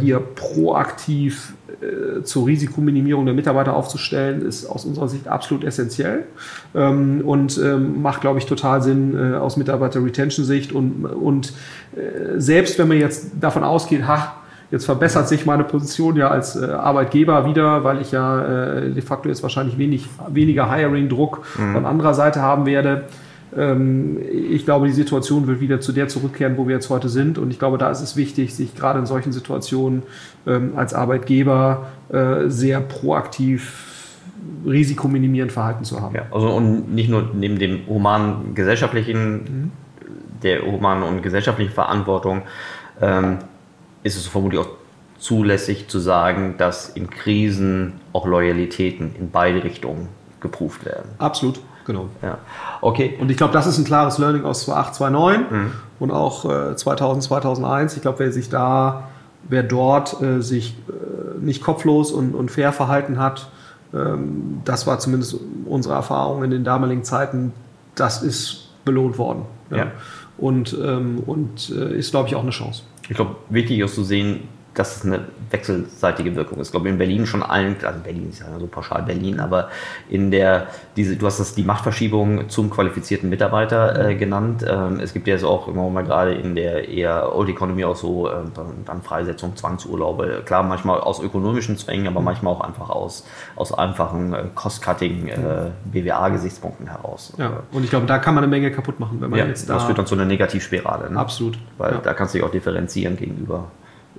hier 0.00 0.18
proaktiv 0.18 1.54
äh, 1.80 2.22
zur 2.24 2.46
Risikominimierung 2.46 3.24
der 3.26 3.34
Mitarbeiter 3.34 3.76
aufzustellen, 3.76 4.44
ist 4.44 4.66
aus 4.66 4.84
unserer 4.84 5.08
Sicht 5.08 5.28
absolut 5.28 5.62
essentiell 5.62 6.24
ähm, 6.74 7.22
und 7.24 7.56
ähm, 7.58 8.02
macht, 8.02 8.20
glaube 8.20 8.40
ich, 8.40 8.46
total 8.46 8.82
Sinn 8.82 9.16
äh, 9.16 9.36
aus 9.36 9.56
Mitarbeiter-Retention-Sicht. 9.56 10.72
Und, 10.72 11.04
und 11.04 11.52
selbst 12.36 12.78
wenn 12.78 12.88
man 12.88 12.98
jetzt 12.98 13.30
davon 13.40 13.64
ausgeht, 13.64 14.06
ha, 14.06 14.34
Jetzt 14.70 14.84
verbessert 14.84 15.28
sich 15.28 15.46
meine 15.46 15.64
Position 15.64 16.16
ja 16.16 16.28
als 16.28 16.54
äh, 16.54 16.66
Arbeitgeber 16.66 17.46
wieder, 17.46 17.84
weil 17.84 18.02
ich 18.02 18.12
ja 18.12 18.42
äh, 18.76 18.90
de 18.90 19.02
facto 19.02 19.28
jetzt 19.28 19.42
wahrscheinlich 19.42 19.78
wenig, 19.78 20.06
weniger 20.28 20.70
Hiring-Druck 20.70 21.42
mhm. 21.58 21.72
von 21.72 21.86
anderer 21.86 22.12
Seite 22.12 22.42
haben 22.42 22.66
werde. 22.66 23.04
Ähm, 23.56 24.18
ich 24.50 24.64
glaube, 24.64 24.86
die 24.86 24.92
Situation 24.92 25.46
wird 25.46 25.60
wieder 25.60 25.80
zu 25.80 25.92
der 25.92 26.08
zurückkehren, 26.08 26.56
wo 26.56 26.66
wir 26.66 26.74
jetzt 26.74 26.90
heute 26.90 27.08
sind. 27.08 27.38
Und 27.38 27.50
ich 27.50 27.58
glaube, 27.58 27.78
da 27.78 27.90
ist 27.90 28.00
es 28.00 28.16
wichtig, 28.16 28.54
sich 28.54 28.74
gerade 28.74 28.98
in 28.98 29.06
solchen 29.06 29.32
Situationen 29.32 30.02
ähm, 30.46 30.72
als 30.76 30.94
Arbeitgeber 30.94 31.88
äh, 32.10 32.48
sehr 32.48 32.80
proaktiv 32.80 33.84
risikominimierend 34.66 35.52
Verhalten 35.52 35.84
zu 35.84 36.00
haben. 36.00 36.14
Ja, 36.14 36.22
also 36.30 36.48
und 36.50 36.94
nicht 36.94 37.08
nur 37.08 37.30
neben 37.34 37.58
dem 37.58 37.86
humanen 37.86 38.54
gesellschaftlichen, 38.54 39.32
mhm. 39.32 39.72
der 40.42 40.62
humanen 40.62 41.02
und 41.02 41.22
gesellschaftlichen 41.22 41.72
Verantwortung, 41.72 42.42
ähm, 43.00 43.38
ist 44.02 44.16
es 44.16 44.26
vermutlich 44.26 44.60
auch 44.60 44.68
zulässig 45.18 45.88
zu 45.88 45.98
sagen, 45.98 46.54
dass 46.58 46.90
in 46.90 47.10
Krisen 47.10 47.94
auch 48.12 48.26
Loyalitäten 48.26 49.14
in 49.18 49.30
beide 49.30 49.64
Richtungen 49.64 50.08
geprüft 50.40 50.84
werden. 50.84 51.10
Absolut. 51.18 51.60
Genau. 51.88 52.10
Ja. 52.20 52.36
Okay. 52.82 53.16
Und 53.18 53.30
ich 53.30 53.38
glaube, 53.38 53.54
das 53.54 53.66
ist 53.66 53.78
ein 53.78 53.84
klares 53.84 54.18
Learning 54.18 54.44
aus 54.44 54.66
2008, 54.66 54.94
2009 54.96 55.40
mhm. 55.50 55.72
und 55.98 56.10
auch 56.10 56.44
äh, 56.44 56.76
2000, 56.76 57.24
2001. 57.24 57.96
Ich 57.96 58.02
glaube, 58.02 58.18
wer 58.18 58.30
sich 58.30 58.50
da, 58.50 59.08
wer 59.48 59.62
dort 59.62 60.20
äh, 60.20 60.42
sich 60.42 60.76
äh, 60.88 61.42
nicht 61.42 61.62
kopflos 61.62 62.12
und, 62.12 62.34
und 62.34 62.50
fair 62.50 62.74
verhalten 62.74 63.18
hat, 63.18 63.48
ähm, 63.94 64.60
das 64.66 64.86
war 64.86 64.98
zumindest 64.98 65.36
unsere 65.64 65.94
Erfahrung 65.94 66.44
in 66.44 66.50
den 66.50 66.62
damaligen 66.62 67.04
Zeiten, 67.04 67.54
das 67.94 68.22
ist 68.22 68.68
belohnt 68.84 69.16
worden. 69.16 69.46
Ja. 69.70 69.76
ja. 69.78 69.92
Und, 70.36 70.76
ähm, 70.84 71.22
und 71.24 71.70
äh, 71.70 71.96
ist, 71.96 72.10
glaube 72.10 72.28
ich, 72.28 72.36
auch 72.36 72.42
eine 72.42 72.50
Chance. 72.50 72.82
Ich 73.08 73.16
glaube, 73.16 73.36
wichtig 73.48 73.80
ist 73.80 73.94
zu 73.94 74.04
sehen, 74.04 74.40
dass 74.74 74.98
es 74.98 75.04
eine 75.04 75.20
wechselseitige 75.50 76.36
Wirkung 76.36 76.60
ist. 76.60 76.68
Ich 76.68 76.72
glaube, 76.72 76.88
in 76.88 76.98
Berlin 76.98 77.26
schon 77.26 77.42
allen, 77.42 77.76
also 77.82 78.00
Berlin 78.00 78.28
ist 78.30 78.40
ja 78.40 78.46
so 78.58 78.66
pauschal 78.66 79.02
Berlin, 79.02 79.40
aber 79.40 79.70
in 80.08 80.30
der, 80.30 80.68
diese, 80.96 81.16
du 81.16 81.26
hast 81.26 81.40
das 81.40 81.54
die 81.54 81.64
Machtverschiebung 81.64 82.48
zum 82.48 82.70
qualifizierten 82.70 83.28
Mitarbeiter 83.28 84.08
äh, 84.08 84.14
genannt. 84.14 84.64
Ähm, 84.68 85.00
es 85.00 85.12
gibt 85.12 85.26
ja 85.26 85.34
jetzt 85.34 85.44
auch 85.44 85.68
immer 85.68 85.88
mal 85.90 86.04
gerade 86.04 86.34
in 86.34 86.54
der 86.54 86.88
eher 86.88 87.34
Old 87.34 87.48
Economy 87.48 87.84
auch 87.84 87.96
so 87.96 88.28
äh, 88.28 88.34
dann 88.84 89.02
Freisetzung, 89.02 89.56
Zwangsurlaube. 89.56 90.42
Klar, 90.44 90.62
manchmal 90.62 91.00
aus 91.00 91.20
ökonomischen 91.20 91.76
Zwängen, 91.76 92.06
aber 92.06 92.20
manchmal 92.20 92.52
auch 92.52 92.60
einfach 92.60 92.90
aus, 92.90 93.26
aus 93.56 93.72
einfachen 93.72 94.32
äh, 94.32 94.44
Cost-Cutting, 94.54 95.28
äh, 95.28 95.70
BWA-Gesichtspunkten 95.86 96.86
heraus. 96.88 97.32
Ja, 97.38 97.62
und 97.72 97.84
ich 97.84 97.90
glaube, 97.90 98.06
da 98.06 98.18
kann 98.18 98.34
man 98.34 98.44
eine 98.44 98.50
Menge 98.50 98.70
kaputt 98.70 99.00
machen, 99.00 99.20
wenn 99.20 99.30
man 99.30 99.38
ja, 99.38 99.46
jetzt 99.46 99.68
da. 99.68 99.74
Das 99.74 99.84
führt 99.84 99.98
dann 99.98 100.06
zu 100.06 100.14
einer 100.14 100.24
Negativspirale. 100.24 101.10
Ne? 101.10 101.18
Absolut. 101.18 101.58
Weil 101.78 101.94
ja. 101.94 101.98
da 101.98 102.14
kannst 102.14 102.34
du 102.34 102.38
dich 102.38 102.46
auch 102.46 102.50
differenzieren 102.50 103.16
gegenüber 103.16 103.70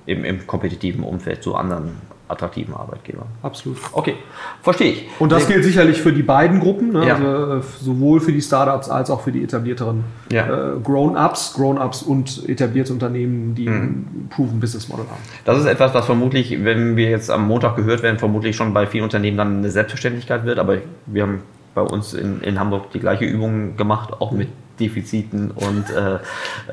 im, 0.06 0.24
im 0.24 0.46
kompetitiven 0.46 1.04
Umfeld 1.04 1.42
zu 1.42 1.54
anderen 1.54 1.92
attraktiven 2.30 2.74
Arbeitgebern. 2.74 3.26
Absolut. 3.42 3.78
Okay, 3.92 4.14
verstehe 4.62 4.92
ich. 4.92 5.08
Und 5.18 5.32
das 5.32 5.48
gilt 5.48 5.64
sicherlich 5.64 6.00
für 6.00 6.12
die 6.12 6.22
beiden 6.22 6.60
Gruppen, 6.60 6.92
ne? 6.92 7.06
ja. 7.06 7.14
also 7.16 7.54
äh, 7.56 7.60
sowohl 7.82 8.20
für 8.20 8.32
die 8.32 8.40
Startups 8.40 8.88
als 8.88 9.10
auch 9.10 9.20
für 9.20 9.32
die 9.32 9.42
etablierteren 9.42 10.04
ja. 10.30 10.46
äh, 10.46 10.80
Grown-ups, 10.82 11.54
Grown-ups 11.54 12.02
und 12.02 12.48
etablierte 12.48 12.92
Unternehmen, 12.92 13.54
die 13.54 13.68
mhm. 13.68 13.74
ein 13.74 14.28
proven 14.30 14.60
Business 14.60 14.88
Model 14.88 15.06
haben. 15.10 15.20
Das 15.44 15.58
ist 15.58 15.66
etwas, 15.66 15.92
was 15.92 16.06
vermutlich, 16.06 16.64
wenn 16.64 16.96
wir 16.96 17.10
jetzt 17.10 17.30
am 17.30 17.46
Montag 17.46 17.76
gehört 17.76 18.02
werden, 18.02 18.18
vermutlich 18.18 18.54
schon 18.56 18.72
bei 18.72 18.86
vielen 18.86 19.04
Unternehmen 19.04 19.36
dann 19.36 19.58
eine 19.58 19.70
Selbstverständlichkeit 19.70 20.44
wird. 20.44 20.58
Aber 20.58 20.78
wir 21.06 21.22
haben 21.22 21.42
bei 21.74 21.82
uns 21.82 22.14
in, 22.14 22.40
in 22.42 22.58
Hamburg 22.58 22.90
die 22.92 23.00
gleiche 23.00 23.24
Übung 23.24 23.76
gemacht, 23.76 24.12
auch 24.20 24.32
mit 24.32 24.48
Defiziten 24.80 25.50
und 25.50 25.90
äh, 25.90 26.18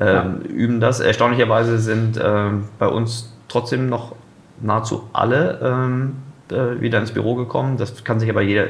ja. 0.00 0.34
üben 0.48 0.80
das. 0.80 1.00
Erstaunlicherweise 1.00 1.78
sind 1.78 2.16
äh, 2.16 2.50
bei 2.78 2.88
uns 2.88 3.32
trotzdem 3.48 3.88
noch 3.88 4.14
nahezu 4.60 5.08
alle 5.12 5.60
ähm, 5.62 6.16
äh, 6.50 6.80
wieder 6.80 6.98
ins 6.98 7.12
Büro 7.12 7.34
gekommen. 7.34 7.76
Das 7.76 8.04
kann 8.04 8.20
sich 8.20 8.30
aber 8.30 8.42
jeder, 8.42 8.66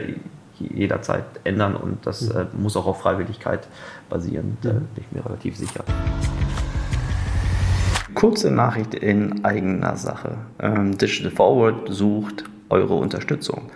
jederzeit 0.59 1.24
ändern 1.44 1.77
und 1.77 2.07
das 2.07 2.22
mhm. 2.22 2.40
Äh, 2.40 2.44
muss 2.57 2.77
auch 2.77 2.87
auf 2.87 3.01
Freiwilligkeit 3.01 3.68
basieren, 4.09 4.59
da 4.62 4.70
bin 4.72 4.88
ich 4.96 5.12
mir 5.12 5.24
relativ 5.24 5.57
sicher. 5.57 5.85
Kurze 8.14 8.51
Nachricht 8.51 8.94
in 8.94 9.44
eigener 9.44 9.96
Sache. 9.96 10.38
Ähm, 10.59 10.98
Digital 10.98 11.31
Forward 11.31 11.88
sucht 11.88 12.44
eure 12.68 12.94
Unterstützung. 12.94 13.70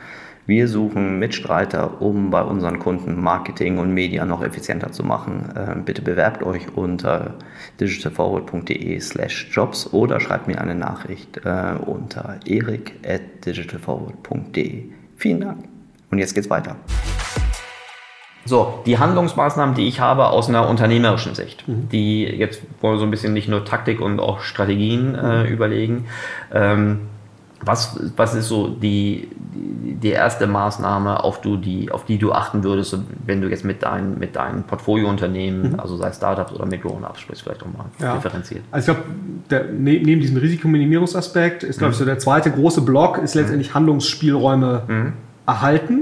Wir 0.52 0.68
suchen 0.68 1.18
Mitstreiter, 1.18 2.02
um 2.02 2.28
bei 2.28 2.42
unseren 2.42 2.78
Kunden 2.78 3.18
Marketing 3.18 3.78
und 3.78 3.94
Media 3.94 4.26
noch 4.26 4.42
effizienter 4.42 4.92
zu 4.92 5.02
machen. 5.02 5.48
Ähm, 5.56 5.86
bitte 5.86 6.02
bewerbt 6.02 6.42
euch 6.42 6.76
unter 6.76 7.36
digitalforward.de 7.80 9.00
slash 9.00 9.48
jobs 9.50 9.90
oder 9.94 10.20
schreibt 10.20 10.48
mir 10.48 10.60
eine 10.60 10.74
Nachricht 10.74 11.38
äh, 11.38 11.72
unter 11.86 12.38
erik 12.44 12.92
at 13.02 13.46
digitalforward.de. 13.46 14.90
Vielen 15.16 15.40
Dank. 15.40 15.64
Und 16.10 16.18
jetzt 16.18 16.34
geht's 16.34 16.50
weiter. 16.50 16.76
So, 18.44 18.82
die 18.84 18.98
Handlungsmaßnahmen, 18.98 19.74
die 19.74 19.88
ich 19.88 20.00
habe 20.00 20.26
aus 20.26 20.50
einer 20.50 20.68
unternehmerischen 20.68 21.34
Sicht, 21.34 21.66
mhm. 21.66 21.88
die 21.88 22.24
jetzt 22.24 22.60
wollen 22.82 22.96
wir 22.96 22.98
so 22.98 23.04
ein 23.04 23.10
bisschen 23.10 23.32
nicht 23.32 23.48
nur 23.48 23.64
Taktik 23.64 24.02
und 24.02 24.20
auch 24.20 24.40
Strategien 24.40 25.14
äh, 25.14 25.44
überlegen. 25.44 26.08
Ähm, 26.52 27.08
was, 27.64 27.98
was 28.16 28.34
ist 28.34 28.48
so 28.48 28.68
die, 28.68 29.28
die 29.54 30.10
erste 30.10 30.46
Maßnahme, 30.46 31.22
auf, 31.22 31.40
du 31.40 31.56
die, 31.56 31.90
auf 31.90 32.04
die 32.04 32.18
du 32.18 32.32
achten 32.32 32.64
würdest, 32.64 32.96
wenn 33.24 33.40
du 33.40 33.48
jetzt 33.48 33.64
mit, 33.64 33.82
dein, 33.82 34.18
mit 34.18 34.34
deinen 34.36 34.64
Portfoliounternehmen, 34.64 35.72
mhm. 35.72 35.80
also 35.80 35.96
sei 35.96 36.12
Startups 36.12 36.52
oder 36.52 36.66
mit 36.66 36.82
Grown-Ups 36.82 37.20
sprichst, 37.20 37.44
vielleicht 37.44 37.62
auch 37.62 37.66
mal 37.66 37.86
ja. 38.00 38.14
differenziert? 38.14 38.64
Also 38.70 38.92
ich 38.92 38.98
glaube, 39.48 39.72
ne, 39.72 40.00
neben 40.02 40.20
diesem 40.20 40.36
Risikominimierungsaspekt 40.36 41.62
ist, 41.62 41.78
glaube 41.78 41.90
mhm. 41.90 41.92
ich, 41.92 41.98
so 41.98 42.04
der 42.04 42.18
zweite 42.18 42.50
große 42.50 42.82
Block 42.82 43.18
ist 43.18 43.34
letztendlich 43.34 43.70
mhm. 43.70 43.74
Handlungsspielräume 43.74 44.82
mhm. 44.88 45.12
erhalten, 45.46 46.00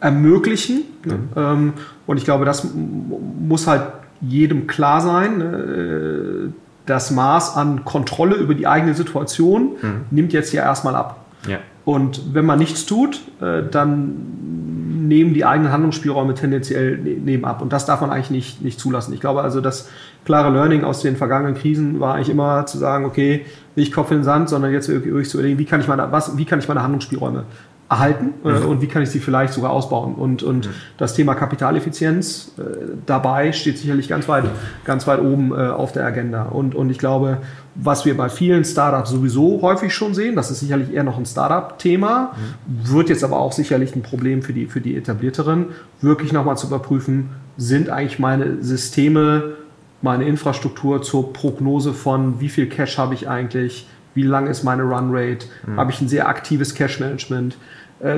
ermöglichen. 0.00 0.84
Ne? 1.04 1.14
Mhm. 1.14 1.28
Ähm, 1.36 1.72
und 2.06 2.16
ich 2.16 2.24
glaube, 2.24 2.46
das 2.46 2.66
muss 2.74 3.66
halt 3.66 3.82
jedem 4.22 4.66
klar 4.66 5.00
sein. 5.00 6.54
Das 6.86 7.10
Maß 7.10 7.56
an 7.56 7.84
Kontrolle 7.84 8.36
über 8.36 8.54
die 8.54 8.66
eigene 8.66 8.94
Situation 8.94 9.72
mhm. 9.80 10.00
nimmt 10.10 10.32
jetzt 10.32 10.52
ja 10.52 10.62
erstmal 10.62 10.96
ab. 10.96 11.24
Ja. 11.48 11.58
Und 11.84 12.34
wenn 12.34 12.44
man 12.44 12.58
nichts 12.58 12.86
tut, 12.86 13.20
äh, 13.40 13.62
dann 13.68 15.08
nehmen 15.08 15.34
die 15.34 15.44
eigenen 15.44 15.72
Handlungsspielräume 15.72 16.34
tendenziell 16.34 16.98
ne-, 16.98 17.16
nehmen 17.16 17.44
ab. 17.44 17.60
Und 17.60 17.72
das 17.72 17.86
darf 17.86 18.00
man 18.00 18.10
eigentlich 18.10 18.30
nicht, 18.30 18.62
nicht 18.62 18.78
zulassen. 18.78 19.12
Ich 19.12 19.20
glaube 19.20 19.42
also, 19.42 19.60
das 19.60 19.90
klare 20.24 20.50
Learning 20.50 20.84
aus 20.84 21.02
den 21.02 21.16
vergangenen 21.16 21.54
Krisen 21.54 21.98
war 21.98 22.14
eigentlich 22.14 22.30
immer 22.30 22.66
zu 22.66 22.78
sagen, 22.78 23.04
okay, 23.04 23.44
nicht 23.74 23.92
Kopf 23.92 24.10
in 24.10 24.18
den 24.18 24.24
Sand, 24.24 24.48
sondern 24.48 24.72
jetzt 24.72 24.88
wirklich 24.88 25.28
zu 25.28 25.38
überlegen, 25.38 25.58
wie 25.58 25.64
kann 25.64 25.80
ich 25.80 25.88
meine, 25.88 26.10
was, 26.12 26.36
wie 26.36 26.44
kann 26.44 26.60
ich 26.60 26.68
meine 26.68 26.82
Handlungsspielräume 26.82 27.44
erhalten 27.92 28.32
äh, 28.42 28.52
mhm. 28.52 28.66
und 28.66 28.80
wie 28.80 28.86
kann 28.86 29.02
ich 29.02 29.10
sie 29.10 29.18
vielleicht 29.18 29.52
sogar 29.52 29.70
ausbauen. 29.70 30.14
Und, 30.14 30.42
und 30.42 30.66
mhm. 30.66 30.72
das 30.96 31.12
Thema 31.14 31.34
Kapitaleffizienz 31.34 32.52
äh, 32.58 32.62
dabei 33.04 33.52
steht 33.52 33.76
sicherlich 33.76 34.08
ganz 34.08 34.28
weit, 34.28 34.44
ganz 34.84 35.06
weit 35.06 35.20
oben 35.20 35.52
äh, 35.52 35.68
auf 35.68 35.92
der 35.92 36.06
Agenda. 36.06 36.44
Und, 36.44 36.74
und 36.74 36.88
ich 36.88 36.98
glaube, 36.98 37.38
was 37.74 38.06
wir 38.06 38.16
bei 38.16 38.30
vielen 38.30 38.64
Startups 38.64 39.10
sowieso 39.10 39.60
häufig 39.60 39.94
schon 39.94 40.14
sehen, 40.14 40.36
das 40.36 40.50
ist 40.50 40.60
sicherlich 40.60 40.92
eher 40.92 41.04
noch 41.04 41.18
ein 41.18 41.26
Startup-Thema, 41.26 42.32
mhm. 42.34 42.90
wird 42.90 43.10
jetzt 43.10 43.24
aber 43.24 43.38
auch 43.38 43.52
sicherlich 43.52 43.94
ein 43.94 44.02
Problem 44.02 44.42
für 44.42 44.54
die, 44.54 44.66
für 44.66 44.80
die 44.80 44.96
etablierteren, 44.96 45.66
wirklich 46.00 46.32
nochmal 46.32 46.56
zu 46.56 46.68
überprüfen, 46.68 47.28
sind 47.58 47.90
eigentlich 47.90 48.18
meine 48.18 48.62
Systeme, 48.62 49.56
meine 50.00 50.24
Infrastruktur 50.24 51.02
zur 51.02 51.34
Prognose 51.34 51.92
von, 51.92 52.40
wie 52.40 52.48
viel 52.48 52.68
Cash 52.68 52.96
habe 52.96 53.12
ich 53.12 53.28
eigentlich, 53.28 53.86
wie 54.14 54.22
lang 54.22 54.46
ist 54.46 54.62
meine 54.62 54.82
Runrate, 54.82 55.46
mhm. 55.66 55.76
habe 55.76 55.90
ich 55.90 56.00
ein 56.00 56.08
sehr 56.08 56.28
aktives 56.28 56.74
Cash-Management, 56.74 57.56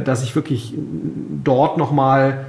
dass 0.04 0.22
ich 0.22 0.34
wirklich 0.34 0.74
dort 1.44 1.76
nochmal 1.76 2.46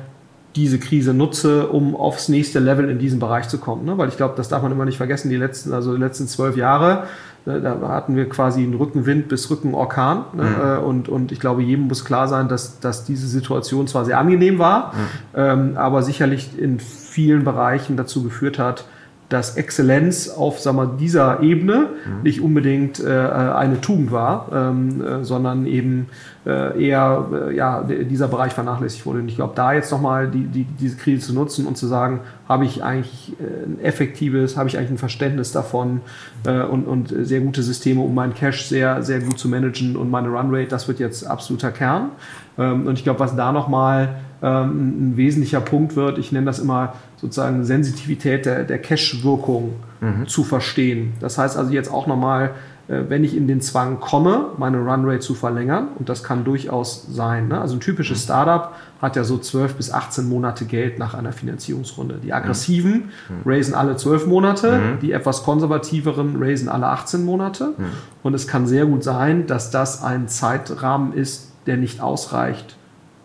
diese 0.56 0.80
Krise 0.80 1.14
nutze, 1.14 1.68
um 1.68 1.96
aufs 1.96 2.30
nächste 2.30 2.60
Level 2.60 2.90
in 2.90 2.98
diesem 2.98 3.20
Bereich 3.20 3.50
zu 3.50 3.58
kommen. 3.58 3.86
Ne? 3.86 3.98
Weil 3.98 4.08
ich 4.08 4.18
glaube, 4.18 4.36
das 4.38 4.48
darf 4.48 4.64
man 4.64 4.72
immer 4.72 4.86
nicht 4.86 4.98
vergessen, 4.98 5.30
die 5.30 5.36
letzten, 5.36 5.74
also 5.74 5.94
die 5.94 6.02
letzten 6.02 6.28
zwölf 6.28 6.56
Jahre, 6.56 7.04
äh, 7.46 7.60
da 7.60 7.78
hatten 7.90 8.16
wir 8.16 8.30
quasi 8.30 8.64
einen 8.64 8.76
Rückenwind 8.76 9.28
bis 9.28 9.50
Rückenorkan. 9.50 10.26
Ne? 10.34 10.44
Mhm. 10.44 10.62
Äh, 10.62 10.78
und, 10.78 11.10
und 11.10 11.32
ich 11.34 11.40
glaube, 11.42 11.62
jedem 11.62 11.88
muss 11.88 12.06
klar 12.06 12.28
sein, 12.28 12.48
dass, 12.48 12.80
dass 12.80 13.04
diese 13.04 13.28
Situation 13.28 13.88
zwar 13.88 14.06
sehr 14.06 14.18
angenehm 14.18 14.58
war, 14.58 14.94
mhm. 14.94 15.00
ähm, 15.36 15.72
aber 15.76 16.04
sicherlich 16.04 16.58
in 16.58 16.80
vielen 16.80 17.44
Bereichen 17.44 17.98
dazu 17.98 18.24
geführt 18.24 18.58
hat, 18.58 18.86
dass 19.30 19.58
Exzellenz 19.58 20.30
auf 20.30 20.60
sagen 20.60 20.78
wir, 20.78 20.86
dieser 20.86 21.42
Ebene 21.42 21.90
mhm. 22.06 22.24
nicht 22.24 22.42
unbedingt 22.42 23.00
äh, 23.00 23.10
eine 23.10 23.82
Tugend 23.82 24.12
war, 24.12 24.50
ähm, 24.54 25.04
äh, 25.04 25.24
sondern 25.24 25.66
eben 25.66 26.08
äh, 26.46 26.88
eher 26.88 27.26
äh, 27.34 27.56
ja, 27.56 27.82
dieser 27.84 28.28
Bereich 28.28 28.54
vernachlässigt 28.54 29.06
wurde. 29.06 29.20
Und 29.20 29.30
ich 29.30 29.36
glaube, 29.36 29.54
da 29.56 29.74
jetzt 29.74 29.92
nochmal 29.92 30.30
die, 30.30 30.46
die, 30.46 30.64
diese 30.64 30.98
Krise 30.98 31.26
zu 31.26 31.34
nutzen 31.34 31.66
und 31.66 31.76
zu 31.76 31.88
sagen, 31.88 32.20
habe 32.48 32.66
ich 32.66 32.84
eigentlich 32.84 33.34
äh, 33.40 33.66
ein 33.66 33.80
effektives, 33.84 34.58
habe 34.58 34.70
ich 34.70 34.78
eigentlich 34.78 34.92
ein 34.92 34.98
Verständnis 35.00 35.52
davon 35.52 36.02
äh, 36.46 36.62
und, 36.62 36.86
und 36.86 37.14
sehr 37.22 37.40
gute 37.40 37.64
Systeme, 37.64 38.02
um 38.02 38.14
meinen 38.14 38.36
Cash 38.36 38.66
sehr, 38.68 39.02
sehr 39.02 39.22
gut 39.22 39.40
zu 39.40 39.50
managen 39.50 39.96
und 39.96 40.12
meine 40.12 40.30
Runrate, 40.30 40.68
das 40.68 40.88
wird 40.88 41.00
jetzt 41.00 41.26
absoluter 41.26 41.72
Kern. 41.72 42.12
Ähm, 42.60 42.86
und 42.86 43.00
ich 43.00 43.04
glaube, 43.04 43.20
was 43.20 43.36
da 43.36 43.52
nochmal 43.52 44.16
ähm, 44.46 45.10
ein 45.12 45.18
wesentlicher 45.18 45.60
Punkt 45.60 45.96
wird, 45.96 46.20
ich 46.20 46.32
nenne 46.32 46.46
das 46.46 46.60
immer 46.60 46.94
sozusagen 47.18 47.66
Sensitivität 47.66 48.46
der, 48.46 48.64
der 48.64 48.78
Cash-Wirkung 48.78 49.74
mhm. 50.02 50.28
zu 50.28 50.44
verstehen. 50.44 51.14
Das 51.20 51.40
heißt 51.40 51.58
also 51.58 51.72
jetzt 51.74 51.92
auch 51.92 52.06
nochmal, 52.06 52.52
äh, 52.88 53.02
wenn 53.08 53.24
ich 53.24 53.36
in 53.36 53.48
den 53.48 53.60
Zwang 53.60 54.00
komme, 54.00 54.50
meine 54.60 54.78
Runrate 54.78 55.18
zu 55.18 55.34
verlängern, 55.34 55.88
und 55.98 56.10
das 56.10 56.24
kann 56.24 56.44
durchaus 56.44 57.08
sein. 57.10 57.48
Ne? 57.48 57.60
Also 57.60 57.76
ein 57.76 57.80
typisches 57.80 58.20
mhm. 58.20 58.24
Startup 58.24 58.76
hat 59.02 59.16
ja 59.16 59.24
so 59.24 59.40
12 59.40 59.74
bis 59.78 59.92
18 59.92 60.30
Monate 60.30 60.66
Geld 60.66 61.00
nach 61.00 61.16
einer 61.16 61.32
Finanzierungsrunde. 61.32 62.20
Die 62.24 62.32
aggressiven 62.32 63.06
mhm. 63.30 63.50
raisen 63.50 63.74
alle 63.74 63.96
12 63.96 64.28
Monate, 64.28 64.78
mhm. 64.78 65.00
die 65.02 65.12
etwas 65.12 65.42
konservativeren 65.42 66.36
raisen 66.40 66.70
alle 66.70 66.86
18 66.86 67.26
Monate. 67.26 67.74
Mhm. 67.76 67.86
Und 68.22 68.36
es 68.36 68.48
kann 68.48 68.68
sehr 68.68 68.86
gut 68.86 69.04
sein, 69.04 69.48
dass 69.48 69.72
das 69.72 70.04
ein 70.04 70.28
Zeitrahmen 70.28 71.14
ist, 71.14 71.52
der 71.66 71.78
nicht 71.78 72.00
ausreicht, 72.00 72.78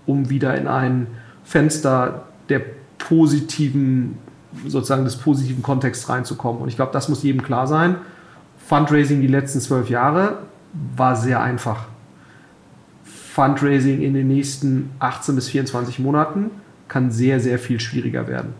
um 0.06 0.30
wieder 0.30 0.56
in 0.56 0.66
ein 0.66 1.06
Fenster 1.44 2.24
der 2.48 2.62
positiven, 2.98 4.18
sozusagen 4.66 5.04
des 5.04 5.16
positiven 5.16 5.62
Kontexts 5.62 6.08
reinzukommen. 6.08 6.62
Und 6.62 6.68
ich 6.68 6.76
glaube, 6.76 6.92
das 6.92 7.08
muss 7.08 7.22
jedem 7.22 7.42
klar 7.42 7.66
sein. 7.66 7.96
Fundraising 8.66 9.20
die 9.20 9.26
letzten 9.26 9.60
zwölf 9.60 9.90
Jahre 9.90 10.38
war 10.96 11.16
sehr 11.16 11.40
einfach. 11.40 11.86
Fundraising 13.04 14.00
in 14.02 14.14
den 14.14 14.28
nächsten 14.28 14.90
18 14.98 15.34
bis 15.34 15.48
24 15.48 15.98
Monaten 15.98 16.50
kann 16.88 17.10
sehr, 17.10 17.40
sehr 17.40 17.58
viel 17.58 17.80
schwieriger 17.80 18.28
werden. 18.28 18.52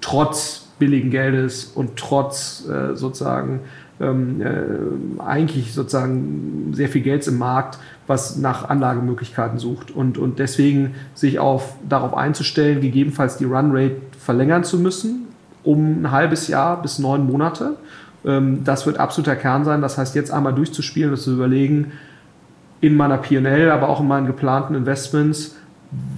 Trotz 0.00 0.68
billigen 0.78 1.10
Geldes 1.10 1.64
und 1.64 1.96
trotz 1.96 2.66
äh, 2.68 2.94
sozusagen 2.94 3.60
ähm, 4.00 4.40
äh, 4.40 5.22
eigentlich 5.22 5.74
sozusagen 5.74 6.72
sehr 6.72 6.88
viel 6.88 7.02
Geld 7.02 7.26
im 7.26 7.38
Markt, 7.38 7.78
was 8.06 8.36
nach 8.36 8.68
Anlagemöglichkeiten 8.68 9.58
sucht. 9.58 9.90
Und, 9.90 10.18
und 10.18 10.38
deswegen 10.38 10.94
sich 11.14 11.38
auf, 11.38 11.74
darauf 11.88 12.14
einzustellen, 12.14 12.80
gegebenenfalls 12.80 13.36
die 13.36 13.44
Runrate 13.44 13.96
verlängern 14.18 14.64
zu 14.64 14.78
müssen, 14.78 15.26
um 15.64 16.02
ein 16.02 16.10
halbes 16.10 16.48
Jahr 16.48 16.80
bis 16.80 16.98
neun 16.98 17.26
Monate. 17.26 17.76
Ähm, 18.24 18.64
das 18.64 18.86
wird 18.86 18.98
absoluter 18.98 19.36
Kern 19.36 19.64
sein. 19.64 19.82
Das 19.82 19.98
heißt, 19.98 20.14
jetzt 20.14 20.30
einmal 20.30 20.54
durchzuspielen 20.54 21.10
und 21.10 21.18
zu 21.18 21.34
überlegen, 21.34 21.92
in 22.80 22.96
meiner 22.96 23.18
PL, 23.18 23.70
aber 23.70 23.88
auch 23.88 24.00
in 24.00 24.06
meinen 24.06 24.26
geplanten 24.26 24.74
Investments, 24.74 25.56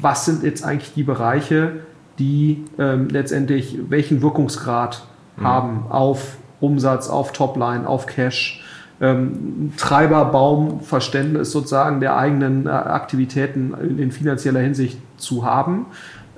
was 0.01 0.27
sind 0.27 0.43
jetzt 0.43 0.65
eigentlich 0.65 0.93
die 0.95 1.03
Bereiche, 1.03 1.73
die 2.19 2.65
ähm, 2.79 3.09
letztendlich 3.09 3.79
welchen 3.89 4.21
Wirkungsgrad 4.21 5.07
mhm. 5.37 5.45
haben 5.45 5.85
auf 5.89 6.37
Umsatz, 6.61 7.09
auf 7.09 7.33
Topline, 7.33 7.89
auf 7.89 8.07
Cash, 8.07 8.63
ähm, 9.01 9.73
Treiberbaumverständnis 9.77 11.53
sozusagen 11.53 12.01
der 12.01 12.17
eigenen 12.17 12.67
äh, 12.67 12.71
Aktivitäten 12.71 13.75
in, 13.81 13.99
in, 13.99 14.13
finanzieller 14.13 14.61
Hinsicht 14.61 14.99
zu 15.17 15.45
haben. 15.45 15.87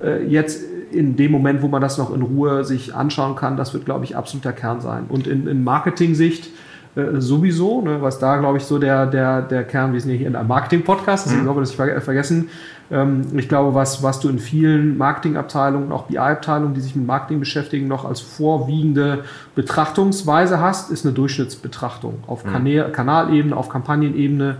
Äh, 0.02 0.24
jetzt 0.26 0.62
in 0.92 1.16
dem 1.16 1.32
Moment, 1.32 1.62
wo 1.62 1.68
man 1.68 1.82
das 1.82 1.98
noch 1.98 2.14
in 2.14 2.22
Ruhe 2.22 2.64
sich 2.64 2.94
anschauen 2.94 3.34
kann, 3.34 3.56
das 3.56 3.72
wird, 3.74 3.84
glaube 3.84 4.04
ich, 4.04 4.16
absoluter 4.16 4.52
Kern 4.52 4.80
sein. 4.80 5.06
Und 5.08 5.26
in, 5.26 5.46
in 5.48 5.64
Marketing-Sicht 5.64 6.50
äh, 6.94 7.20
sowieso, 7.20 7.80
ne, 7.80 8.02
was 8.02 8.18
da, 8.18 8.36
glaube 8.36 8.58
ich, 8.58 8.64
so 8.64 8.78
der, 8.78 9.06
der, 9.06 9.40
der 9.42 9.64
Kern, 9.64 9.94
wir 9.94 10.00
sind 10.00 10.10
ja 10.10 10.16
hier 10.16 10.26
in 10.26 10.36
einem 10.36 10.48
Marketing-Podcast, 10.48 11.24
deswegen 11.24 11.42
mhm. 11.42 11.46
glaube 11.46 11.62
ich, 11.62 11.68
das 11.68 11.76
ver 11.76 12.00
vergessen. 12.02 12.50
Ähm, 12.90 13.22
ich 13.34 13.48
glaube, 13.48 13.74
was, 13.74 14.02
was 14.02 14.20
du 14.20 14.28
in 14.28 14.38
vielen 14.38 14.98
Marketingabteilungen, 14.98 15.90
auch 15.90 16.02
BI-Abteilungen, 16.02 16.74
die 16.74 16.80
sich 16.82 16.94
mit 16.94 17.06
Marketing 17.06 17.40
beschäftigen, 17.40 17.88
noch 17.88 18.04
als 18.04 18.20
vorwiegende 18.20 19.24
Betrachtungsweise 19.54 20.60
hast, 20.60 20.90
ist 20.90 21.06
eine 21.06 21.14
Durchschnittsbetrachtung 21.14 22.24
auf 22.26 22.44
mhm. 22.44 22.52
Kanä 22.52 22.90
Kanalebene, 22.92 23.56
auf 23.56 23.70
Kampagnenebene, 23.70 24.56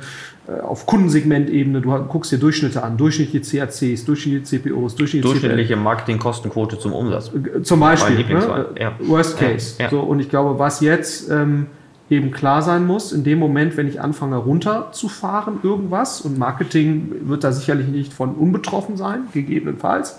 äh, 0.49 0.61
auf 0.61 0.87
Kundensegmentebene. 0.87 1.83
Du 1.83 1.91
guckst 2.05 2.33
dir 2.33 2.39
Durchschnitte 2.39 2.83
an, 2.83 2.97
durchschnittliche 2.97 3.59
CACs, 3.59 4.07
durchschnittliche 4.07 4.45
CPOs, 4.45 4.95
durchschnittliche, 4.95 5.21
durchschnittliche 5.21 5.77
Marketingkostenquote 5.77 6.79
zum 6.79 6.95
Umsatz. 6.95 7.31
Zum 7.63 7.81
Beispiel. 7.81 8.25
Ne? 8.25 8.67
Ja. 8.81 8.93
Worst 9.01 9.39
Case. 9.39 9.75
Ja. 9.79 9.91
So, 9.91 10.01
und 10.01 10.21
ich 10.21 10.31
glaube, 10.31 10.59
was 10.59 10.81
jetzt 10.81 11.31
ähm, 11.31 11.67
eben 12.13 12.31
klar 12.31 12.63
sein 12.63 12.87
muss, 12.87 13.13
in 13.13 13.25
dem 13.25 13.39
Moment, 13.39 13.77
wenn 13.77 13.89
ich 13.89 14.01
anfange 14.01 14.37
runterzufahren 14.37 15.61
irgendwas, 15.63 16.21
und 16.21 16.39
Marketing 16.39 17.13
wird 17.23 17.43
da 17.43 17.53
sicherlich 17.53 17.89
nicht 17.89 18.13
von 18.13 18.35
unbetroffen 18.35 18.97
sein, 18.97 19.23
gegebenenfalls, 19.33 20.19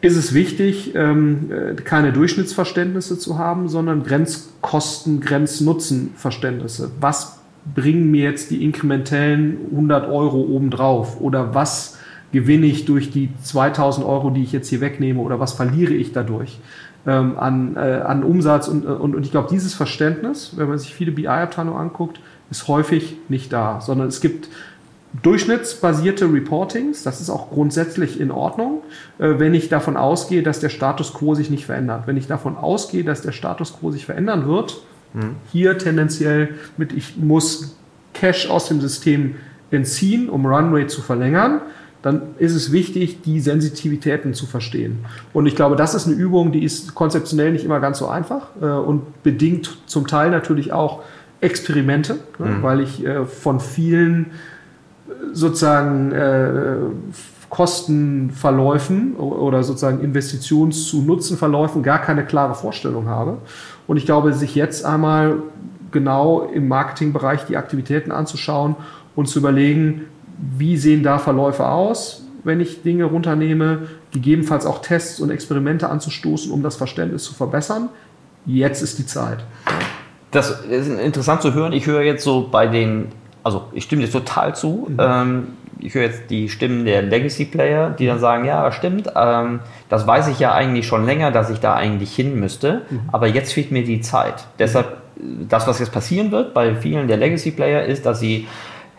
ist 0.00 0.16
es 0.16 0.34
wichtig, 0.34 0.94
ähm, 0.94 1.50
äh, 1.50 1.74
keine 1.74 2.12
Durchschnittsverständnisse 2.12 3.18
zu 3.18 3.38
haben, 3.38 3.68
sondern 3.68 4.04
Grenzkosten, 4.04 5.20
Grenznutzenverständnisse. 5.20 6.90
Was 7.00 7.40
bringen 7.74 8.10
mir 8.10 8.24
jetzt 8.24 8.50
die 8.50 8.64
inkrementellen 8.64 9.56
100 9.70 10.08
Euro 10.10 10.40
obendrauf? 10.40 11.20
Oder 11.20 11.54
was 11.54 11.98
gewinne 12.32 12.66
ich 12.66 12.84
durch 12.84 13.10
die 13.10 13.30
2000 13.42 14.04
Euro, 14.06 14.30
die 14.30 14.42
ich 14.42 14.52
jetzt 14.52 14.68
hier 14.68 14.80
wegnehme? 14.80 15.20
Oder 15.20 15.40
was 15.40 15.54
verliere 15.54 15.94
ich 15.94 16.12
dadurch? 16.12 16.58
Ähm, 17.06 17.38
an, 17.38 17.76
äh, 17.76 18.02
an 18.04 18.24
Umsatz 18.24 18.68
und, 18.68 18.86
und, 18.86 19.14
und 19.14 19.24
ich 19.24 19.30
glaube, 19.30 19.48
dieses 19.50 19.74
Verständnis, 19.74 20.52
wenn 20.56 20.68
man 20.68 20.78
sich 20.78 20.94
viele 20.94 21.12
BI-Abteilungen 21.12 21.78
anguckt, 21.78 22.20
ist 22.50 22.68
häufig 22.68 23.16
nicht 23.28 23.52
da, 23.52 23.80
sondern 23.80 24.08
es 24.08 24.20
gibt 24.20 24.48
durchschnittsbasierte 25.22 26.32
Reportings, 26.32 27.02
das 27.02 27.20
ist 27.20 27.30
auch 27.30 27.50
grundsätzlich 27.50 28.18
in 28.20 28.30
Ordnung, 28.30 28.82
äh, 29.18 29.34
wenn 29.38 29.54
ich 29.54 29.68
davon 29.68 29.96
ausgehe, 29.96 30.42
dass 30.42 30.60
der 30.60 30.70
Status 30.70 31.14
quo 31.14 31.34
sich 31.34 31.50
nicht 31.50 31.66
verändert. 31.66 32.06
Wenn 32.06 32.16
ich 32.16 32.26
davon 32.26 32.56
ausgehe, 32.56 33.04
dass 33.04 33.22
der 33.22 33.32
Status 33.32 33.78
quo 33.78 33.90
sich 33.90 34.06
verändern 34.06 34.48
wird, 34.48 34.82
mhm. 35.12 35.36
hier 35.52 35.78
tendenziell 35.78 36.54
mit, 36.76 36.92
ich 36.92 37.16
muss 37.16 37.76
Cash 38.12 38.48
aus 38.48 38.68
dem 38.68 38.80
System 38.80 39.36
entziehen, 39.70 40.28
um 40.28 40.46
Runway 40.46 40.86
zu 40.86 41.02
verlängern, 41.02 41.60
dann 42.04 42.20
ist 42.38 42.54
es 42.54 42.70
wichtig, 42.70 43.22
die 43.22 43.40
Sensitivitäten 43.40 44.34
zu 44.34 44.44
verstehen. 44.44 45.06
Und 45.32 45.46
ich 45.46 45.56
glaube, 45.56 45.74
das 45.74 45.94
ist 45.94 46.06
eine 46.06 46.14
Übung, 46.14 46.52
die 46.52 46.62
ist 46.62 46.94
konzeptionell 46.94 47.50
nicht 47.50 47.64
immer 47.64 47.80
ganz 47.80 47.98
so 47.98 48.08
einfach 48.08 48.48
äh, 48.60 48.66
und 48.66 49.22
bedingt 49.22 49.78
zum 49.86 50.06
Teil 50.06 50.30
natürlich 50.30 50.70
auch 50.70 51.00
Experimente, 51.40 52.18
ne, 52.38 52.46
mhm. 52.46 52.62
weil 52.62 52.80
ich 52.80 53.06
äh, 53.06 53.24
von 53.24 53.58
vielen 53.58 54.26
äh, 54.26 55.12
sozusagen 55.32 56.12
äh, 56.12 56.76
Kostenverläufen 57.48 59.14
oder 59.14 59.62
sozusagen 59.62 60.00
Investitions- 60.00 60.90
zu 60.90 61.00
Nutzenverläufen 61.00 61.82
gar 61.82 62.00
keine 62.00 62.26
klare 62.26 62.54
Vorstellung 62.54 63.08
habe. 63.08 63.38
Und 63.86 63.96
ich 63.96 64.04
glaube, 64.04 64.34
sich 64.34 64.54
jetzt 64.54 64.84
einmal 64.84 65.36
genau 65.90 66.50
im 66.52 66.68
Marketingbereich 66.68 67.46
die 67.46 67.56
Aktivitäten 67.56 68.12
anzuschauen 68.12 68.76
und 69.16 69.26
zu 69.26 69.38
überlegen, 69.38 70.02
wie 70.38 70.76
sehen 70.76 71.02
da 71.02 71.18
Verläufe 71.18 71.66
aus, 71.66 72.24
wenn 72.44 72.60
ich 72.60 72.82
Dinge 72.82 73.04
runternehme, 73.04 73.88
gegebenenfalls 74.12 74.66
auch 74.66 74.80
Tests 74.80 75.20
und 75.20 75.30
Experimente 75.30 75.88
anzustoßen, 75.88 76.52
um 76.52 76.62
das 76.62 76.76
Verständnis 76.76 77.24
zu 77.24 77.34
verbessern. 77.34 77.88
Jetzt 78.46 78.82
ist 78.82 78.98
die 78.98 79.06
Zeit. 79.06 79.38
Das 80.30 80.50
ist 80.62 80.88
interessant 80.88 81.42
zu 81.42 81.54
hören. 81.54 81.72
Ich 81.72 81.86
höre 81.86 82.02
jetzt 82.02 82.24
so 82.24 82.48
bei 82.50 82.66
den, 82.66 83.08
also 83.42 83.64
ich 83.72 83.84
stimme 83.84 84.02
dir 84.04 84.10
total 84.10 84.54
zu. 84.54 84.88
Mhm. 84.90 84.96
Ähm, 84.98 85.46
ich 85.78 85.94
höre 85.94 86.02
jetzt 86.02 86.30
die 86.30 86.48
Stimmen 86.48 86.84
der 86.84 87.02
Legacy-Player, 87.02 87.90
die 87.90 88.06
dann 88.06 88.18
sagen, 88.18 88.44
ja, 88.44 88.70
stimmt, 88.72 89.10
ähm, 89.14 89.60
das 89.88 90.06
weiß 90.06 90.28
ich 90.28 90.38
ja 90.38 90.52
eigentlich 90.54 90.86
schon 90.86 91.04
länger, 91.04 91.30
dass 91.30 91.50
ich 91.50 91.60
da 91.60 91.74
eigentlich 91.74 92.14
hin 92.14 92.38
müsste, 92.38 92.82
mhm. 92.88 93.00
aber 93.12 93.26
jetzt 93.26 93.52
fehlt 93.52 93.70
mir 93.70 93.84
die 93.84 94.00
Zeit. 94.00 94.46
Deshalb, 94.58 94.98
das, 95.48 95.66
was 95.66 95.78
jetzt 95.78 95.92
passieren 95.92 96.30
wird 96.30 96.54
bei 96.54 96.74
vielen 96.74 97.06
der 97.06 97.16
Legacy-Player, 97.16 97.84
ist, 97.84 98.06
dass 98.06 98.20
sie 98.20 98.46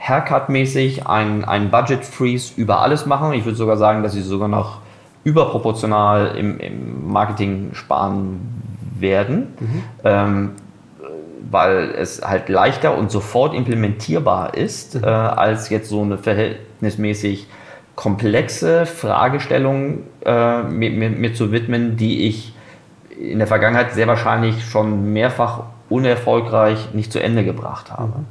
Haircut-mäßig 0.08 1.08
ein, 1.08 1.46
ein 1.46 1.72
Budget-Freeze 1.72 2.54
über 2.58 2.82
alles 2.82 3.06
machen. 3.06 3.34
Ich 3.34 3.46
würde 3.46 3.58
sogar 3.58 3.78
sagen, 3.78 4.04
dass 4.04 4.14
sie 4.14 4.22
sogar 4.22 4.48
noch 4.48 4.80
überproportional 5.24 6.36
im, 6.38 6.60
im 6.60 7.12
Marketing 7.12 7.72
sparen 7.74 8.40
werden. 9.00 9.54
Mhm. 9.60 9.84
Ähm, 10.04 10.52
weil 11.52 11.92
es 11.92 12.22
halt 12.26 12.50
leichter 12.50 12.98
und 12.98 13.12
sofort 13.12 13.54
implementierbar 13.54 14.56
ist, 14.56 14.96
äh, 14.96 15.06
als 15.06 15.70
jetzt 15.70 15.90
so 15.90 16.02
eine 16.02 16.18
verhältnismäßig 16.18 17.48
komplexe 17.96 18.86
Fragestellung 18.86 20.00
äh, 20.26 20.64
mir, 20.64 20.90
mir, 20.90 21.10
mir 21.10 21.34
zu 21.34 21.52
widmen, 21.52 21.98
die 21.98 22.28
ich 22.28 22.54
in 23.18 23.38
der 23.38 23.48
Vergangenheit 23.48 23.94
sehr 23.94 24.08
wahrscheinlich 24.08 24.66
schon 24.66 25.14
mehrfach 25.14 25.64
unerfolgreich 25.90 26.94
nicht 26.94 27.12
zu 27.12 27.22
Ende 27.22 27.46
gebracht 27.46 27.92
habe. 27.92 28.26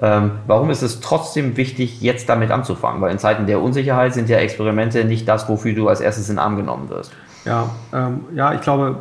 Ähm, 0.00 0.32
warum 0.46 0.70
ist 0.70 0.82
es 0.82 1.00
trotzdem 1.00 1.56
wichtig, 1.56 2.00
jetzt 2.00 2.28
damit 2.28 2.50
anzufangen? 2.50 3.00
Weil 3.00 3.12
in 3.12 3.18
Zeiten 3.18 3.46
der 3.46 3.60
Unsicherheit 3.60 4.14
sind 4.14 4.28
ja 4.28 4.38
Experimente 4.38 5.04
nicht 5.04 5.28
das, 5.28 5.48
wofür 5.48 5.72
du 5.72 5.88
als 5.88 6.00
erstes 6.00 6.28
in 6.28 6.36
den 6.36 6.40
Arm 6.40 6.56
genommen 6.56 6.88
wirst. 6.88 7.12
Ja, 7.44 7.70
ähm, 7.92 8.20
ja, 8.34 8.54
ich 8.54 8.60
glaube, 8.60 8.96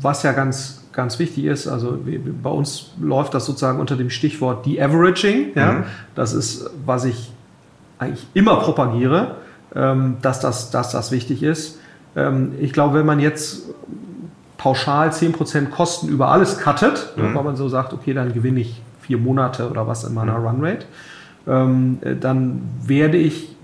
was 0.00 0.22
ja 0.22 0.32
ganz, 0.32 0.84
ganz 0.92 1.18
wichtig 1.18 1.44
ist, 1.44 1.68
also 1.68 1.98
bei 2.42 2.50
uns 2.50 2.92
läuft 3.00 3.34
das 3.34 3.46
sozusagen 3.46 3.78
unter 3.78 3.96
dem 3.96 4.10
Stichwort 4.10 4.66
De-Averaging. 4.66 5.52
Ja? 5.54 5.72
Mhm. 5.72 5.84
Das 6.14 6.32
ist, 6.32 6.68
was 6.84 7.04
ich 7.04 7.32
eigentlich 7.98 8.26
immer 8.34 8.56
propagiere, 8.56 9.36
ähm, 9.74 10.16
dass, 10.22 10.40
das, 10.40 10.70
dass 10.70 10.90
das 10.90 11.12
wichtig 11.12 11.42
ist. 11.42 11.78
Ähm, 12.16 12.52
ich 12.58 12.72
glaube, 12.72 12.98
wenn 12.98 13.06
man 13.06 13.20
jetzt 13.20 13.62
pauschal 14.58 15.10
10% 15.10 15.70
Kosten 15.70 16.08
über 16.08 16.28
alles 16.28 16.58
cuttet, 16.58 17.14
mhm. 17.16 17.34
weil 17.34 17.44
man 17.44 17.56
so 17.56 17.68
sagt, 17.68 17.92
okay, 17.92 18.12
dann 18.12 18.32
gewinne 18.32 18.60
ich 18.60 18.82
vier 19.10 19.18
Monate 19.18 19.68
oder 19.68 19.88
was 19.88 20.04
in 20.04 20.14
meiner 20.14 20.38
mhm. 20.38 20.46
Runrate, 20.46 20.86
ähm, 21.48 21.98
äh, 22.02 22.14
dann 22.14 22.62
werde 22.86 23.16
ich 23.16 23.56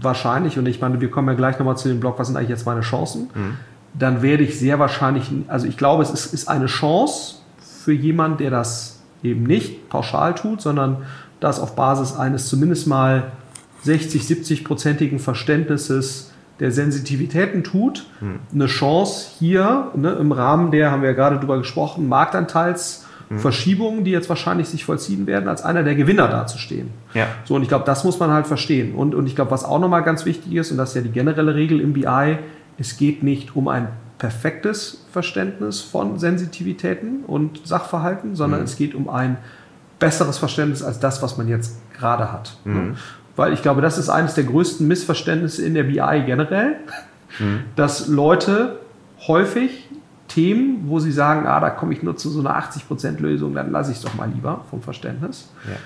wahrscheinlich, 0.00 0.56
und 0.58 0.66
ich 0.66 0.80
meine, 0.80 1.00
wir 1.00 1.10
kommen 1.10 1.28
ja 1.28 1.34
gleich 1.34 1.58
nochmal 1.58 1.76
zu 1.76 1.88
dem 1.88 1.98
Blog, 1.98 2.18
was 2.18 2.28
sind 2.28 2.36
eigentlich 2.36 2.50
jetzt 2.50 2.66
meine 2.66 2.82
Chancen, 2.82 3.30
mhm. 3.34 3.56
dann 3.94 4.22
werde 4.22 4.44
ich 4.44 4.58
sehr 4.58 4.78
wahrscheinlich, 4.78 5.30
also 5.48 5.66
ich 5.66 5.76
glaube, 5.76 6.02
es 6.04 6.10
ist, 6.10 6.32
ist 6.32 6.48
eine 6.48 6.66
Chance 6.66 7.36
für 7.58 7.92
jemanden, 7.92 8.38
der 8.38 8.50
das 8.50 9.00
eben 9.24 9.42
nicht 9.42 9.88
pauschal 9.88 10.34
tut, 10.34 10.60
sondern 10.60 10.98
das 11.40 11.58
auf 11.58 11.74
Basis 11.74 12.14
eines 12.14 12.46
zumindest 12.46 12.86
mal 12.86 13.32
60, 13.82 14.22
70-prozentigen 14.22 15.18
Verständnisses 15.18 16.30
der 16.60 16.70
Sensitivitäten 16.70 17.64
tut, 17.64 18.06
hm. 18.20 18.40
eine 18.52 18.66
Chance 18.66 19.30
hier 19.38 19.90
ne, 19.94 20.12
im 20.12 20.32
Rahmen 20.32 20.70
der, 20.70 20.90
haben 20.90 21.02
wir 21.02 21.10
ja 21.10 21.14
gerade 21.14 21.38
drüber 21.38 21.58
gesprochen, 21.58 22.08
Marktanteilsverschiebungen, 23.30 24.04
die 24.04 24.10
jetzt 24.10 24.28
wahrscheinlich 24.28 24.68
sich 24.68 24.84
vollziehen 24.84 25.26
werden, 25.26 25.48
als 25.48 25.62
einer 25.62 25.82
der 25.82 25.94
Gewinner 25.94 26.28
dazustehen. 26.28 26.90
Ja. 27.14 27.26
So, 27.44 27.54
und 27.54 27.62
ich 27.62 27.68
glaube, 27.68 27.84
das 27.84 28.04
muss 28.04 28.18
man 28.18 28.30
halt 28.30 28.46
verstehen. 28.46 28.94
Und, 28.94 29.14
und 29.14 29.26
ich 29.26 29.34
glaube, 29.34 29.50
was 29.50 29.64
auch 29.64 29.78
nochmal 29.78 30.02
ganz 30.02 30.24
wichtig 30.24 30.54
ist, 30.54 30.70
und 30.70 30.78
das 30.78 30.90
ist 30.90 30.94
ja 30.96 31.02
die 31.02 31.10
generelle 31.10 31.54
Regel 31.54 31.80
im 31.80 31.92
BI, 31.92 32.38
es 32.78 32.96
geht 32.96 33.22
nicht 33.22 33.56
um 33.56 33.68
ein 33.68 33.88
perfektes 34.18 35.06
Verständnis 35.12 35.80
von 35.80 36.18
Sensitivitäten 36.18 37.24
und 37.26 37.66
Sachverhalten, 37.66 38.34
sondern 38.34 38.60
mhm. 38.60 38.66
es 38.66 38.76
geht 38.76 38.94
um 38.94 39.08
ein 39.08 39.36
besseres 39.98 40.38
Verständnis 40.38 40.82
als 40.82 41.00
das, 41.00 41.22
was 41.22 41.36
man 41.36 41.48
jetzt 41.48 41.78
gerade 41.98 42.32
hat. 42.32 42.56
Mhm 42.64 42.96
weil 43.38 43.52
ich 43.52 43.62
glaube, 43.62 43.80
das 43.80 43.98
ist 43.98 44.08
eines 44.08 44.34
der 44.34 44.42
größten 44.42 44.88
Missverständnisse 44.88 45.64
in 45.64 45.74
der 45.74 45.84
BI 45.84 46.24
generell, 46.26 46.74
mhm. 47.38 47.60
dass 47.76 48.08
Leute 48.08 48.80
häufig 49.28 49.88
Themen, 50.28 50.84
wo 50.86 51.00
sie 51.00 51.10
sagen, 51.10 51.46
ah, 51.46 51.58
da 51.60 51.70
komme 51.70 51.92
ich 51.92 52.02
nur 52.02 52.16
zu 52.16 52.30
so 52.30 52.40
einer 52.40 52.56
80% 52.58 53.20
Lösung, 53.20 53.54
dann 53.54 53.72
lasse 53.72 53.90
ich 53.90 53.98
es 53.98 54.04
doch 54.04 54.14
mal 54.14 54.30
lieber 54.30 54.64
vom 54.70 54.82
Verständnis. 54.82 55.50
Ja. 55.66 55.76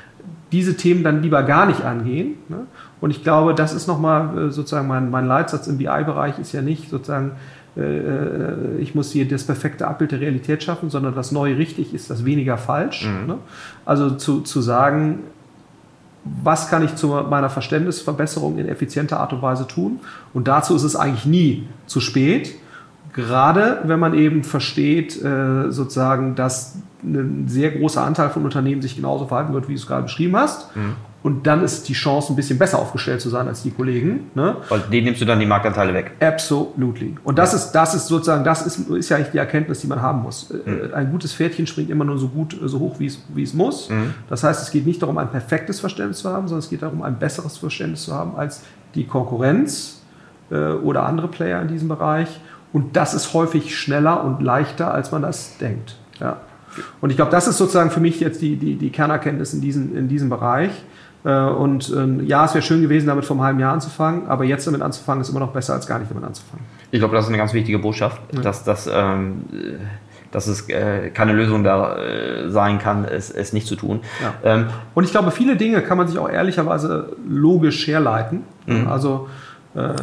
Diese 0.50 0.76
Themen 0.76 1.02
dann 1.02 1.22
lieber 1.22 1.42
gar 1.44 1.66
nicht 1.66 1.82
angehen. 1.82 2.34
Ne? 2.48 2.66
Und 3.00 3.10
ich 3.10 3.22
glaube, 3.22 3.54
das 3.54 3.72
ist 3.72 3.86
nochmal 3.86 4.36
äh, 4.36 4.50
sozusagen 4.50 4.88
mein, 4.88 5.10
mein 5.10 5.26
Leitsatz 5.26 5.66
im 5.66 5.78
BI-Bereich 5.78 6.38
ist 6.38 6.52
ja 6.52 6.60
nicht 6.60 6.90
sozusagen, 6.90 7.32
äh, 7.76 7.80
äh, 7.80 8.78
ich 8.78 8.94
muss 8.94 9.12
hier 9.12 9.26
das 9.26 9.44
perfekte 9.44 9.86
Abbild 9.86 10.12
der 10.12 10.20
Realität 10.20 10.62
schaffen, 10.62 10.90
sondern 10.90 11.14
das 11.14 11.32
Neue 11.32 11.56
richtig 11.56 11.94
ist 11.94 12.10
das 12.10 12.24
weniger 12.24 12.58
falsch. 12.58 13.06
Mhm. 13.06 13.26
Ne? 13.26 13.38
Also 13.86 14.10
zu, 14.10 14.40
zu 14.40 14.60
sagen, 14.60 15.20
was 16.24 16.68
kann 16.68 16.84
ich 16.84 16.94
zu 16.94 17.08
meiner 17.08 17.50
Verständnisverbesserung 17.50 18.58
in 18.58 18.68
effizienter 18.68 19.20
Art 19.20 19.32
und 19.32 19.42
Weise 19.42 19.66
tun. 19.66 20.00
Und 20.32 20.48
dazu 20.48 20.76
ist 20.76 20.84
es 20.84 20.94
eigentlich 20.94 21.26
nie 21.26 21.66
zu 21.86 22.00
spät. 22.00 22.54
Gerade 23.12 23.80
wenn 23.84 24.00
man 24.00 24.14
eben 24.14 24.42
versteht, 24.42 25.22
äh, 25.22 25.70
sozusagen, 25.70 26.34
dass 26.34 26.76
ein 27.02 27.46
sehr 27.48 27.70
großer 27.72 28.02
Anteil 28.02 28.30
von 28.30 28.44
Unternehmen 28.44 28.80
sich 28.80 28.96
genauso 28.96 29.26
verhalten 29.26 29.52
wird, 29.52 29.68
wie 29.68 29.74
du 29.74 29.78
es 29.78 29.86
gerade 29.86 30.04
beschrieben 30.04 30.36
hast. 30.36 30.74
Mhm. 30.76 30.96
Und 31.22 31.46
dann 31.46 31.62
ist 31.62 31.88
die 31.88 31.92
Chance, 31.92 32.32
ein 32.32 32.36
bisschen 32.36 32.58
besser 32.58 32.78
aufgestellt 32.80 33.20
zu 33.20 33.28
sein 33.28 33.46
als 33.46 33.62
die 33.62 33.70
Kollegen. 33.70 34.30
Ne? 34.34 34.56
Weil 34.68 34.80
denen 34.80 35.04
nimmst 35.04 35.20
du 35.20 35.24
dann 35.24 35.38
die 35.38 35.46
Marktanteile 35.46 35.94
weg. 35.94 36.12
Absolutely. 36.18 37.14
Und 37.22 37.38
das 37.38 37.52
ja. 37.52 37.58
ist, 37.58 37.72
das 37.72 37.94
ist 37.94 38.08
sozusagen, 38.08 38.42
das 38.42 38.66
ist, 38.66 38.90
ist 38.90 39.08
ja 39.08 39.16
eigentlich 39.16 39.30
die 39.30 39.38
Erkenntnis, 39.38 39.80
die 39.80 39.86
man 39.86 40.02
haben 40.02 40.22
muss. 40.22 40.50
Mhm. 40.50 40.92
Ein 40.92 41.12
gutes 41.12 41.32
Pferdchen 41.32 41.66
springt 41.66 41.90
immer 41.90 42.04
nur 42.04 42.18
so 42.18 42.28
gut, 42.28 42.58
so 42.64 42.78
hoch, 42.80 42.98
wie 42.98 43.06
es, 43.06 43.20
wie 43.34 43.44
es 43.44 43.54
muss. 43.54 43.88
Mhm. 43.88 44.14
Das 44.28 44.42
heißt, 44.42 44.62
es 44.62 44.70
geht 44.72 44.84
nicht 44.84 45.00
darum, 45.00 45.16
ein 45.18 45.30
perfektes 45.30 45.78
Verständnis 45.78 46.18
zu 46.18 46.28
haben, 46.28 46.48
sondern 46.48 46.60
es 46.60 46.70
geht 46.70 46.82
darum, 46.82 47.02
ein 47.02 47.18
besseres 47.18 47.56
Verständnis 47.56 48.02
zu 48.02 48.14
haben 48.14 48.34
als 48.34 48.62
die 48.96 49.06
Konkurrenz 49.06 50.00
äh, 50.50 50.72
oder 50.72 51.04
andere 51.04 51.28
Player 51.28 51.62
in 51.62 51.68
diesem 51.68 51.88
Bereich. 51.88 52.40
Und 52.72 52.96
das 52.96 53.14
ist 53.14 53.34
häufig 53.34 53.76
schneller 53.76 54.24
und 54.24 54.42
leichter, 54.42 54.92
als 54.92 55.12
man 55.12 55.22
das 55.22 55.58
denkt. 55.58 55.96
Ja. 56.20 56.38
Und 57.00 57.10
ich 57.10 57.16
glaube, 57.16 57.30
das 57.30 57.48
ist 57.48 57.58
sozusagen 57.58 57.90
für 57.90 58.00
mich 58.00 58.20
jetzt 58.20 58.40
die, 58.40 58.56
die, 58.56 58.76
die 58.76 58.90
Kernerkenntnis 58.90 59.52
in 59.52 59.60
diesem, 59.60 59.96
in 59.96 60.08
diesem 60.08 60.30
Bereich. 60.30 60.70
Äh, 61.24 61.44
und 61.44 61.90
äh, 61.90 62.24
ja, 62.24 62.44
es 62.44 62.54
wäre 62.54 62.62
schön 62.62 62.82
gewesen, 62.82 63.06
damit 63.06 63.24
vor 63.24 63.36
einem 63.36 63.44
halben 63.44 63.60
Jahr 63.60 63.72
anzufangen, 63.72 64.26
aber 64.26 64.44
jetzt 64.44 64.66
damit 64.66 64.82
anzufangen, 64.82 65.20
ist 65.20 65.28
immer 65.28 65.40
noch 65.40 65.52
besser, 65.52 65.74
als 65.74 65.86
gar 65.86 65.98
nicht 65.98 66.10
damit 66.10 66.24
anzufangen. 66.24 66.64
Ich 66.90 66.98
glaube, 66.98 67.14
das 67.14 67.26
ist 67.26 67.28
eine 67.28 67.38
ganz 67.38 67.52
wichtige 67.52 67.78
Botschaft, 67.78 68.20
ja. 68.32 68.40
dass, 68.40 68.64
dass, 68.64 68.88
ähm, 68.92 69.44
dass 70.30 70.46
es 70.46 70.68
äh, 70.68 71.10
keine 71.10 71.32
Lösung 71.32 71.62
da 71.62 71.96
äh, 71.96 72.50
sein 72.50 72.78
kann, 72.78 73.04
es, 73.04 73.30
es 73.30 73.52
nicht 73.52 73.66
zu 73.66 73.76
tun. 73.76 74.00
Ja. 74.20 74.34
Ähm, 74.42 74.66
und 74.94 75.04
ich 75.04 75.10
glaube, 75.10 75.30
viele 75.30 75.56
Dinge 75.56 75.82
kann 75.82 75.98
man 75.98 76.08
sich 76.08 76.18
auch 76.18 76.28
ehrlicherweise 76.28 77.16
logisch 77.28 77.86
herleiten. 77.86 78.42
Mhm. 78.66 78.88
Also 78.88 79.28
äh, 79.74 79.94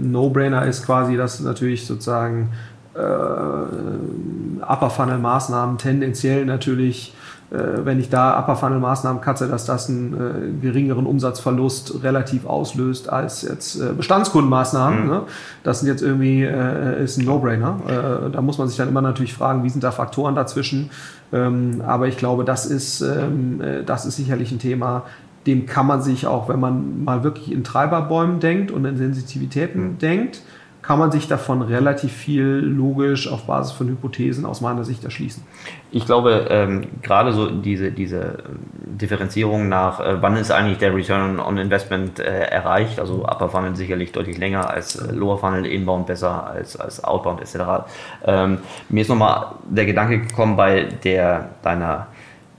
No-Brainer 0.00 0.66
ist 0.66 0.84
quasi, 0.84 1.16
dass 1.16 1.40
natürlich 1.40 1.86
sozusagen 1.86 2.50
äh, 2.94 2.98
Upper 2.98 4.90
Funnel 4.90 5.18
Maßnahmen 5.18 5.78
tendenziell 5.78 6.44
natürlich 6.44 7.14
äh, 7.52 7.84
wenn 7.84 8.00
ich 8.00 8.08
da 8.08 8.38
Upper 8.38 8.56
Funnel 8.56 8.78
Maßnahmen 8.78 9.20
katze, 9.20 9.46
dass 9.46 9.66
das 9.66 9.88
einen 9.88 10.14
äh, 10.14 10.60
geringeren 10.62 11.04
Umsatzverlust 11.04 12.02
relativ 12.02 12.46
auslöst 12.46 13.10
als 13.10 13.42
jetzt 13.42 13.78
äh, 13.78 13.92
Bestandskundenmaßnahmen. 13.92 15.04
Mhm. 15.04 15.10
Ne? 15.10 15.22
Das 15.62 15.80
sind 15.80 15.88
jetzt 15.88 16.02
irgendwie, 16.02 16.44
äh, 16.44 17.04
ist 17.04 17.18
ein 17.18 17.26
No-Brainer. 17.26 17.78
Äh, 17.86 18.30
da 18.30 18.40
muss 18.40 18.56
man 18.56 18.68
sich 18.68 18.78
dann 18.78 18.88
immer 18.88 19.02
natürlich 19.02 19.34
fragen, 19.34 19.64
wie 19.64 19.68
sind 19.68 19.84
da 19.84 19.90
Faktoren 19.90 20.34
dazwischen. 20.34 20.90
Ähm, 21.30 21.82
aber 21.86 22.08
ich 22.08 22.16
glaube, 22.16 22.44
das 22.44 22.64
ist, 22.64 23.02
ähm, 23.02 23.60
äh, 23.60 23.84
das 23.84 24.06
ist 24.06 24.16
sicherlich 24.16 24.50
ein 24.50 24.58
Thema, 24.58 25.02
dem 25.46 25.66
kann 25.66 25.86
man 25.86 26.02
sich 26.02 26.26
auch, 26.26 26.48
wenn 26.48 26.60
man 26.60 27.04
mal 27.04 27.24
wirklich 27.24 27.50
in 27.50 27.64
Treiberbäumen 27.64 28.40
denkt 28.40 28.70
und 28.70 28.84
in 28.84 28.96
Sensitivitäten 28.96 29.82
mhm. 29.82 29.98
denkt, 29.98 30.42
kann 30.82 30.98
man 30.98 31.12
sich 31.12 31.28
davon 31.28 31.62
relativ 31.62 32.12
viel 32.12 32.44
logisch 32.44 33.30
auf 33.30 33.46
Basis 33.46 33.72
von 33.72 33.88
Hypothesen 33.88 34.44
aus 34.44 34.60
meiner 34.60 34.84
Sicht 34.84 35.04
erschließen. 35.04 35.44
Ich 35.92 36.06
glaube, 36.06 36.48
ähm, 36.50 36.88
gerade 37.02 37.32
so 37.32 37.48
diese, 37.50 37.92
diese 37.92 38.42
Differenzierung 38.84 39.68
nach, 39.68 40.00
äh, 40.00 40.20
wann 40.20 40.36
ist 40.36 40.50
eigentlich 40.50 40.78
der 40.78 40.94
Return 40.94 41.38
on 41.38 41.56
Investment 41.56 42.18
äh, 42.18 42.46
erreicht, 42.46 42.98
also 42.98 43.24
Upper 43.24 43.48
Funnel 43.48 43.76
sicherlich 43.76 44.10
deutlich 44.10 44.38
länger 44.38 44.68
als 44.68 44.96
äh, 44.96 45.12
Lower 45.12 45.38
Funnel, 45.38 45.66
Inbound 45.66 46.06
besser 46.06 46.48
als, 46.48 46.76
als 46.76 47.02
Outbound 47.04 47.40
etc. 47.40 47.86
Ähm, 48.24 48.58
mir 48.88 49.02
ist 49.02 49.08
nochmal 49.08 49.52
der 49.70 49.86
Gedanke 49.86 50.18
gekommen 50.18 50.56
bei 50.56 50.88
der 51.04 51.50
deiner 51.62 52.08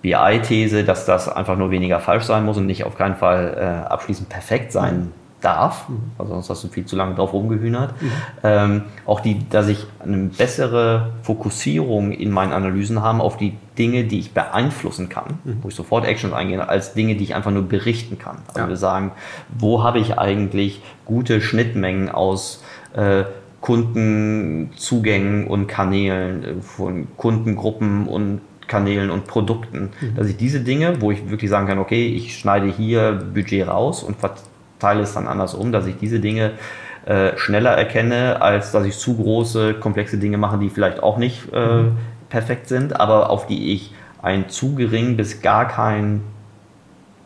BI-These, 0.04 0.84
dass 0.84 1.06
das 1.06 1.28
einfach 1.28 1.58
nur 1.58 1.72
weniger 1.72 2.00
falsch 2.00 2.26
sein 2.26 2.46
muss 2.46 2.58
und 2.58 2.68
nicht 2.68 2.84
auf 2.84 2.96
keinen 2.98 3.16
Fall 3.16 3.58
äh, 3.58 3.90
abschließend 3.90 4.30
perfekt 4.30 4.72
sein 4.72 5.12
darf, 5.44 5.88
also 6.18 6.34
sonst 6.34 6.50
hast 6.50 6.64
du 6.64 6.68
viel 6.70 6.86
zu 6.86 6.96
lange 6.96 7.16
drauf 7.16 7.34
rumgehühnert. 7.34 8.02
Mhm. 8.02 8.12
Ähm, 8.44 8.82
auch 9.06 9.20
die, 9.20 9.48
dass 9.50 9.68
ich 9.68 9.86
eine 10.00 10.30
bessere 10.30 11.12
Fokussierung 11.24 12.12
in 12.12 12.32
meinen 12.32 12.54
Analysen 12.54 13.02
habe 13.02 13.22
auf 13.22 13.38
die 13.38 13.58
Dinge, 13.78 14.06
die 14.06 14.20
ich 14.20 14.34
beeinflussen 14.34 15.10
kann, 15.10 15.40
mhm. 15.44 15.58
wo 15.62 15.68
ich 15.68 15.76
sofort 15.76 16.06
Actions 16.06 16.34
eingehe, 16.34 16.68
als 16.68 16.94
Dinge, 16.94 17.16
die 17.16 17.26
ich 17.26 17.36
einfach 17.36 17.52
nur 17.52 17.64
berichten 17.64 18.18
kann. 18.18 18.38
Also 18.48 18.62
ja. 18.62 18.70
wir 18.70 18.78
sagen, 18.78 19.12
wo 19.58 19.84
habe 19.84 20.00
ich 20.00 20.18
eigentlich 20.18 20.82
gute 21.06 21.42
Schnittmengen 21.42 22.10
aus 22.10 22.64
äh, 22.96 23.24
Kundenzugängen 23.60 25.48
und 25.48 25.68
Kanälen, 25.68 26.44
äh, 26.44 26.62
von 26.62 27.08
Kundengruppen 27.18 28.08
und 28.08 28.42
Kanälen 28.68 29.10
und 29.10 29.28
Produkten, 29.28 29.92
mhm. 30.00 30.16
dass 30.16 30.28
ich 30.28 30.38
diese 30.38 30.62
Dinge, 30.62 31.02
wo 31.02 31.12
ich 31.12 31.30
wirklich 31.30 31.50
sagen 31.50 31.68
kann, 31.68 31.80
okay, 31.80 32.08
ich 32.08 32.38
schneide 32.38 32.68
hier 32.68 33.20
Budget 33.34 33.68
raus 33.68 34.04
und 34.04 34.18
teile 34.80 35.02
es 35.02 35.14
dann 35.14 35.28
andersrum, 35.28 35.72
dass 35.72 35.86
ich 35.86 35.98
diese 35.98 36.20
Dinge 36.20 36.52
äh, 37.06 37.38
schneller 37.38 37.72
erkenne, 37.72 38.42
als 38.42 38.72
dass 38.72 38.86
ich 38.86 38.98
zu 38.98 39.16
große, 39.18 39.76
komplexe 39.76 40.18
Dinge 40.18 40.38
mache, 40.38 40.58
die 40.58 40.70
vielleicht 40.70 41.04
auch 41.04 41.18
nicht 41.18 41.52
äh, 41.54 41.84
mhm. 41.84 41.98
perfekt 42.30 42.68
sind, 42.68 43.00
aber 43.00 43.30
auf 43.30 43.48
die 43.48 43.74
ich 43.74 43.94
einen 44.22 44.50
zu 44.50 44.76
geringen 44.76 45.18
bis 45.18 45.42
gar 45.42 45.68
keinen 45.68 46.24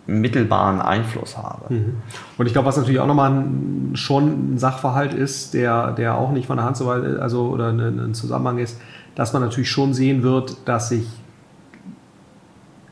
mittelbaren 0.07 0.81
Einfluss 0.81 1.37
habe. 1.37 1.73
Mhm. 1.73 1.97
Und 2.37 2.45
ich 2.47 2.53
glaube, 2.53 2.67
was 2.67 2.77
natürlich 2.77 2.99
auch 2.99 3.07
nochmal 3.07 3.31
ein, 3.31 3.91
schon 3.93 4.53
ein 4.53 4.57
Sachverhalt 4.57 5.13
ist, 5.13 5.53
der, 5.53 5.91
der 5.91 6.17
auch 6.17 6.31
nicht 6.31 6.47
von 6.47 6.57
der 6.57 6.65
Hand 6.65 6.77
so 6.77 6.87
weit, 6.87 7.19
also 7.19 7.49
oder 7.49 7.69
ein, 7.69 7.79
ein 7.79 8.13
Zusammenhang 8.13 8.57
ist, 8.57 8.79
dass 9.15 9.33
man 9.33 9.41
natürlich 9.41 9.69
schon 9.69 9.93
sehen 9.93 10.23
wird, 10.23 10.57
dass 10.65 10.89
sich 10.89 11.05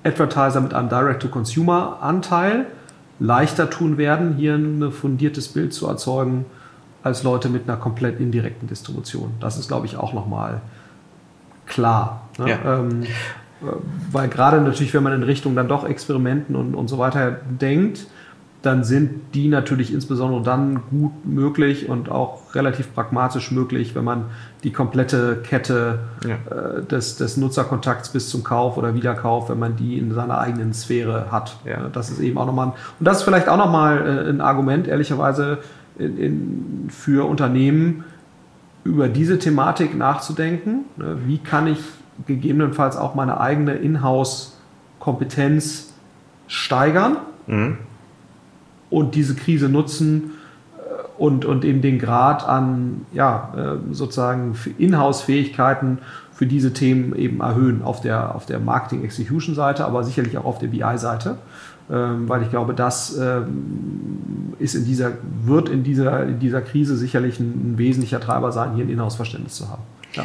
Advertiser 0.05 0.61
mit 0.61 0.73
einem 0.73 0.89
Direct-to-Consumer-Anteil 0.89 2.67
leichter 3.19 3.69
tun 3.69 3.97
werden, 3.97 4.35
hier 4.35 4.55
ein 4.55 4.91
fundiertes 4.91 5.47
Bild 5.47 5.73
zu 5.73 5.87
erzeugen, 5.87 6.45
als 7.03 7.23
Leute 7.23 7.49
mit 7.49 7.67
einer 7.67 7.77
komplett 7.77 8.19
indirekten 8.19 8.67
Distribution. 8.67 9.33
Das 9.39 9.57
ist, 9.57 9.67
glaube 9.67 9.85
ich, 9.85 9.97
auch 9.97 10.13
nochmal 10.13 10.61
klar. 11.65 12.27
Ne? 12.37 12.49
Ja. 12.49 12.79
Ähm, 12.79 13.03
äh, 13.03 13.07
weil 14.11 14.27
gerade 14.27 14.61
natürlich, 14.61 14.93
wenn 14.93 15.03
man 15.03 15.13
in 15.13 15.23
Richtung 15.23 15.55
dann 15.55 15.67
doch 15.67 15.87
Experimenten 15.87 16.55
und, 16.55 16.75
und 16.75 16.87
so 16.87 16.97
weiter 16.97 17.31
denkt, 17.31 18.07
dann 18.65 18.83
sind 18.83 19.35
die 19.35 19.47
natürlich 19.47 19.93
insbesondere 19.93 20.41
dann 20.41 20.81
gut 20.89 21.25
möglich 21.25 21.87
und 21.87 22.09
auch 22.09 22.55
relativ 22.55 22.95
pragmatisch 22.95 23.51
möglich, 23.51 23.93
wenn 23.93 24.03
man 24.03 24.25
die 24.63 24.71
komplette 24.71 25.43
Kette 25.43 25.99
ja. 26.27 26.79
äh, 26.79 26.83
des, 26.83 27.17
des 27.17 27.37
Nutzerkontakts 27.37 28.09
bis 28.09 28.27
zum 28.29 28.43
Kauf 28.43 28.77
oder 28.77 28.95
Wiederkauf, 28.95 29.49
wenn 29.49 29.59
man 29.59 29.75
die 29.75 29.99
in 29.99 30.11
seiner 30.13 30.39
eigenen 30.39 30.73
Sphäre 30.73 31.31
hat. 31.31 31.57
Ja. 31.65 31.89
Das 31.93 32.09
ist 32.09 32.19
eben 32.19 32.39
auch 32.39 32.47
nochmal, 32.47 32.67
und 32.67 32.75
das 32.99 33.19
ist 33.19 33.23
vielleicht 33.23 33.49
auch 33.49 33.57
nochmal 33.57 34.25
äh, 34.25 34.29
ein 34.29 34.41
Argument, 34.41 34.87
ehrlicherweise, 34.87 35.59
in, 35.99 36.17
in, 36.17 36.87
für 36.89 37.29
Unternehmen, 37.29 38.03
über 38.83 39.07
diese 39.07 39.37
Thematik 39.39 39.95
nachzudenken. 39.95 40.85
Ne, 40.97 41.19
wie 41.25 41.37
kann 41.37 41.67
ich 41.67 41.79
gegebenenfalls 42.25 42.97
auch 42.97 43.15
meine 43.15 43.39
eigene 43.39 43.75
Inhouse-Kompetenz 43.75 45.93
steigern? 46.47 47.17
Mhm 47.47 47.77
und 48.89 49.15
diese 49.15 49.35
Krise 49.35 49.69
nutzen 49.69 50.31
äh, 50.77 50.81
und, 51.17 51.45
und 51.45 51.65
eben 51.65 51.81
den 51.81 51.99
Grad 51.99 52.47
an 52.47 53.05
ja, 53.13 53.53
äh, 53.55 53.93
sozusagen 53.93 54.55
Inhouse-Fähigkeiten 54.77 55.99
für 56.33 56.45
diese 56.45 56.73
Themen 56.73 57.15
eben 57.15 57.39
erhöhen 57.39 57.81
auf 57.81 58.01
der, 58.01 58.35
auf 58.35 58.45
der 58.45 58.59
Marketing-Execution-Seite, 58.59 59.85
aber 59.85 60.03
sicherlich 60.03 60.37
auch 60.37 60.45
auf 60.45 60.59
der 60.59 60.67
BI-Seite. 60.67 61.37
Ähm, 61.87 62.27
weil 62.27 62.41
ich 62.41 62.49
glaube, 62.49 62.73
das 62.73 63.15
ähm, 63.17 64.53
ist 64.57 64.73
in 64.73 64.85
dieser, 64.85 65.11
wird 65.43 65.69
in 65.69 65.83
dieser, 65.83 66.23
in 66.23 66.39
dieser 66.39 66.61
Krise 66.61 66.97
sicherlich 66.97 67.39
ein, 67.39 67.77
wesentlicher 67.77 68.19
Treiber 68.19 68.51
sein, 68.51 68.73
hier 68.73 68.85
ein 68.85 68.89
Inhouse-Verständnis 68.89 69.55
zu 69.55 69.69
haben. 69.69 69.83
Ja. 70.13 70.23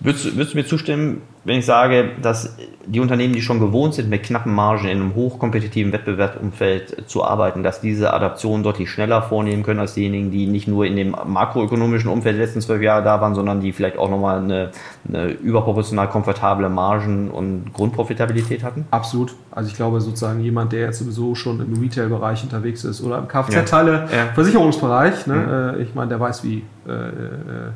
Würdest, 0.00 0.36
würdest, 0.36 0.52
du 0.52 0.58
mir 0.58 0.66
zustimmen, 0.66 1.22
wenn 1.44 1.58
ich 1.58 1.66
sage, 1.66 2.10
dass 2.20 2.56
die 2.86 3.00
Unternehmen, 3.00 3.34
die 3.34 3.40
schon 3.40 3.60
gewohnt 3.60 3.94
sind, 3.94 4.10
mit 4.10 4.22
knappen 4.22 4.54
Margen 4.54 4.86
in 4.86 5.00
einem 5.00 5.14
hochkompetitiven 5.14 5.92
Wettbewerbsumfeld 5.92 7.08
zu 7.08 7.24
arbeiten, 7.24 7.62
dass 7.62 7.80
diese 7.80 8.12
Adaption 8.12 8.62
deutlich 8.62 8.90
schneller 8.90 9.22
vornehmen 9.22 9.62
können 9.62 9.80
als 9.80 9.94
diejenigen, 9.94 10.30
die 10.30 10.46
nicht 10.46 10.68
nur 10.68 10.84
in 10.84 10.96
dem 10.96 11.16
makroökonomischen 11.26 12.10
Umfeld 12.10 12.36
der 12.36 12.44
letzten 12.44 12.60
zwölf 12.60 12.82
Jahre 12.82 13.02
da 13.04 13.20
waren, 13.20 13.34
sondern 13.34 13.60
die 13.60 13.72
vielleicht 13.72 13.96
auch 13.96 14.10
nochmal 14.10 14.38
eine, 14.38 14.70
eine 15.08 15.28
überproportional 15.28 16.08
komfortable 16.08 16.68
Margen- 16.68 17.30
und 17.30 17.72
Grundprofitabilität 17.72 18.62
hatten? 18.62 18.84
Absolut. 18.90 19.34
Also 19.50 19.70
ich 19.70 19.76
glaube 19.76 20.00
sozusagen 20.00 20.40
jemand, 20.40 20.72
der 20.72 20.80
jetzt 20.80 20.98
sowieso 20.98 21.34
schon 21.34 21.60
im 21.60 21.80
Retail-Bereich 21.80 22.42
unterwegs 22.42 22.84
ist 22.84 23.02
oder 23.02 23.18
im 23.18 23.28
Kfz-Teile, 23.28 24.08
ja. 24.12 24.26
Versicherungsbereich, 24.34 25.26
ne? 25.26 25.74
Mhm. 25.74 25.82
ich 25.82 25.94
meine, 25.94 26.10
der 26.10 26.20
weiß, 26.20 26.44
wie 26.44 26.62
äh, 26.86 26.92
äh 26.92 27.56
äh, 27.56 27.70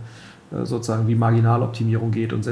sozusagen 0.65 1.07
wie 1.07 1.15
Marginaloptimierung 1.15 2.11
geht 2.11 2.33
und 2.33 2.45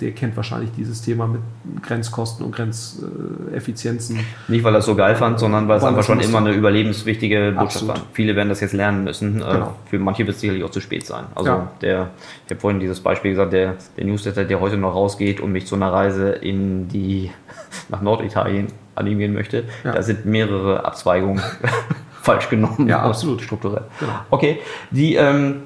der 0.00 0.10
kennt 0.12 0.36
wahrscheinlich 0.36 0.70
dieses 0.76 1.02
Thema 1.02 1.28
mit 1.28 1.40
Grenzkosten 1.82 2.44
und 2.44 2.52
Grenzeffizienzen. 2.52 4.18
Nicht, 4.48 4.64
weil 4.64 4.74
er 4.74 4.78
es 4.78 4.86
so 4.86 4.96
geil 4.96 5.14
fand, 5.14 5.38
sondern 5.38 5.68
weil, 5.68 5.78
es 5.78 5.84
einfach 5.84 6.02
schon 6.02 6.18
immer 6.18 6.38
eine 6.38 6.50
überlebenswichtige 6.50 7.54
Botschaft 7.56 7.86
war. 7.86 7.96
Viele 8.12 8.34
werden 8.34 8.48
das 8.48 8.60
jetzt 8.60 8.72
lernen 8.72 9.04
müssen. 9.04 9.36
Äh, 9.36 9.44
genau. 9.44 9.76
Für 9.86 10.00
manche 10.00 10.26
wird 10.26 10.34
es 10.34 10.40
sicherlich 10.40 10.64
auch 10.64 10.70
zu 10.70 10.80
spät 10.80 11.06
sein. 11.06 11.26
Also 11.36 11.50
ja. 11.50 11.72
der, 11.80 12.10
ich 12.44 12.50
habe 12.50 12.60
vorhin 12.60 12.80
dieses 12.80 12.98
Beispiel 12.98 13.30
gesagt, 13.30 13.52
der, 13.52 13.76
der 13.96 14.04
Newsletter, 14.04 14.44
der 14.44 14.58
heute 14.58 14.76
noch 14.76 14.94
rausgeht 14.94 15.40
und 15.40 15.52
mich 15.52 15.66
zu 15.66 15.76
einer 15.76 15.92
Reise 15.92 16.30
in 16.30 16.88
die 16.88 17.30
nach 17.88 18.02
Norditalien 18.02 18.66
animieren 18.96 19.32
möchte, 19.32 19.64
ja. 19.84 19.92
da 19.92 20.02
sind 20.02 20.26
mehrere 20.26 20.84
Abzweigungen 20.84 21.40
falsch 22.20 22.48
genommen. 22.48 22.88
Ja, 22.88 23.02
absolut. 23.02 23.42
Strukturell. 23.42 23.82
Genau. 24.00 24.12
Okay, 24.30 24.58
die, 24.90 25.14
ähm, 25.14 25.62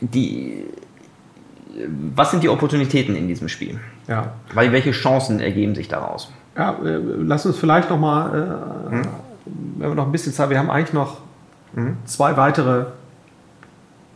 die 0.00 0.64
was 2.14 2.30
sind 2.30 2.42
die 2.42 2.48
Opportunitäten 2.48 3.14
in 3.14 3.28
diesem 3.28 3.48
Spiel? 3.48 3.78
Ja. 4.08 4.34
Weil 4.54 4.72
welche 4.72 4.92
Chancen 4.92 5.40
ergeben 5.40 5.74
sich 5.74 5.88
daraus? 5.88 6.32
Ja, 6.56 6.72
äh, 6.84 7.00
lass 7.18 7.46
uns 7.46 7.56
vielleicht 7.58 7.90
noch 7.90 7.98
mal, 7.98 8.88
äh, 8.90 8.92
hm? 8.92 9.02
wenn 9.78 9.88
wir 9.90 9.94
noch 9.94 10.06
ein 10.06 10.12
bisschen 10.12 10.32
Zeit, 10.32 10.50
wir 10.50 10.58
haben 10.58 10.70
eigentlich 10.70 10.92
noch 10.92 11.18
hm? 11.74 11.96
zwei 12.04 12.36
weitere 12.36 12.86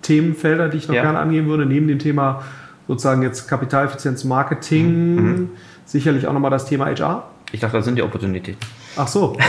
Themenfelder, 0.03 0.69
die 0.69 0.79
ich 0.79 0.89
noch 0.89 0.95
ja. 0.95 1.03
gerne 1.03 1.19
angehen 1.19 1.47
würde, 1.47 1.67
neben 1.67 1.89
dem 1.89 1.99
Thema 1.99 2.43
sozusagen 2.87 3.23
jetzt 3.23 3.49
Kapitaleffizienz 3.49 4.25
Marketing, 4.25 5.15
mhm. 5.15 5.51
sicherlich 5.87 6.27
auch 6.27 6.33
nochmal 6.33 6.51
das 6.51 6.67
Thema 6.67 6.87
HR. 6.87 7.25
Ich 7.53 7.61
dachte, 7.61 7.79
das 7.79 7.87
sind 7.87 7.97
die 7.97 8.03
Opportunitäten. 8.03 8.61
Ach 8.97 9.09
so. 9.09 9.37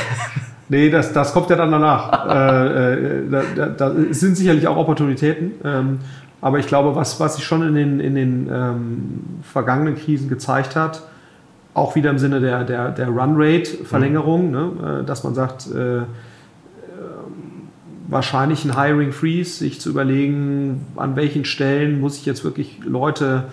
Nee, 0.68 0.90
das, 0.90 1.14
das 1.14 1.32
kommt 1.32 1.52
ja 1.52 1.56
dann 1.56 1.72
danach. 1.72 2.28
äh, 2.28 2.94
äh, 2.94 3.30
da, 3.30 3.44
da, 3.56 3.68
da, 3.68 3.92
sind 4.10 4.36
sicherlich 4.36 4.68
auch 4.68 4.78
Opportunitäten. 4.78 5.52
Ähm, 5.64 6.00
aber 6.46 6.60
ich 6.60 6.68
glaube, 6.68 6.96
was, 6.96 7.20
was 7.20 7.38
sich 7.38 7.44
schon 7.44 7.68
in 7.68 7.74
den, 7.74 8.00
in 8.00 8.14
den 8.14 8.50
ähm, 8.54 9.24
vergangenen 9.42 9.96
Krisen 9.96 10.30
gezeigt 10.30 10.76
hat, 10.76 11.02
auch 11.74 11.96
wieder 11.96 12.12
im 12.12 12.20
Sinne 12.20 12.40
der, 12.40 12.64
der, 12.64 12.92
der 12.92 13.08
Run-Rate-Verlängerung, 13.08 14.46
mhm. 14.46 14.52
ne, 14.52 15.00
äh, 15.02 15.06
dass 15.06 15.24
man 15.24 15.34
sagt, 15.34 15.66
äh, 15.74 16.02
äh, 16.02 16.04
wahrscheinlich 18.08 18.64
ein 18.64 18.80
Hiring 18.80 19.12
Freeze, 19.12 19.58
sich 19.58 19.82
zu 19.82 19.90
überlegen, 19.90 20.86
an 20.98 21.16
welchen 21.16 21.46
Stellen 21.46 22.00
muss 22.00 22.18
ich 22.18 22.28
jetzt 22.28 22.44
wirklich 22.44 22.80
Leute 22.86 23.46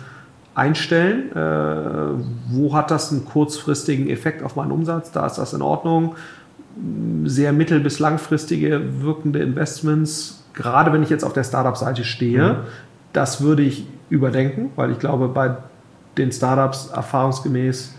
einstellen, 0.54 1.34
äh, 1.34 2.54
wo 2.54 2.74
hat 2.74 2.90
das 2.90 3.10
einen 3.10 3.24
kurzfristigen 3.24 4.10
Effekt 4.10 4.42
auf 4.42 4.54
meinen 4.54 4.70
Umsatz, 4.70 5.12
da 5.12 5.24
ist 5.24 5.36
das 5.36 5.54
in 5.54 5.62
Ordnung. 5.62 6.14
Sehr 7.24 7.54
mittel- 7.54 7.80
bis 7.80 8.00
langfristige 8.00 8.82
wirkende 9.00 9.38
Investments 9.38 10.41
gerade 10.54 10.92
wenn 10.92 11.02
ich 11.02 11.10
jetzt 11.10 11.24
auf 11.24 11.32
der 11.32 11.44
Startup-Seite 11.44 12.04
stehe, 12.04 12.42
mhm. 12.42 12.56
das 13.12 13.40
würde 13.40 13.62
ich 13.62 13.86
überdenken, 14.10 14.70
weil 14.76 14.90
ich 14.90 14.98
glaube, 14.98 15.28
bei 15.28 15.56
den 16.18 16.30
Startups 16.32 16.90
erfahrungsgemäß 16.94 17.94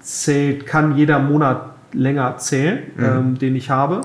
zählt, 0.00 0.66
kann 0.66 0.96
jeder 0.96 1.18
Monat 1.18 1.62
länger 1.92 2.36
zählen, 2.36 2.80
mhm. 2.96 3.04
ähm, 3.04 3.38
den 3.38 3.56
ich 3.56 3.70
habe. 3.70 4.02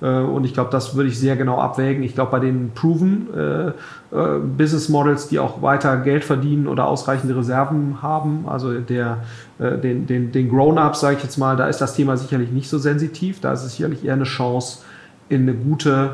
Äh, 0.00 0.06
und 0.06 0.44
ich 0.44 0.54
glaube, 0.54 0.70
das 0.70 0.94
würde 0.94 1.08
ich 1.08 1.18
sehr 1.18 1.36
genau 1.36 1.60
abwägen. 1.60 2.02
Ich 2.02 2.14
glaube, 2.14 2.30
bei 2.30 2.40
den 2.40 2.70
Proven 2.74 3.28
äh, 3.34 3.68
äh, 3.68 3.72
Business 4.56 4.88
Models, 4.88 5.28
die 5.28 5.38
auch 5.38 5.62
weiter 5.62 5.96
Geld 5.98 6.24
verdienen 6.24 6.66
oder 6.66 6.86
ausreichende 6.86 7.36
Reserven 7.36 8.02
haben, 8.02 8.44
also 8.48 8.72
der, 8.78 9.18
äh, 9.58 9.78
den, 9.78 10.06
den, 10.06 10.32
den 10.32 10.48
Grown-Ups, 10.48 11.00
sage 11.00 11.16
ich 11.16 11.22
jetzt 11.22 11.38
mal, 11.38 11.56
da 11.56 11.66
ist 11.66 11.80
das 11.80 11.94
Thema 11.94 12.16
sicherlich 12.16 12.50
nicht 12.50 12.68
so 12.68 12.78
sensitiv. 12.78 13.40
Da 13.40 13.52
ist 13.52 13.64
es 13.64 13.76
sicherlich 13.76 14.04
eher 14.04 14.14
eine 14.14 14.24
Chance, 14.24 14.80
in 15.28 15.42
eine 15.42 15.54
gute 15.54 16.10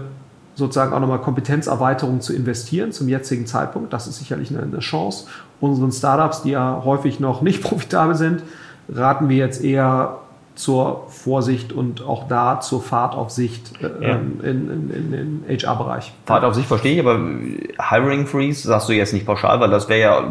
sozusagen 0.55 0.93
auch 0.93 1.01
nochmal 1.01 1.21
Kompetenzerweiterung 1.21 2.21
zu 2.21 2.35
investieren 2.35 2.93
zum 2.93 3.09
jetzigen 3.09 3.47
Zeitpunkt. 3.47 3.93
Das 3.93 4.07
ist 4.07 4.19
sicherlich 4.19 4.51
eine, 4.57 4.79
Chance. 4.79 5.27
Unseren 5.61 5.93
Startups, 5.93 6.43
die 6.43 6.51
ja 6.51 6.83
häufig 6.85 7.21
noch 7.21 7.43
nicht 7.43 7.62
profitabel 7.62 8.15
sind, 8.15 8.43
raten 8.88 9.29
wir 9.29 9.37
jetzt 9.37 9.62
eher 9.62 10.19
zur 10.55 11.07
Vorsicht 11.09 11.73
und 11.73 12.07
auch 12.07 12.29
da 12.29 12.61
zur 12.61 12.83
Fahrt 12.83 13.15
auf 13.15 13.31
Sicht 13.31 13.73
äh, 13.81 13.85
ja. 13.85 14.17
Ähm, 14.17 14.38
in, 14.43 14.91
in, 14.91 15.45
in, 15.49 15.59
HR-Bereich. 15.59 16.12
Fahrt 16.27 16.45
auf 16.45 16.55
Sicht 16.55 16.69
verstehe 16.69 16.93
ich, 16.95 17.01
aber 17.01 17.19
Hiring 17.88 18.27
Freeze 18.27 18.69
sagst 18.69 18.87
du 18.88 18.93
jetzt 18.93 19.15
nicht 19.15 19.25
pauschal, 19.25 19.61
weil 19.61 19.71
das 19.71 19.88
wäre 19.88 20.01
ja, 20.01 20.25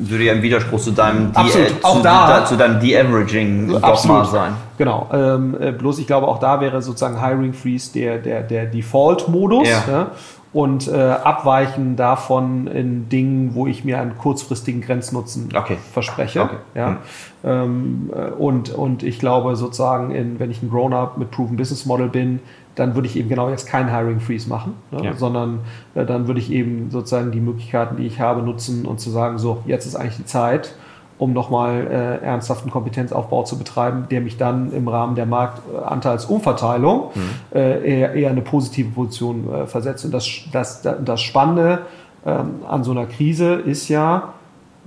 würde 0.00 0.24
ja 0.24 0.32
im 0.32 0.42
Widerspruch 0.42 0.80
zu 0.80 0.90
deinem 0.90 1.32
De-Averaging-Dogma 1.32 4.24
sein. 4.24 4.54
Genau. 4.76 5.08
Ähm, 5.12 5.56
äh, 5.60 5.70
bloß 5.72 5.98
ich 5.98 6.06
glaube, 6.06 6.26
auch 6.26 6.40
da 6.40 6.60
wäre 6.60 6.82
sozusagen 6.82 7.24
Hiring 7.24 7.52
Freeze 7.52 7.92
der, 7.92 8.18
der, 8.18 8.42
der 8.42 8.66
Default-Modus. 8.66 9.68
Ja. 9.68 9.84
Ja? 9.88 10.10
Und 10.52 10.88
äh, 10.88 10.96
abweichen 10.96 11.94
davon 11.94 12.66
in 12.66 13.08
Dingen, 13.08 13.54
wo 13.54 13.68
ich 13.68 13.84
mir 13.84 14.00
einen 14.00 14.18
kurzfristigen 14.18 14.80
Grenznutzen 14.80 15.48
okay. 15.54 15.76
verspreche. 15.92 16.42
Okay. 16.42 16.56
Ja? 16.74 16.88
Hm. 16.88 16.96
Ähm, 17.44 18.10
äh, 18.12 18.30
und, 18.30 18.70
und 18.70 19.02
ich 19.04 19.20
glaube 19.20 19.54
sozusagen, 19.54 20.10
in, 20.10 20.40
wenn 20.40 20.50
ich 20.50 20.62
ein 20.62 20.70
Grown-up 20.70 21.18
mit 21.18 21.30
Proven 21.30 21.56
Business 21.56 21.86
Model 21.86 22.08
bin, 22.08 22.40
dann 22.74 22.94
würde 22.94 23.06
ich 23.06 23.16
eben 23.16 23.28
genau 23.28 23.48
jetzt 23.48 23.66
keinen 23.66 23.90
Hiring 23.90 24.20
Freeze 24.20 24.48
machen, 24.48 24.74
ne? 24.90 25.04
ja. 25.04 25.12
sondern 25.14 25.60
äh, 25.94 26.04
dann 26.04 26.26
würde 26.26 26.40
ich 26.40 26.50
eben 26.50 26.90
sozusagen 26.90 27.30
die 27.30 27.40
Möglichkeiten, 27.40 27.96
die 27.96 28.06
ich 28.06 28.20
habe, 28.20 28.42
nutzen 28.42 28.86
und 28.86 29.00
zu 29.00 29.10
sagen, 29.10 29.38
so, 29.38 29.62
jetzt 29.66 29.86
ist 29.86 29.94
eigentlich 29.94 30.16
die 30.16 30.24
Zeit, 30.24 30.74
um 31.20 31.34
nochmal 31.34 31.86
äh, 31.86 32.24
ernsthaften 32.24 32.70
Kompetenzaufbau 32.70 33.42
zu 33.42 33.58
betreiben, 33.58 34.06
der 34.10 34.22
mich 34.22 34.38
dann 34.38 34.72
im 34.72 34.88
Rahmen 34.88 35.16
der 35.16 35.26
Marktanteilsumverteilung 35.26 37.10
mhm. 37.14 37.20
äh, 37.54 37.98
eher, 38.00 38.14
eher 38.14 38.30
eine 38.30 38.40
positive 38.40 38.88
Position 38.88 39.52
äh, 39.52 39.66
versetzt. 39.66 40.06
Und 40.06 40.12
das, 40.12 40.26
das, 40.50 40.80
das 40.82 41.20
Spannende 41.20 41.82
ähm, 42.24 42.60
an 42.66 42.84
so 42.84 42.92
einer 42.92 43.04
Krise 43.04 43.52
ist 43.52 43.88
ja, 43.90 44.32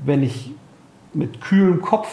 wenn 0.04 0.24
ich 0.24 0.52
mit 1.14 1.40
kühlem 1.40 1.82
Kopf 1.82 2.10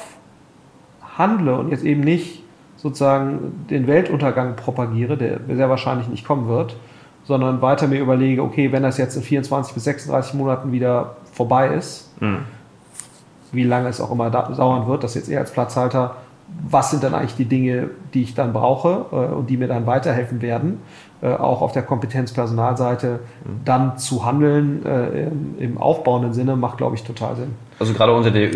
handle 1.17 1.57
und 1.57 1.71
jetzt 1.71 1.85
eben 1.85 2.03
nicht 2.03 2.43
sozusagen 2.77 3.65
den 3.71 3.87
Weltuntergang 3.87 4.55
propagiere, 4.55 5.17
der 5.17 5.41
sehr 5.49 5.71
wahrscheinlich 5.71 6.09
nicht 6.09 6.27
kommen 6.27 6.47
wird, 6.47 6.77
sondern 7.25 7.63
weiter 7.63 7.89
mir 7.89 8.01
überlege, 8.01 8.43
okay, 8.43 8.71
wenn 8.71 8.83
das 8.83 8.99
jetzt 8.99 9.17
in 9.17 9.23
24 9.23 9.73
bis 9.73 9.85
36 9.85 10.35
Monaten 10.35 10.73
wieder 10.73 11.17
vorbei 11.33 11.69
ist, 11.69 12.11
mhm 12.21 12.41
wie 13.53 13.65
lange 13.65 13.89
es 13.89 14.01
auch 14.01 14.11
immer 14.11 14.31
dauern 14.31 14.87
wird, 14.87 15.05
das 15.05 15.15
jetzt 15.15 15.29
eher 15.29 15.41
als 15.41 15.53
Platzhalter, 15.53 16.17
was 16.69 16.91
sind 16.91 17.03
dann 17.03 17.15
eigentlich 17.15 17.37
die 17.37 17.45
Dinge, 17.45 17.91
die 18.13 18.23
ich 18.23 18.35
dann 18.35 18.53
brauche 18.53 19.07
äh, 19.13 19.35
und 19.35 19.49
die 19.49 19.57
mir 19.57 19.69
dann 19.69 19.87
weiterhelfen 19.87 20.43
werden, 20.43 20.81
äh, 21.23 21.29
auch 21.29 21.63
auf 21.63 21.73
der 21.73 21.83
Kompetenzpersonalseite 21.83 23.21
mhm. 23.45 23.61
dann 23.65 23.99
zu 23.99 24.25
handeln 24.25 24.85
äh, 24.85 25.25
im, 25.25 25.55
im, 25.59 25.79
aufbauenden 25.79 26.33
Sinne, 26.33 26.57
macht, 26.57 26.79
glaube 26.79 26.97
ich, 26.97 27.05
total 27.05 27.37
Sinn. 27.37 27.55
Also 27.79 27.93
gerade 27.93 28.13
unter 28.13 28.31
der 28.31 28.51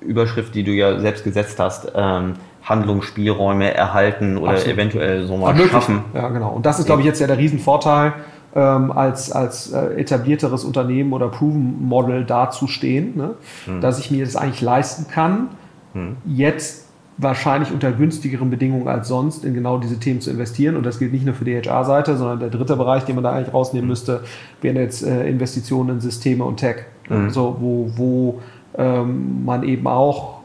Überschrift, 0.00 0.54
die 0.54 0.62
du 0.62 0.72
ja 0.72 0.98
selbst 0.98 1.24
gesetzt 1.24 1.58
hast, 1.58 1.92
ähm, 1.94 2.34
Handlungsspielräume 2.62 3.72
erhalten 3.74 4.38
oder 4.38 4.52
Absolut. 4.52 4.74
eventuell 4.74 5.24
so 5.26 5.36
mal 5.36 5.56
schaffen. 5.68 6.04
Ja, 6.14 6.28
genau. 6.28 6.50
Und 6.50 6.66
das 6.66 6.78
ist, 6.78 6.86
glaube 6.86 7.00
ich, 7.02 7.06
jetzt 7.06 7.20
ja 7.20 7.26
der 7.26 7.38
Riesenvorteil, 7.38 8.14
ähm, 8.56 8.90
als, 8.90 9.30
als 9.30 9.70
äh, 9.70 10.00
etablierteres 10.00 10.64
Unternehmen 10.64 11.12
oder 11.12 11.28
Proven 11.28 11.86
Model 11.86 12.24
dazustehen, 12.24 13.14
ne? 13.14 13.34
Hm. 13.66 13.82
dass 13.82 13.98
ich 13.98 14.10
mir 14.10 14.24
das 14.24 14.34
eigentlich 14.34 14.62
leisten 14.62 15.08
kann, 15.08 15.48
hm. 15.92 16.16
jetzt 16.24 16.86
wahrscheinlich 17.18 17.70
unter 17.70 17.92
günstigeren 17.92 18.48
Bedingungen 18.48 18.88
als 18.88 19.08
sonst 19.08 19.44
in 19.44 19.52
genau 19.52 19.78
diese 19.78 19.98
Themen 19.98 20.22
zu 20.22 20.30
investieren. 20.30 20.76
Und 20.76 20.84
das 20.84 20.98
gilt 20.98 21.12
nicht 21.12 21.26
nur 21.26 21.34
für 21.34 21.44
die 21.44 21.54
HR-Seite, 21.54 22.16
sondern 22.16 22.40
der 22.40 22.48
dritte 22.48 22.76
Bereich, 22.76 23.04
den 23.04 23.14
man 23.14 23.24
da 23.24 23.32
eigentlich 23.32 23.52
rausnehmen 23.52 23.84
hm. 23.84 23.90
müsste, 23.90 24.20
wären 24.62 24.76
jetzt 24.76 25.02
äh, 25.02 25.28
Investitionen 25.28 25.90
in 25.90 26.00
Systeme 26.00 26.42
und 26.44 26.56
Tech. 26.56 26.84
Mhm. 27.08 27.30
So, 27.30 27.56
wo, 27.60 27.90
wo 27.94 28.40
ähm, 28.76 29.44
man 29.44 29.62
eben 29.62 29.86
auch 29.86 30.40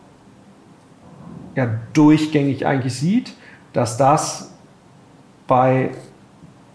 ja, 1.55 1.67
durchgängig 1.93 2.65
eigentlich 2.65 2.93
sieht, 2.93 3.33
dass 3.73 3.97
das 3.97 4.53
bei 5.47 5.91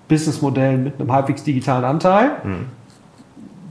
Businessmodellen 0.09 0.85
mit 0.85 1.01
einem 1.01 1.13
halbwegs 1.13 1.45
digitalen 1.45 1.85
Anteil. 1.85 2.31
Mhm. 2.45 2.67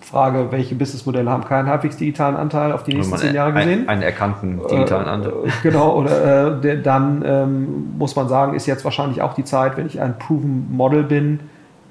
Frage, 0.02 0.52
welche 0.52 0.76
Businessmodelle 0.76 1.30
haben 1.30 1.46
keinen 1.46 1.68
halbwegs 1.68 1.98
digitalen 1.98 2.36
Anteil 2.36 2.72
auf 2.72 2.84
die 2.84 2.94
nächsten 2.94 3.18
zehn 3.18 3.34
Jahre 3.34 3.54
gesehen? 3.54 3.80
Einen, 3.80 3.90
einen 3.90 4.02
erkannten 4.04 4.62
digitalen 4.70 5.08
Anteil. 5.08 5.34
Äh, 5.46 5.50
genau, 5.64 5.96
oder 5.96 6.64
äh, 6.64 6.82
dann 6.82 7.24
ähm, 7.26 7.98
muss 7.98 8.16
man 8.16 8.30
sagen, 8.30 8.54
ist 8.54 8.68
jetzt 8.68 8.86
wahrscheinlich 8.86 9.22
auch 9.22 9.34
die 9.34 9.44
Zeit, 9.44 9.78
wenn 9.78 9.88
ich 9.88 10.00
ein 10.00 10.18
Proven 10.20 10.68
Model 10.72 11.04
bin, 11.04 11.40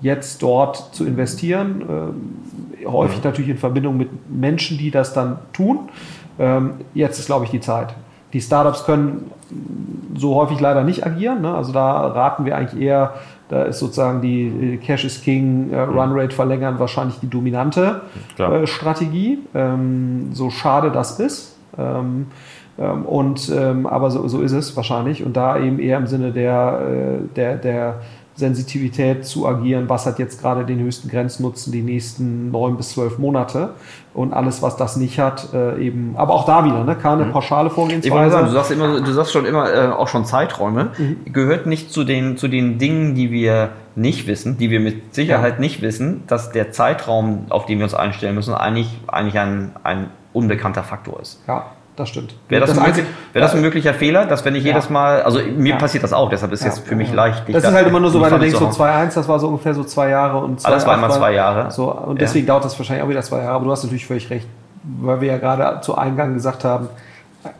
jetzt 0.01 0.43
dort 0.43 0.95
zu 0.95 1.05
investieren. 1.05 1.83
Ähm, 1.89 2.87
häufig 2.87 3.19
mhm. 3.19 3.25
natürlich 3.25 3.51
in 3.51 3.59
Verbindung 3.59 3.97
mit 3.97 4.11
Menschen, 4.31 4.79
die 4.79 4.91
das 4.91 5.13
dann 5.13 5.39
tun. 5.53 5.89
Ähm, 6.39 6.75
jetzt 6.95 7.19
ist, 7.19 7.27
glaube 7.27 7.47
ich, 7.47 7.51
die 7.51 7.61
Zeit. 7.61 7.95
Die 8.33 8.41
Startups 8.41 8.85
können 8.85 9.31
so 10.17 10.35
häufig 10.35 10.61
leider 10.61 10.85
nicht 10.85 11.07
agieren. 11.07 11.43
Ne? 11.43 11.55
Also 11.55 11.73
da 11.73 12.07
raten 12.09 12.45
wir 12.45 12.57
eigentlich 12.57 12.81
eher 12.81 13.15
da 13.49 13.65
ist 13.65 13.79
sozusagen 13.79 14.23
die 14.23 14.79
Cash 14.83 15.05
is 15.05 15.23
King, 15.23 15.71
äh, 15.73 15.87
mhm. 15.87 15.99
Runrate 15.99 16.35
verlängern 16.35 16.79
wahrscheinlich 16.79 17.21
die 17.21 17.29
dominante 17.29 18.03
äh, 18.39 18.67
Strategie. 18.67 19.39
Ähm, 19.55 20.31
so 20.33 20.51
schade 20.51 20.91
das 20.91 21.21
ist. 21.21 21.57
Ähm, 21.79 22.27
ähm, 22.79 23.05
und, 23.05 23.53
ähm, 23.55 23.87
aber 23.87 24.11
so, 24.11 24.27
so 24.29 24.41
ist 24.41 24.53
es 24.53 24.77
wahrscheinlich. 24.77 25.25
Und 25.25 25.37
da 25.37 25.59
eben 25.59 25.79
eher 25.79 25.99
im 25.99 26.07
Sinne 26.07 26.33
der, 26.33 26.81
äh, 26.81 27.35
der, 27.37 27.57
der 27.57 28.01
Sensitivität 28.37 29.25
zu 29.25 29.47
agieren, 29.47 29.89
was 29.89 30.07
hat 30.07 30.19
jetzt 30.19 30.41
gerade 30.41 30.65
den 30.65 30.81
höchsten 30.81 31.09
Grenznutzen 31.09 31.73
die 31.73 31.83
nächsten 31.83 32.51
neun 32.51 32.77
bis 32.77 32.91
zwölf 32.91 33.19
Monate 33.19 33.75
und 34.13 34.33
alles, 34.33 34.61
was 34.61 34.77
das 34.77 34.97
nicht 34.97 35.21
hat, 35.21 35.53
äh, 35.55 35.79
eben, 35.79 36.15
aber 36.17 36.35
auch 36.35 36.45
da 36.45 36.65
wieder, 36.65 36.83
ne, 36.83 36.97
keine 36.97 37.27
mhm. 37.27 37.33
pauschale 37.33 37.71
Vorgehensweise. 37.71 38.33
Sagen, 38.33 38.47
du 38.47 38.53
sagst 38.53 38.71
immer, 38.73 39.01
du 39.01 39.13
sagst 39.13 39.33
schon 39.33 39.45
immer 39.45 39.73
äh, 39.73 39.89
auch 39.89 40.09
schon 40.09 40.25
Zeiträume, 40.25 40.91
mhm. 40.99 41.33
gehört 41.33 41.67
nicht 41.67 41.93
zu 41.93 42.03
den, 42.03 42.37
zu 42.37 42.49
den 42.49 42.79
Dingen, 42.79 43.15
die 43.15 43.31
wir 43.31 43.71
nicht 43.95 44.27
wissen, 44.27 44.59
die 44.59 44.71
wir 44.71 44.81
mit 44.81 45.15
Sicherheit 45.15 45.55
ja. 45.55 45.61
nicht 45.61 45.81
wissen, 45.81 46.25
dass 46.27 46.51
der 46.51 46.73
Zeitraum, 46.73 47.47
auf 47.51 47.67
den 47.67 47.79
wir 47.79 47.85
uns 47.85 47.95
einstellen 47.95 48.35
müssen, 48.35 48.53
eigentlich, 48.55 48.89
eigentlich 49.07 49.39
ein, 49.39 49.71
ein 49.85 50.11
unbekannter 50.33 50.83
Faktor 50.83 51.21
ist. 51.21 51.41
Ja 51.47 51.67
das 51.97 52.09
stimmt. 52.09 52.35
Wäre 52.49 52.61
das, 52.61 52.71
das, 52.71 52.79
ein, 52.79 52.87
möglich, 52.87 53.07
wär 53.33 53.43
das 53.43 53.55
ein 53.55 53.61
möglicher 53.61 53.95
Fehler, 53.95 54.27
dass 54.27 54.45
wenn 54.45 54.57
ich 54.57 54.65
ja. 54.65 54.73
jedes 54.73 54.91
Mal, 54.91 55.23
also 55.23 55.39
mir 55.39 55.75
ja. 55.75 55.77
passiert 55.77 56.03
das 56.03 56.13
auch, 56.13 56.29
deshalb 56.29 56.53
ist 56.53 56.63
ja. 56.63 56.69
jetzt 56.69 56.81
für 56.81 56.97
mich 56.97 57.13
leicht. 57.13 57.45
Das 57.49 57.63
ist 57.63 57.73
halt 57.73 57.87
immer 57.87 58.01
nur 58.01 58.11
so, 58.11 58.21
weil 58.21 58.31
du 58.31 58.39
denkst, 58.39 58.59
so 58.59 58.67
2-1, 58.67 59.15
das 59.15 59.29
war 59.29 59.39
so 59.39 59.49
ungefähr 59.49 59.75
so 59.75 59.85
zwei 59.85 60.09
Jahre 60.09 60.39
und 60.39 60.61
zwei 60.61 60.71
Alles 60.71 60.87
war 60.87 60.99
immer 60.99 61.11
zwei 61.11 61.33
Jahre. 61.33 61.71
So, 61.71 61.93
und 61.93 62.21
deswegen 62.21 62.47
dauert 62.47 62.65
das 62.65 62.77
wahrscheinlich 62.79 63.05
auch 63.05 63.09
wieder 63.09 63.23
zwei 63.23 63.39
Jahre, 63.39 63.53
aber 63.53 63.65
du 63.67 63.71
hast 63.71 63.85
natürlich 63.85 64.07
völlig 64.07 64.29
recht, 64.31 64.49
weil 64.83 65.21
wir 65.21 65.29
ja 65.29 65.39
gerade 65.39 65.81
zu 65.83 65.97
Eingang 65.97 66.35
gesagt 66.35 66.65
haben, 66.65 66.89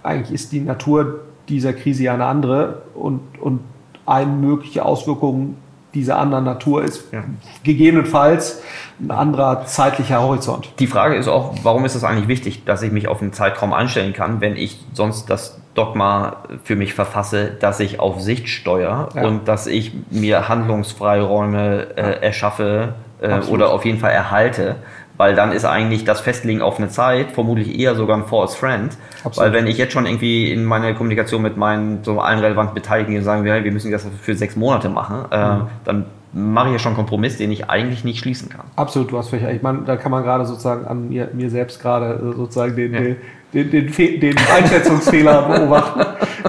eigentlich 0.03 0.33
ist 0.33 0.51
die 0.51 0.61
Natur 0.61 1.21
dieser 1.49 1.73
Krise 1.73 2.05
ja 2.05 2.15
eine 2.15 2.27
andere 2.27 2.83
und, 2.95 3.21
und 3.41 3.61
eine 4.07 4.31
mögliche 4.31 4.85
Auswirkung 4.85 5.57
dieser 5.95 6.19
anderen 6.19 6.45
Natur 6.45 6.83
ist 6.83 7.13
ja. 7.13 7.25
gegebenenfalls 7.63 8.63
ein 9.01 9.11
anderer 9.11 9.65
zeitlicher 9.67 10.21
Horizont. 10.23 10.73
Die 10.79 10.87
Frage 10.87 11.17
ist 11.17 11.29
auch, 11.29 11.55
warum 11.63 11.85
ist 11.85 11.95
es 11.95 12.05
eigentlich 12.05 12.29
wichtig, 12.29 12.65
dass 12.65 12.83
ich 12.83 12.93
mich 12.93 13.09
auf 13.09 13.23
einen 13.23 13.33
Zeitraum 13.33 13.73
einstellen 13.73 14.13
kann, 14.13 14.41
wenn 14.41 14.57
ich 14.57 14.85
sonst 14.93 15.31
das 15.31 15.61
Dogma 15.75 16.45
für 16.63 16.77
mich 16.77 16.95
verfasse, 16.95 17.51
dass 17.59 17.81
ich 17.81 17.99
auf 17.99 18.21
Sicht 18.21 18.49
steuere 18.49 19.09
ja. 19.15 19.27
und 19.27 19.49
dass 19.49 19.67
ich 19.67 19.93
mir 20.11 20.49
Handlungsfreiräume 20.49 21.97
äh, 21.97 22.23
erschaffe 22.25 22.95
äh, 23.21 23.41
oder 23.49 23.71
auf 23.71 23.85
jeden 23.85 23.99
Fall 23.99 24.13
erhalte. 24.13 24.77
Weil 25.17 25.35
dann 25.35 25.53
ist 25.53 25.65
eigentlich 25.65 26.05
das 26.05 26.21
Festlegen 26.21 26.61
auf 26.61 26.79
eine 26.79 26.89
Zeit 26.89 27.31
vermutlich 27.31 27.79
eher 27.79 27.95
sogar 27.95 28.17
ein 28.17 28.25
False 28.25 28.57
Friend. 28.57 28.97
Absolut. 29.23 29.39
Weil 29.39 29.53
wenn 29.53 29.67
ich 29.69 29.79
jetzt 29.79 29.93
schon 29.93 30.07
irgendwie 30.07 30.51
in 30.51 30.65
meiner 30.65 30.93
Kommunikation 30.95 31.41
mit 31.41 31.57
meinen 31.57 32.03
so 32.03 32.21
allen 32.21 32.41
relevanten 32.41 32.75
Beteiligten 32.75 33.23
sagen, 33.23 33.45
wir, 33.45 33.63
wir 33.63 33.73
müssen 33.73 33.93
das 33.93 34.07
für 34.21 34.35
sechs 34.35 34.57
Monate 34.57 34.89
machen, 34.89 35.25
äh, 35.31 35.55
mhm. 35.55 35.63
dann 35.85 36.07
mache 36.33 36.67
ich 36.67 36.73
ja 36.73 36.79
schon 36.81 36.91
einen 36.91 36.97
Kompromiss, 36.97 37.37
den 37.37 37.53
ich 37.53 37.71
eigentlich 37.71 38.03
nicht 38.03 38.19
schließen 38.19 38.49
kann. 38.49 38.65
Absolut, 38.75 39.13
du 39.13 39.19
hast 39.19 39.29
völlig 39.29 39.49
Ich 39.49 39.63
meine, 39.63 39.83
da 39.87 39.97
kann 39.97 40.11
man 40.11 40.25
gerade 40.25 40.45
sozusagen 40.45 40.85
an 40.85 41.09
mir, 41.09 41.29
mir 41.33 41.49
selbst 41.49 41.81
gerade 41.81 42.15
äh, 42.15 42.37
sozusagen 42.37 42.75
den, 42.75 42.93
ja. 42.93 43.01
den, 43.01 43.17
den, 43.55 43.71
den, 43.71 44.21
den 44.21 44.37
Einschätzungsfehler 44.39 45.43
beobachten, 45.49 46.01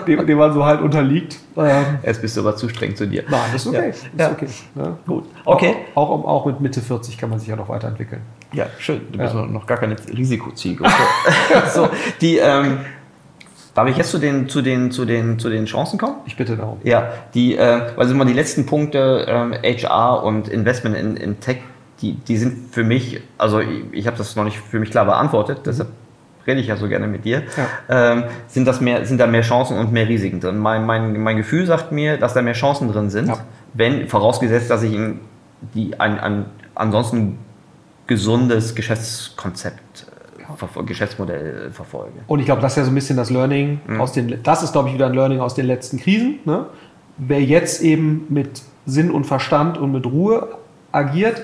dem, 0.08 0.26
dem, 0.26 0.38
man 0.38 0.54
so 0.54 0.66
halt 0.66 0.82
unterliegt. 0.82 1.38
Ähm, 1.56 2.00
Jetzt 2.04 2.22
bist 2.22 2.36
du 2.36 2.42
aber 2.42 2.56
zu 2.56 2.68
streng 2.68 2.96
zu 2.96 3.08
dir. 3.08 3.24
Nein, 3.30 3.42
das 3.54 3.66
ist 3.66 3.68
okay. 3.68 3.94
Ja. 4.18 4.28
Ist 4.28 4.34
okay. 4.34 4.48
Ja. 4.76 4.98
Gut. 5.06 5.26
Okay. 5.46 5.76
Auch, 5.94 6.10
auch, 6.10 6.26
auch, 6.26 6.46
mit 6.48 6.60
Mitte 6.60 6.82
40 6.82 7.18
kann 7.18 7.30
man 7.30 7.40
sich 7.40 7.48
ja 7.48 7.56
noch 7.56 7.70
weiterentwickeln. 7.70 8.22
Ja, 8.52 8.68
schön. 8.80 9.02
Du 9.12 9.18
bist 9.18 9.34
noch 9.34 9.66
gar 9.66 9.78
keine 9.78 9.96
Risikozielgruppe. 10.12 10.92
so, 11.74 11.90
die, 12.22 12.38
ähm, 12.38 12.80
Darf 13.76 13.90
ich 13.90 13.98
jetzt 13.98 14.10
zu 14.10 14.20
den, 14.20 14.48
zu 14.48 14.62
den, 14.62 14.90
zu 14.90 15.04
den, 15.04 15.38
zu 15.38 15.50
den 15.50 15.66
Chancen 15.66 16.00
kommen? 16.00 16.16
Ich 16.26 16.38
bitte 16.38 16.56
darum. 16.56 16.78
Ja, 16.86 17.12
die, 17.34 17.58
äh, 17.58 17.82
also 17.98 18.14
immer 18.14 18.24
die 18.24 18.32
letzten 18.32 18.66
Punkte, 18.66 19.26
ähm, 19.28 19.54
HR 19.54 20.24
und 20.24 20.48
Investment 20.48 20.96
in, 20.96 21.18
in 21.18 21.42
Tech, 21.42 21.58
die, 22.02 22.14
die 22.14 22.38
sind 22.38 22.74
für 22.74 22.86
mich, 22.86 23.22
also 23.38 23.60
ich, 23.60 23.84
ich 23.92 24.08
habe 24.08 24.18
das 24.18 24.38
noch 24.38 24.46
nicht 24.46 24.58
für 24.58 24.80
mich 24.80 24.92
klar 24.92 25.04
beantwortet, 25.04 25.60
mhm. 25.60 25.64
deshalb 25.66 25.90
rede 26.48 26.60
ich 26.62 26.68
ja 26.68 26.76
so 26.76 26.88
gerne 26.88 27.08
mit 27.08 27.26
dir, 27.26 27.44
ja. 27.58 28.14
ähm, 28.14 28.24
sind, 28.48 28.66
das 28.66 28.82
mehr, 28.82 29.06
sind 29.06 29.20
da 29.20 29.28
mehr 29.28 29.42
Chancen 29.42 29.78
und 29.78 29.92
mehr 29.92 30.08
Risiken 30.08 30.40
drin. 30.40 30.58
Mein, 30.58 30.86
mein, 30.86 31.20
mein 31.20 31.38
Gefühl 31.38 31.66
sagt 31.66 31.92
mir, 31.92 32.18
dass 32.18 32.34
da 32.34 32.42
mehr 32.42 32.54
Chancen 32.54 32.92
drin 32.92 33.10
sind, 33.10 33.28
ja. 33.28 33.38
wenn, 33.74 34.08
vorausgesetzt, 34.08 34.70
dass 34.70 34.84
ich 34.84 34.94
in 34.94 35.20
die, 35.74 36.00
ein, 36.00 36.20
ein 36.20 36.46
ansonsten 36.76 37.40
gesundes 38.08 38.76
Geschäftskonzept 38.76 40.08
Geschäftsmodell 40.86 41.72
verfolge. 41.72 42.20
Und 42.28 42.40
ich 42.40 42.46
glaube, 42.46 42.62
das 42.62 42.74
ist 42.74 42.78
ja 42.78 42.84
so 42.84 42.92
ein 42.92 42.96
bisschen 42.96 43.18
das 43.18 43.30
Learning 43.30 43.82
mhm. 43.88 44.00
aus 44.00 44.14
den, 44.14 44.42
das 44.44 44.64
ist, 44.64 44.72
glaube 44.72 44.90
ich, 44.90 44.96
wieder 44.96 45.08
ein 45.08 45.14
Learning 45.14 45.40
aus 45.40 45.56
den 45.56 45.66
letzten 45.66 45.98
Krisen. 45.98 46.40
Ne? 46.46 46.68
Wer 47.18 47.42
jetzt 47.42 47.82
eben 47.82 48.26
mit 48.30 48.62
Sinn 48.86 49.12
und 49.12 49.26
Verstand 49.26 49.78
und 49.78 49.92
mit 49.92 50.06
Ruhe 50.06 50.48
agiert, 50.92 51.42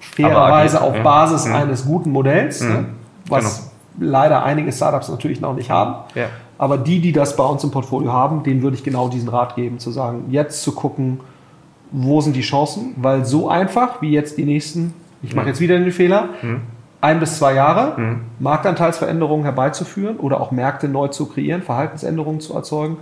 fairerweise 0.00 0.82
auf 0.82 0.96
ja. 0.96 1.02
Basis 1.02 1.46
mhm. 1.46 1.54
eines 1.54 1.84
guten 1.84 2.10
Modells, 2.10 2.60
mhm. 2.60 2.68
ne? 2.68 2.86
was 3.28 3.56
genau. 3.56 3.69
Leider 3.98 4.44
einige 4.44 4.72
Startups 4.72 5.08
natürlich 5.08 5.40
noch 5.40 5.54
nicht 5.54 5.70
haben. 5.70 5.96
Ja. 6.14 6.26
Aber 6.58 6.78
die, 6.78 7.00
die 7.00 7.12
das 7.12 7.36
bei 7.36 7.44
uns 7.44 7.64
im 7.64 7.70
Portfolio 7.70 8.12
haben, 8.12 8.42
denen 8.42 8.62
würde 8.62 8.76
ich 8.76 8.84
genau 8.84 9.08
diesen 9.08 9.28
Rat 9.28 9.56
geben, 9.56 9.78
zu 9.78 9.90
sagen, 9.90 10.26
jetzt 10.30 10.62
zu 10.62 10.72
gucken, 10.72 11.20
wo 11.90 12.20
sind 12.20 12.36
die 12.36 12.42
Chancen, 12.42 12.94
weil 12.96 13.24
so 13.24 13.48
einfach 13.48 14.02
wie 14.02 14.10
jetzt 14.10 14.38
die 14.38 14.44
nächsten, 14.44 14.94
ich 15.22 15.34
mache 15.34 15.48
jetzt 15.48 15.60
wieder 15.60 15.78
den 15.78 15.90
Fehler, 15.90 16.28
mhm 16.42 16.60
ein 17.00 17.20
bis 17.20 17.38
zwei 17.38 17.54
Jahre 17.54 17.98
mhm. 17.98 18.20
Marktanteilsveränderungen 18.38 19.44
herbeizuführen 19.44 20.16
oder 20.16 20.40
auch 20.40 20.50
Märkte 20.50 20.88
neu 20.88 21.08
zu 21.08 21.26
kreieren, 21.26 21.62
Verhaltensänderungen 21.62 22.40
zu 22.40 22.54
erzeugen. 22.54 22.98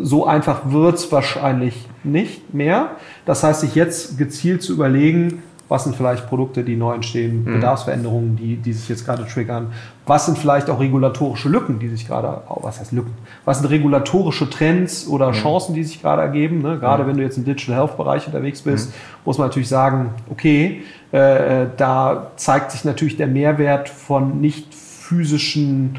So 0.00 0.26
einfach 0.26 0.60
wird 0.66 0.96
es 0.96 1.10
wahrscheinlich 1.10 1.88
nicht 2.04 2.54
mehr. 2.54 2.90
Das 3.24 3.42
heißt, 3.42 3.60
sich 3.60 3.74
jetzt 3.74 4.18
gezielt 4.18 4.62
zu 4.62 4.72
überlegen, 4.72 5.42
was 5.68 5.84
sind 5.84 5.96
vielleicht 5.96 6.28
Produkte, 6.28 6.62
die 6.62 6.76
neu 6.76 6.94
entstehen, 6.94 7.44
mhm. 7.44 7.54
Bedarfsveränderungen, 7.54 8.36
die, 8.36 8.56
die 8.56 8.72
sich 8.72 8.88
jetzt 8.88 9.04
gerade 9.04 9.26
triggern, 9.26 9.72
was 10.06 10.26
sind 10.26 10.38
vielleicht 10.38 10.70
auch 10.70 10.78
regulatorische 10.78 11.48
Lücken, 11.48 11.78
die 11.78 11.88
sich 11.88 12.06
gerade, 12.06 12.42
oh, 12.48 12.58
was 12.62 12.78
heißt 12.78 12.92
Lücken, 12.92 13.12
was 13.44 13.58
sind 13.58 13.68
regulatorische 13.68 14.48
Trends 14.48 15.08
oder 15.08 15.28
mhm. 15.28 15.34
Chancen, 15.34 15.74
die 15.74 15.82
sich 15.82 16.00
gerade 16.00 16.22
ergeben. 16.22 16.62
Ne? 16.62 16.78
Gerade 16.78 17.02
mhm. 17.02 17.08
wenn 17.08 17.16
du 17.16 17.22
jetzt 17.22 17.36
im 17.36 17.44
Digital 17.44 17.74
Health 17.74 17.96
Bereich 17.96 18.26
unterwegs 18.26 18.62
bist, 18.62 18.90
mhm. 18.90 18.94
muss 19.24 19.38
man 19.38 19.48
natürlich 19.48 19.68
sagen, 19.68 20.10
okay, 20.30 20.82
äh, 21.10 21.66
da 21.76 22.30
zeigt 22.36 22.70
sich 22.70 22.84
natürlich 22.84 23.16
der 23.16 23.26
Mehrwert 23.26 23.88
von 23.88 24.40
nicht 24.40 24.74
physischen 24.74 25.98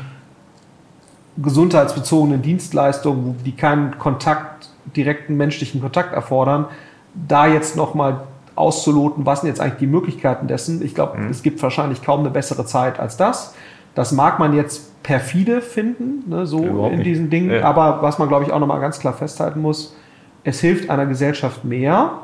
gesundheitsbezogenen 1.38 2.42
Dienstleistungen, 2.42 3.36
die 3.46 3.52
keinen 3.52 3.98
Kontakt, 4.00 4.70
direkten 4.96 5.38
menschlichen 5.38 5.82
Kontakt 5.82 6.14
erfordern, 6.14 6.66
da 7.14 7.48
jetzt 7.48 7.76
nochmal 7.76 8.22
auszuloten, 8.58 9.26
was 9.26 9.42
sind 9.42 9.50
jetzt 9.50 9.62
eigentlich 9.62 9.80
die 9.80 9.88
Möglichkeiten 9.88 10.48
dessen. 10.48 10.84
Ich 10.84 10.96
glaube, 10.96 11.18
mhm. 11.18 11.30
es 11.30 11.44
gibt 11.44 11.62
wahrscheinlich 11.62 12.02
kaum 12.04 12.22
eine 12.22 12.30
bessere 12.30 12.66
Zeit 12.66 13.00
als 13.00 13.18
das. 13.18 13.54
Das 13.96 14.12
mag 14.12 14.40
man 14.40 14.54
jetzt 14.54 15.02
perfide 15.04 15.62
finden, 15.62 16.30
ne, 16.30 16.46
so 16.46 16.64
Überhaupt 16.64 16.92
in 16.92 16.98
nicht. 17.00 17.08
diesen 17.08 17.30
Dingen. 17.30 17.52
Ja. 17.52 17.64
Aber 17.64 18.02
was 18.02 18.20
man, 18.20 18.28
glaube 18.28 18.46
ich, 18.46 18.52
auch 18.52 18.60
nochmal 18.60 18.80
ganz 18.80 19.00
klar 19.00 19.14
festhalten 19.14 19.62
muss, 19.62 19.96
es 20.44 20.60
hilft 20.60 20.90
einer 20.90 21.06
Gesellschaft 21.06 21.64
mehr, 21.64 22.20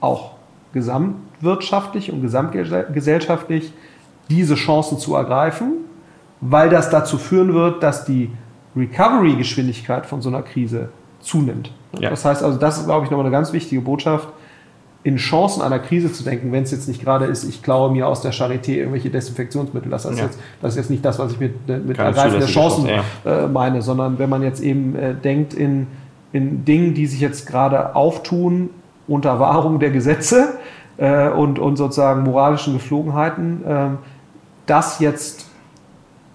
auch 0.00 0.32
gesamtwirtschaftlich 0.72 2.12
und 2.12 2.22
gesamtgesellschaftlich, 2.22 3.72
diese 4.30 4.54
Chancen 4.54 4.98
zu 4.98 5.14
ergreifen, 5.14 5.72
weil 6.40 6.70
das 6.70 6.90
dazu 6.90 7.18
führen 7.18 7.54
wird, 7.54 7.82
dass 7.82 8.04
die 8.04 8.30
Recovery-Geschwindigkeit 8.76 10.06
von 10.06 10.20
so 10.22 10.28
einer 10.28 10.42
Krise 10.42 10.88
zunimmt. 11.20 11.70
Ja. 11.98 12.10
Das 12.10 12.24
heißt 12.24 12.42
also, 12.42 12.58
das 12.58 12.78
ist, 12.78 12.86
glaube 12.86 13.04
ich, 13.04 13.10
nochmal 13.10 13.26
eine 13.26 13.34
ganz 13.34 13.52
wichtige 13.52 13.80
Botschaft, 13.80 14.28
in 15.04 15.16
Chancen 15.16 15.62
einer 15.62 15.78
Krise 15.78 16.10
zu 16.12 16.24
denken, 16.24 16.50
wenn 16.50 16.62
es 16.62 16.70
jetzt 16.70 16.88
nicht 16.88 17.02
gerade 17.04 17.26
ist, 17.26 17.44
ich 17.44 17.62
klaue 17.62 17.92
mir 17.92 18.08
aus 18.08 18.22
der 18.22 18.32
Charité 18.32 18.70
irgendwelche 18.70 19.10
Desinfektionsmittel. 19.10 19.90
Das 19.90 20.06
ist, 20.06 20.18
Ja. 20.18 20.24
jetzt, 20.24 20.38
das 20.62 20.72
ist 20.72 20.76
jetzt 20.76 20.90
nicht 20.90 21.04
das, 21.04 21.18
was 21.18 21.32
ich 21.32 21.40
mit, 21.40 21.68
mit 21.68 21.98
Ergreifen 21.98 22.40
der 22.40 22.48
Chancen 22.48 22.86
Chance, 22.86 23.04
äh, 23.26 23.46
meine, 23.46 23.82
sondern 23.82 24.18
wenn 24.18 24.30
man 24.30 24.42
jetzt 24.42 24.62
eben 24.62 24.96
äh, 24.96 25.14
denkt 25.14 25.52
in, 25.52 25.86
in 26.32 26.64
Dingen, 26.64 26.94
die 26.94 27.06
sich 27.06 27.20
jetzt 27.20 27.46
gerade 27.46 27.94
auftun 27.94 28.70
unter 29.06 29.38
Wahrung 29.38 29.78
der 29.78 29.90
Gesetze 29.90 30.54
äh, 30.96 31.28
und, 31.28 31.58
und 31.58 31.76
sozusagen 31.76 32.22
moralischen 32.22 32.72
Geflogenheiten, 32.72 33.62
ähm, 33.68 33.98
das 34.64 35.00
jetzt 35.00 35.46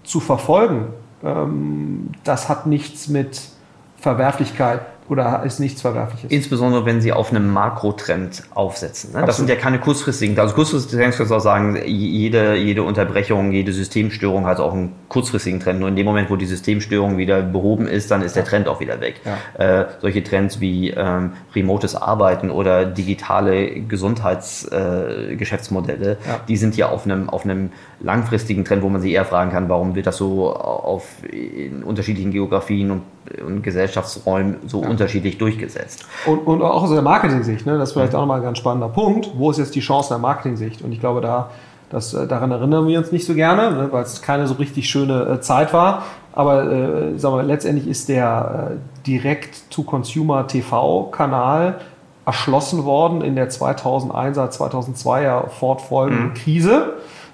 zu 0.04 0.20
verfolgen, 0.20 0.86
ähm, 1.24 2.10
das 2.22 2.48
hat 2.48 2.66
nichts 2.66 3.08
mit 3.08 3.48
Verwerflichkeit 3.96 4.82
oder 5.10 5.42
ist 5.44 5.58
nichts 5.58 5.80
Verwerfliches. 5.82 6.30
Insbesondere 6.30 6.86
wenn 6.86 7.00
sie 7.00 7.12
auf 7.12 7.32
einem 7.32 7.52
Makrotrend 7.52 8.44
aufsetzen. 8.54 9.10
Ne? 9.10 9.18
Das 9.20 9.30
Absolut. 9.30 9.48
sind 9.48 9.56
ja 9.56 9.62
keine 9.62 9.80
kurzfristigen. 9.80 10.38
Also 10.38 10.54
kurzfristige 10.54 11.02
Trends 11.02 11.16
kannst 11.16 11.32
du 11.32 11.36
auch 11.36 11.40
sagen, 11.40 11.76
jede, 11.84 12.54
jede 12.54 12.84
Unterbrechung, 12.84 13.50
jede 13.50 13.72
Systemstörung 13.72 14.46
hat 14.46 14.60
auch 14.60 14.72
einen 14.72 14.92
kurzfristigen 15.08 15.58
Trend. 15.58 15.80
Nur 15.80 15.88
in 15.88 15.96
dem 15.96 16.06
Moment, 16.06 16.30
wo 16.30 16.36
die 16.36 16.46
Systemstörung 16.46 17.18
wieder 17.18 17.42
behoben 17.42 17.88
ist, 17.88 18.12
dann 18.12 18.22
ist 18.22 18.36
der 18.36 18.44
Trend 18.44 18.68
auch 18.68 18.78
wieder 18.78 19.00
weg. 19.00 19.20
Äh, 19.58 19.86
solche 20.00 20.22
Trends 20.22 20.60
wie 20.60 20.90
ähm, 20.90 21.32
remotes 21.56 21.96
Arbeiten 21.96 22.48
oder 22.50 22.84
digitale 22.86 23.80
Gesundheitsgeschäftsmodelle, 23.80 26.12
äh, 26.12 26.16
Ja. 26.28 26.40
die 26.46 26.56
sind 26.56 26.76
ja 26.76 26.88
auf 26.88 27.04
einem, 27.04 27.28
auf 27.28 27.44
einem 27.44 27.70
langfristigen 28.00 28.64
Trend, 28.64 28.82
wo 28.82 28.88
man 28.88 29.00
sich 29.00 29.12
eher 29.12 29.24
fragen 29.24 29.50
kann, 29.50 29.68
warum 29.68 29.94
wird 29.96 30.06
das 30.06 30.16
so 30.16 30.54
auf 30.54 31.04
in 31.30 31.82
unterschiedlichen 31.82 32.30
Geografien 32.30 32.90
und, 32.90 33.02
und 33.44 33.62
Gesellschaftsräumen 33.62 34.56
so 34.66 34.80
unterschiedlich 35.00 35.38
durchgesetzt. 35.38 36.04
Und, 36.26 36.46
und 36.46 36.60
auch 36.62 36.82
aus 36.82 36.90
der 36.90 37.00
Marketing-Sicht, 37.02 37.64
ne? 37.64 37.78
das 37.78 37.90
ist 37.90 37.92
vielleicht 37.94 38.12
auch 38.14 38.20
nochmal 38.20 38.40
ein 38.40 38.44
ganz 38.44 38.58
spannender 38.58 38.88
Punkt. 38.88 39.30
Wo 39.34 39.50
ist 39.50 39.58
jetzt 39.58 39.74
die 39.74 39.80
Chance 39.80 40.10
der 40.10 40.18
Marketing-Sicht? 40.18 40.82
Und 40.82 40.92
ich 40.92 41.00
glaube, 41.00 41.22
da, 41.22 41.50
das, 41.88 42.14
äh, 42.14 42.26
daran 42.26 42.50
erinnern 42.50 42.86
wir 42.86 42.98
uns 42.98 43.12
nicht 43.12 43.24
so 43.26 43.34
gerne, 43.34 43.70
ne? 43.72 43.88
weil 43.90 44.02
es 44.02 44.20
keine 44.20 44.46
so 44.46 44.52
richtig 44.54 44.90
schöne 44.90 45.22
äh, 45.22 45.40
Zeit 45.40 45.72
war. 45.72 46.02
Aber 46.32 46.70
äh, 46.70 47.18
sagen 47.18 47.36
wir, 47.36 47.42
letztendlich 47.42 47.88
ist 47.88 48.10
der 48.10 48.72
äh, 48.72 48.74
Direct-to-Consumer-TV-Kanal 49.06 51.80
erschlossen 52.26 52.84
worden 52.84 53.22
in 53.22 53.34
der 53.34 53.50
2001er, 53.50 54.50
2002er 54.50 55.48
fortfolgenden 55.48 56.34
Krise. 56.34 56.92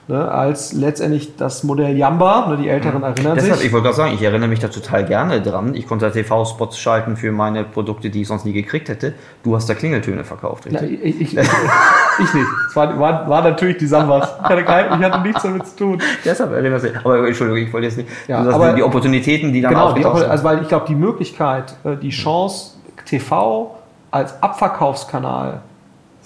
Ne, 0.09 0.31
als 0.31 0.73
letztendlich 0.73 1.35
das 1.37 1.65
Modell 1.65 1.97
Yamba, 1.97 2.47
ne, 2.47 2.57
die 2.59 2.69
Älteren 2.69 3.03
erinnern 3.03 3.35
Deshalb, 3.35 3.57
sich. 3.57 3.67
ich 3.67 3.73
wollte 3.73 3.87
gerade 3.87 3.97
sagen, 3.97 4.15
ich 4.15 4.23
erinnere 4.23 4.49
mich 4.49 4.61
da 4.61 4.69
total 4.69 5.05
gerne 5.05 5.43
dran. 5.43 5.75
Ich 5.75 5.89
konnte 5.89 6.05
da 6.05 6.13
TV-Spots 6.13 6.79
schalten 6.79 7.17
für 7.17 7.33
meine 7.33 7.65
Produkte, 7.65 8.09
die 8.09 8.21
ich 8.23 8.29
sonst 8.29 8.45
nie 8.45 8.53
gekriegt 8.53 8.89
hätte. 8.89 9.15
Du 9.43 9.57
hast 9.57 9.69
da 9.69 9.75
Klingeltöne 9.75 10.23
verkauft, 10.23 10.67
richtig? 10.67 11.03
ich, 11.03 11.21
ich, 11.21 11.21
ich, 11.23 11.39
ich 12.21 12.35
nicht. 12.35 12.47
Es 12.69 12.77
war, 12.77 12.97
war, 13.01 13.29
war 13.29 13.43
natürlich 13.43 13.79
die 13.79 13.87
Sambas. 13.89 14.33
Ich 14.45 14.49
hatte, 14.49 14.63
kein, 14.63 14.87
ich 15.01 15.05
hatte 15.05 15.23
nichts 15.27 15.43
damit 15.43 15.67
zu 15.67 15.77
tun. 15.77 16.03
Deshalb 16.25 16.53
erinnere 16.53 16.87
ich 16.87 16.93
mich. 16.95 17.05
Aber 17.05 17.27
Entschuldigung, 17.27 17.67
ich 17.67 17.73
wollte 17.73 17.87
jetzt 17.89 17.97
nicht. 17.97 18.09
Ja, 18.29 18.45
sagst, 18.45 18.55
aber- 18.55 18.75
die 18.75 18.85
Opportunitäten, 18.85 19.53
die 19.53 19.61
dann 19.61 19.73
Genau, 19.73 19.93
die, 19.93 20.05
also 20.05 20.45
weil 20.45 20.63
ich 20.63 20.69
glaube, 20.69 20.87
die 20.87 20.95
Möglichkeit, 20.95 21.75
äh, 21.83 21.97
die 21.97 22.11
Chance, 22.11 22.75
TV 23.07 23.75
als 24.13 24.41
Abverkaufskanal 24.41 25.63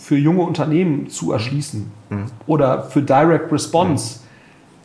für 0.01 0.17
junge 0.17 0.43
Unternehmen 0.43 1.09
zu 1.09 1.31
erschließen 1.31 1.93
oder 2.47 2.85
für 2.85 3.03
Direct 3.03 3.53
Response, 3.53 4.21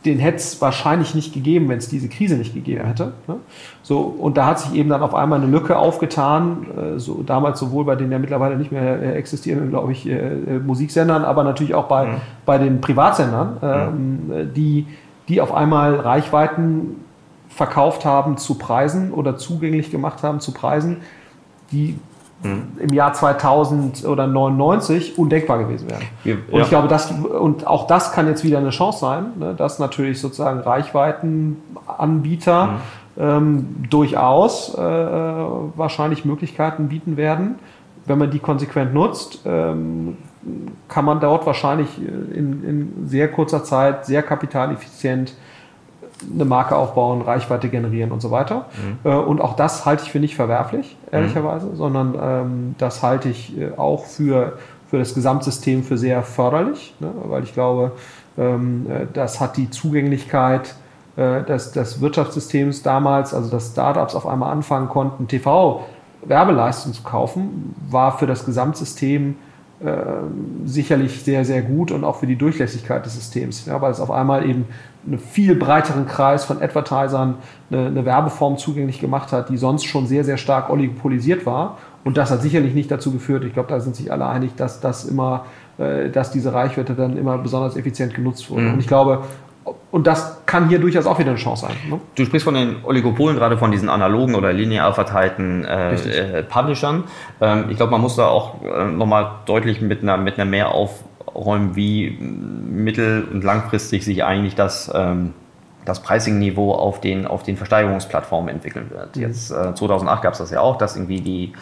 den 0.04 0.18
hätte 0.18 0.36
es 0.36 0.60
wahrscheinlich 0.60 1.14
nicht 1.14 1.32
gegeben, 1.32 1.68
wenn 1.68 1.78
es 1.78 1.88
diese 1.88 2.08
Krise 2.08 2.36
nicht 2.36 2.54
gegeben 2.54 2.84
hätte. 2.84 3.14
Ne? 3.26 3.36
So, 3.82 4.00
und 4.00 4.36
da 4.36 4.46
hat 4.46 4.60
sich 4.60 4.74
eben 4.74 4.90
dann 4.90 5.02
auf 5.02 5.14
einmal 5.14 5.40
eine 5.40 5.50
Lücke 5.50 5.76
aufgetan, 5.76 6.66
äh, 6.76 6.98
so, 6.98 7.22
damals 7.24 7.58
sowohl 7.58 7.84
bei 7.84 7.96
den 7.96 8.12
ja 8.12 8.18
mittlerweile 8.18 8.56
nicht 8.56 8.70
mehr 8.70 9.02
äh, 9.02 9.14
existierenden, 9.14 9.70
glaube 9.70 9.92
ich, 9.92 10.06
äh, 10.06 10.58
Musiksendern, 10.64 11.24
aber 11.24 11.42
natürlich 11.42 11.74
auch 11.74 11.88
bei, 11.88 12.20
bei 12.44 12.58
den 12.58 12.80
Privatsendern, 12.80 13.56
ähm, 13.62 14.32
äh, 14.32 14.44
die, 14.46 14.86
die 15.28 15.40
auf 15.40 15.52
einmal 15.52 15.96
Reichweiten 15.96 17.04
verkauft 17.48 18.04
haben 18.04 18.36
zu 18.36 18.56
Preisen 18.56 19.12
oder 19.12 19.38
zugänglich 19.38 19.90
gemacht 19.90 20.22
haben 20.22 20.40
zu 20.40 20.52
Preisen, 20.52 20.98
die 21.72 21.98
im 22.42 22.92
Jahr 22.94 23.12
2000 23.12 24.04
oder 24.06 24.26
99 24.28 25.18
undenkbar 25.18 25.58
gewesen 25.58 25.90
wären. 25.90 26.02
Wir- 26.22 26.36
Und 26.50 26.58
ja. 26.58 26.62
ich 26.62 26.68
glaube, 26.68 26.86
das, 26.86 27.10
und 27.10 27.66
auch 27.66 27.88
das 27.88 28.12
kann 28.12 28.28
jetzt 28.28 28.44
wieder 28.44 28.58
eine 28.58 28.70
Chance 28.70 29.00
sein, 29.00 29.24
ne, 29.38 29.54
dass 29.56 29.80
natürlich 29.80 30.20
sozusagen 30.20 30.60
Reichweitenanbieter 30.60 32.68
ähm, 33.18 33.76
durchaus 33.88 34.74
äh, 34.74 34.78
wahrscheinlich 34.80 36.24
Möglichkeiten 36.24 36.88
bieten 36.88 37.16
werden. 37.16 37.56
Wenn 38.04 38.18
man 38.18 38.30
die 38.30 38.38
konsequent 38.38 38.94
nutzt, 38.94 39.40
ähm, 39.46 40.16
kann 40.88 41.04
man 41.04 41.18
dort 41.20 41.46
wahrscheinlich 41.46 41.88
äh, 41.98 42.36
in, 42.38 42.62
in 42.64 43.08
sehr 43.08 43.30
kurzer 43.32 43.64
Zeit 43.64 44.06
sehr 44.06 44.22
kapitaleffizient 44.22 45.34
eine 46.32 46.44
Marke 46.44 46.76
aufbauen, 46.76 47.22
Reichweite 47.22 47.68
generieren 47.68 48.10
und 48.10 48.20
so 48.20 48.30
weiter. 48.30 48.66
Äh, 49.04 49.10
Und 49.10 49.40
auch 49.40 49.54
das 49.56 49.84
halte 49.84 50.04
ich 50.04 50.10
für 50.12 50.20
nicht 50.20 50.36
verwerflich, 50.36 50.96
ehrlicherweise, 51.12 51.74
sondern 51.76 52.14
ähm, 52.20 52.74
das 52.78 53.02
halte 53.02 53.28
ich 53.28 53.58
äh, 53.58 53.70
auch 53.76 54.04
für, 54.04 54.54
für 54.88 54.98
das 54.98 55.14
Gesamtsystem 55.14 55.82
für 55.82 55.98
sehr 55.98 56.22
förderlich, 56.22 56.94
ne? 57.00 57.10
weil 57.24 57.42
ich 57.42 57.52
glaube, 57.52 57.92
ähm, 58.38 58.86
äh, 58.88 59.06
das 59.12 59.40
hat 59.40 59.56
die 59.56 59.70
Zugänglichkeit 59.70 60.74
äh, 61.16 61.42
des, 61.42 61.72
des 61.72 62.00
Wirtschaftssystems 62.00 62.82
damals, 62.82 63.34
also 63.34 63.50
dass 63.50 63.72
Startups 63.72 64.14
auf 64.14 64.26
einmal 64.26 64.52
anfangen 64.52 64.88
konnten, 64.88 65.28
TV-Werbeleistung 65.28 66.92
zu 66.92 67.02
kaufen, 67.02 67.74
war 67.90 68.16
für 68.18 68.26
das 68.26 68.44
Gesamtsystem 68.44 69.36
äh, 69.84 69.94
sicherlich 70.64 71.22
sehr, 71.22 71.44
sehr 71.44 71.60
gut 71.60 71.90
und 71.90 72.02
auch 72.02 72.16
für 72.16 72.26
die 72.26 72.36
Durchlässigkeit 72.36 73.04
des 73.04 73.14
Systems, 73.14 73.66
ja, 73.66 73.78
weil 73.82 73.90
es 73.90 74.00
auf 74.00 74.10
einmal 74.10 74.48
eben 74.48 74.64
einen 75.06 75.18
viel 75.18 75.54
breiteren 75.54 76.06
Kreis 76.06 76.46
von 76.46 76.62
Advertisern 76.62 77.34
eine, 77.70 77.86
eine 77.86 78.04
Werbeform 78.06 78.56
zugänglich 78.56 79.00
gemacht 79.00 79.32
hat, 79.32 79.50
die 79.50 79.58
sonst 79.58 79.84
schon 79.84 80.06
sehr, 80.06 80.24
sehr 80.24 80.38
stark 80.38 80.70
oligopolisiert 80.70 81.44
war. 81.44 81.76
Und 82.04 82.16
das 82.16 82.30
hat 82.30 82.40
sicherlich 82.40 82.72
nicht 82.72 82.90
dazu 82.90 83.12
geführt, 83.12 83.44
ich 83.44 83.52
glaube, 83.52 83.68
da 83.68 83.80
sind 83.80 83.96
sich 83.96 84.10
alle 84.10 84.26
einig, 84.26 84.54
dass 84.56 84.80
das 84.80 85.04
immer, 85.04 85.44
äh, 85.76 86.08
dass 86.08 86.30
diese 86.30 86.54
Reichweite 86.54 86.94
dann 86.94 87.18
immer 87.18 87.36
besonders 87.36 87.76
effizient 87.76 88.14
genutzt 88.14 88.48
wurde. 88.50 88.70
Und 88.70 88.78
ich 88.80 88.86
glaube, 88.86 89.24
und 89.90 90.06
das 90.06 90.44
kann 90.46 90.68
hier 90.68 90.78
durchaus 90.78 91.06
auch 91.06 91.18
wieder 91.18 91.30
eine 91.30 91.38
Chance 91.38 91.66
sein. 91.66 91.76
Ne? 91.88 92.00
Du 92.14 92.24
sprichst 92.24 92.44
von 92.44 92.54
den 92.54 92.84
Oligopolen, 92.84 93.36
gerade 93.36 93.58
von 93.58 93.72
diesen 93.72 93.88
analogen 93.88 94.34
oder 94.34 94.52
linear 94.52 94.92
verteilten 94.94 95.64
äh, 95.64 95.94
äh, 95.94 96.42
Publishern. 96.42 97.04
Ähm, 97.40 97.66
ich 97.70 97.76
glaube, 97.76 97.92
man 97.92 98.00
muss 98.00 98.16
da 98.16 98.26
auch 98.26 98.62
äh, 98.62 98.84
nochmal 98.84 99.30
deutlich 99.46 99.80
mit 99.80 100.02
einer, 100.02 100.16
mit 100.16 100.34
einer 100.34 100.44
mehr 100.44 100.72
aufräumen, 100.72 101.74
wie 101.76 102.10
mittel- 102.10 103.26
und 103.32 103.42
langfristig 103.42 104.04
sich 104.04 104.24
eigentlich 104.24 104.54
das, 104.54 104.90
ähm, 104.94 105.32
das 105.86 106.00
Pricing-Niveau 106.00 106.72
auf 106.72 107.00
den, 107.00 107.26
auf 107.26 107.42
den 107.44 107.56
Versteigerungsplattformen 107.56 108.54
entwickeln 108.54 108.90
wird. 108.90 109.16
Jetzt 109.16 109.50
äh, 109.50 109.74
2008 109.74 110.22
gab 110.22 110.32
es 110.32 110.40
das 110.40 110.50
ja 110.50 110.60
auch, 110.60 110.76
dass 110.76 110.96
irgendwie 110.96 111.20
die, 111.20 111.52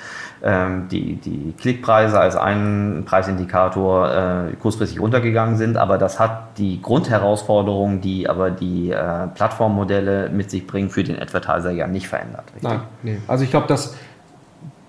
ähm, 0.43 0.89
die, 0.91 1.17
die 1.17 1.55
Klickpreise 1.59 2.19
als 2.19 2.35
ein 2.35 3.05
Preisindikator 3.07 4.49
äh, 4.51 4.57
kurzfristig 4.57 4.99
runtergegangen 4.99 5.57
sind, 5.57 5.77
aber 5.77 5.99
das 5.99 6.19
hat 6.19 6.59
die 6.59 6.81
Grundherausforderungen, 6.81 8.01
die 8.01 8.29
aber 8.29 8.51
die 8.51 8.91
äh, 8.91 9.29
Plattformmodelle 9.35 10.31
mit 10.31 10.51
sich 10.51 10.67
bringen, 10.67 10.89
für 10.91 11.05
den 11.05 11.21
Advertiser 11.21 11.71
ja 11.71 11.87
nicht 11.87 12.09
verändert. 12.09 12.45
richtig? 12.55 12.63
Nein, 12.63 12.81
nee. 13.03 13.19
Also 13.29 13.45
ich 13.45 13.51
glaube, 13.51 13.67
dass 13.67 13.95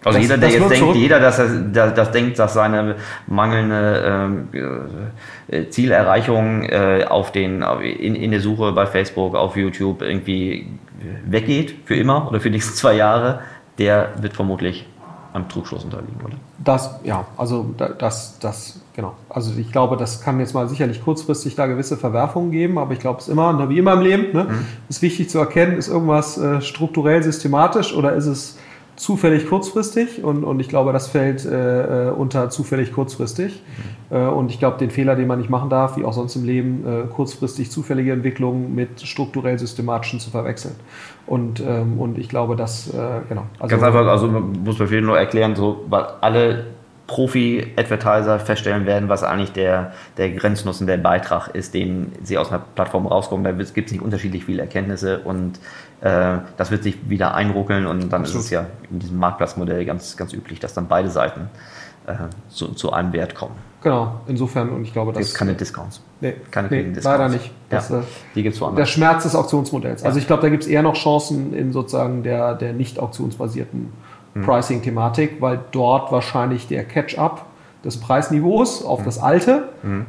Also 0.06 0.20
Das- 0.20 0.22
jeder, 0.28 0.38
der 0.38 0.50
jetzt 0.50 0.62
denkt, 0.70 0.78
zurück- 0.78 0.96
jeder, 0.96 1.20
dass 1.20 1.40
er, 1.40 1.48
das, 1.50 1.94
das 1.96 2.12
denkt, 2.12 2.40
dass 2.40 2.54
seine 2.54 2.96
mangelnde 3.28 4.04
ähm, 4.06 4.48
äh, 5.48 5.68
Zielerreichung 5.70 6.64
äh, 6.64 7.06
auf 7.10 7.32
den, 7.32 7.64
in, 7.82 8.16
in 8.16 8.32
der 8.32 8.40
Suche 8.40 8.72
bei 8.72 8.86
Facebook, 8.86 9.36
auf 9.36 9.56
YouTube 9.58 10.02
irgendwie 10.02 10.68
weggeht 11.26 11.76
für 11.86 11.96
immer 11.96 12.28
oder 12.30 12.40
für 12.40 12.50
die 12.50 12.56
nächsten 12.56 12.76
zwei 12.76 12.94
Jahre, 12.96 13.40
der 13.78 14.10
wird 14.22 14.34
vermutlich 14.34 14.88
einem 15.34 15.50
Trugschluss 15.50 15.84
unterliegen, 15.84 16.16
oder? 16.24 16.36
Das, 16.64 17.00
ja, 17.04 17.26
also 17.36 17.74
da- 17.78 17.90
das, 17.90 18.40
das, 18.40 18.80
genau. 18.96 19.14
Also 19.28 19.52
ich 19.60 19.72
glaube, 19.72 19.98
das 19.98 20.22
kann 20.22 20.40
jetzt 20.40 20.54
mal 20.54 20.70
sicherlich 20.70 21.04
kurzfristig 21.04 21.56
da 21.56 21.66
gewisse 21.68 21.98
Verwerfungen 21.98 22.52
geben, 22.52 22.78
aber 22.78 22.94
ich 22.94 23.00
glaube 23.00 23.20
es 23.20 23.28
immer, 23.28 23.68
wie 23.70 23.78
immer 23.78 23.94
im 23.94 24.02
Leben, 24.02 24.34
ne, 24.34 24.48
ist 24.88 25.02
wichtig 25.02 25.30
zu 25.30 25.40
erkennen, 25.40 25.78
ist 25.78 25.90
irgendwas 25.90 26.38
äh, 26.38 26.62
strukturell 26.62 27.22
systematisch 27.22 27.94
oder 27.94 28.14
ist 28.14 28.28
es 28.28 28.58
zufällig 28.96 29.48
kurzfristig 29.48 30.24
und, 30.24 30.44
und 30.44 30.60
ich 30.60 30.70
glaube, 30.70 30.94
das 30.94 31.08
fällt 31.08 31.46
äh, 31.46 32.10
äh 32.10 32.12
unter 32.12 32.50
zufällig 32.50 32.94
kurzfristig. 32.94 33.62
Mhm. 34.10 34.16
Äh, 34.16 34.28
und 34.28 34.52
ich 34.52 34.60
glaube, 34.60 34.78
den 34.78 34.92
Fehler, 34.92 35.16
den 35.16 35.28
man 35.28 35.40
nicht 35.40 35.50
machen 35.50 35.70
darf, 35.70 35.98
wie 35.98 36.06
auch 36.06 36.14
sonst 36.14 36.36
im 36.36 36.46
Leben, 36.46 36.86
äh, 36.86 37.08
kurzfristig 37.08 37.72
zufällige 37.72 38.14
Entwicklungen 38.14 38.74
mit 38.74 39.02
strukturell 39.02 39.60
systematischen 39.60 40.20
zu 40.20 40.30
verwechseln. 40.30 40.76
Und, 41.28 41.60
ähm, 41.60 42.00
und 42.00 42.18
ich 42.18 42.30
glaube, 42.30 42.56
dass, 42.56 42.88
äh, 42.94 43.22
genau. 43.28 43.46
Also, 43.60 43.76
Ganz 43.76 43.84
einfach, 43.84 44.08
also 44.08 44.28
man 44.28 44.64
muss 44.64 44.78
man 44.80 44.88
vielen 44.88 45.06
nur 45.06 45.18
erklären, 45.18 45.56
so, 45.56 45.84
weil 45.90 46.06
alle 46.22 46.75
Profi-Advertiser 47.08 48.40
feststellen 48.40 48.86
werden, 48.86 49.10
was 49.10 49.24
eigentlich 49.24 49.52
der, 49.52 49.94
der 50.18 50.32
Grenznutzen, 50.32 50.88
der 50.88 50.98
Beitrag 50.98 51.50
ist, 51.50 51.74
den 51.74 52.12
sie 52.24 52.38
aus 52.38 52.50
einer 52.50 52.64
Plattform 52.74 53.06
rauskommen. 53.06 53.44
Da 53.44 53.52
gibt 53.52 53.88
es 53.88 53.92
nicht 53.92 54.02
unterschiedlich 54.02 54.46
viele 54.46 54.64
Erkenntnisse 54.64 55.20
und 55.20 55.60
äh, 56.02 56.38
das 56.58 56.72
wird 56.72 56.84
sich 56.84 57.10
wieder 57.10 57.36
einruckeln 57.36 57.86
und 57.86 58.12
dann 58.12 58.22
Absolut. 58.22 58.42
ist 58.42 58.46
es 58.46 58.52
ja 58.52 58.66
in 58.90 59.00
diesem 59.00 59.18
Marktplatzmodell 59.18 59.86
ganz, 59.86 60.18
ganz 60.18 60.34
üblich, 60.34 60.60
dass 60.60 60.74
dann 60.74 60.88
beide 60.88 61.10
Seiten 61.10 61.50
äh, 62.08 62.16
zu, 62.50 62.70
zu 62.70 62.92
einem 62.92 63.14
Wert 63.14 63.36
kommen. 63.36 63.56
Genau, 63.82 64.20
insofern 64.26 64.70
und 64.70 64.84
ich 64.84 64.94
glaube, 64.94 65.14
das. 65.14 65.28
Gibt 65.28 65.38
keine 65.38 65.54
Discounts. 65.54 66.02
Nee, 66.20 66.34
keine 66.50 66.70
nee, 66.70 66.84
Discounts. 66.86 67.06
leider 67.06 67.30
nicht. 67.30 67.52
Das, 67.70 67.90
ja, 67.90 68.00
äh, 68.00 68.04
die 68.34 68.42
gibt 68.42 68.56
es 68.56 68.62
woanders. 68.62 68.78
Der 68.78 68.86
Schmerz 68.88 69.24
des 69.24 69.36
Auktionsmodells. 69.36 70.04
Also 70.04 70.18
ich 70.18 70.26
glaube, 70.26 70.42
da 70.42 70.50
gibt 70.50 70.64
es 70.64 70.70
eher 70.70 70.82
noch 70.82 70.96
Chancen 70.96 71.54
in 71.54 71.72
sozusagen 71.72 72.24
der, 72.24 72.56
der 72.56 72.74
nicht 72.74 72.98
auktionsbasierten. 72.98 73.94
Pricing-Thematik, 74.44 75.42
weil 75.42 75.60
dort 75.72 76.12
wahrscheinlich 76.12 76.68
der 76.68 76.84
Catch-up 76.84 77.46
des 77.84 78.00
Preisniveaus 78.00 78.84
auf 78.84 79.02
mhm. 79.02 79.06
das 79.06 79.20
alte, 79.20 79.70
mhm. 79.84 80.06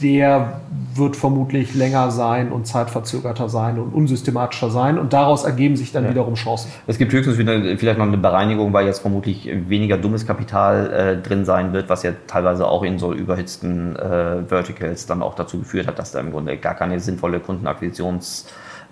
der 0.00 0.60
wird 0.96 1.16
vermutlich 1.16 1.74
länger 1.74 2.10
sein 2.10 2.52
und 2.52 2.66
zeitverzögerter 2.66 3.48
sein 3.48 3.78
und 3.78 3.92
unsystematischer 3.92 4.70
sein 4.70 4.98
und 4.98 5.12
daraus 5.12 5.44
ergeben 5.44 5.76
sich 5.76 5.92
dann 5.92 6.04
ja. 6.04 6.10
wiederum 6.10 6.34
Chancen. 6.34 6.70
Es 6.86 6.98
gibt 6.98 7.12
höchstens 7.12 7.36
wieder, 7.36 7.76
vielleicht 7.76 7.98
noch 7.98 8.06
eine 8.06 8.16
Bereinigung, 8.16 8.72
weil 8.72 8.86
jetzt 8.86 9.00
vermutlich 9.00 9.50
weniger 9.68 9.98
dummes 9.98 10.26
Kapital 10.26 10.92
äh, 10.92 11.22
drin 11.22 11.44
sein 11.44 11.72
wird, 11.72 11.88
was 11.88 12.04
ja 12.04 12.12
teilweise 12.26 12.66
auch 12.68 12.84
in 12.84 12.98
so 12.98 13.12
überhitzten 13.12 13.96
äh, 13.96 14.44
Verticals 14.46 15.06
dann 15.06 15.22
auch 15.22 15.34
dazu 15.34 15.58
geführt 15.58 15.88
hat, 15.88 15.98
dass 15.98 16.12
da 16.12 16.20
im 16.20 16.30
Grunde 16.30 16.56
gar 16.56 16.74
keine 16.74 17.00
sinnvolle 17.00 17.38
Kundenakquisitions- 17.38 18.44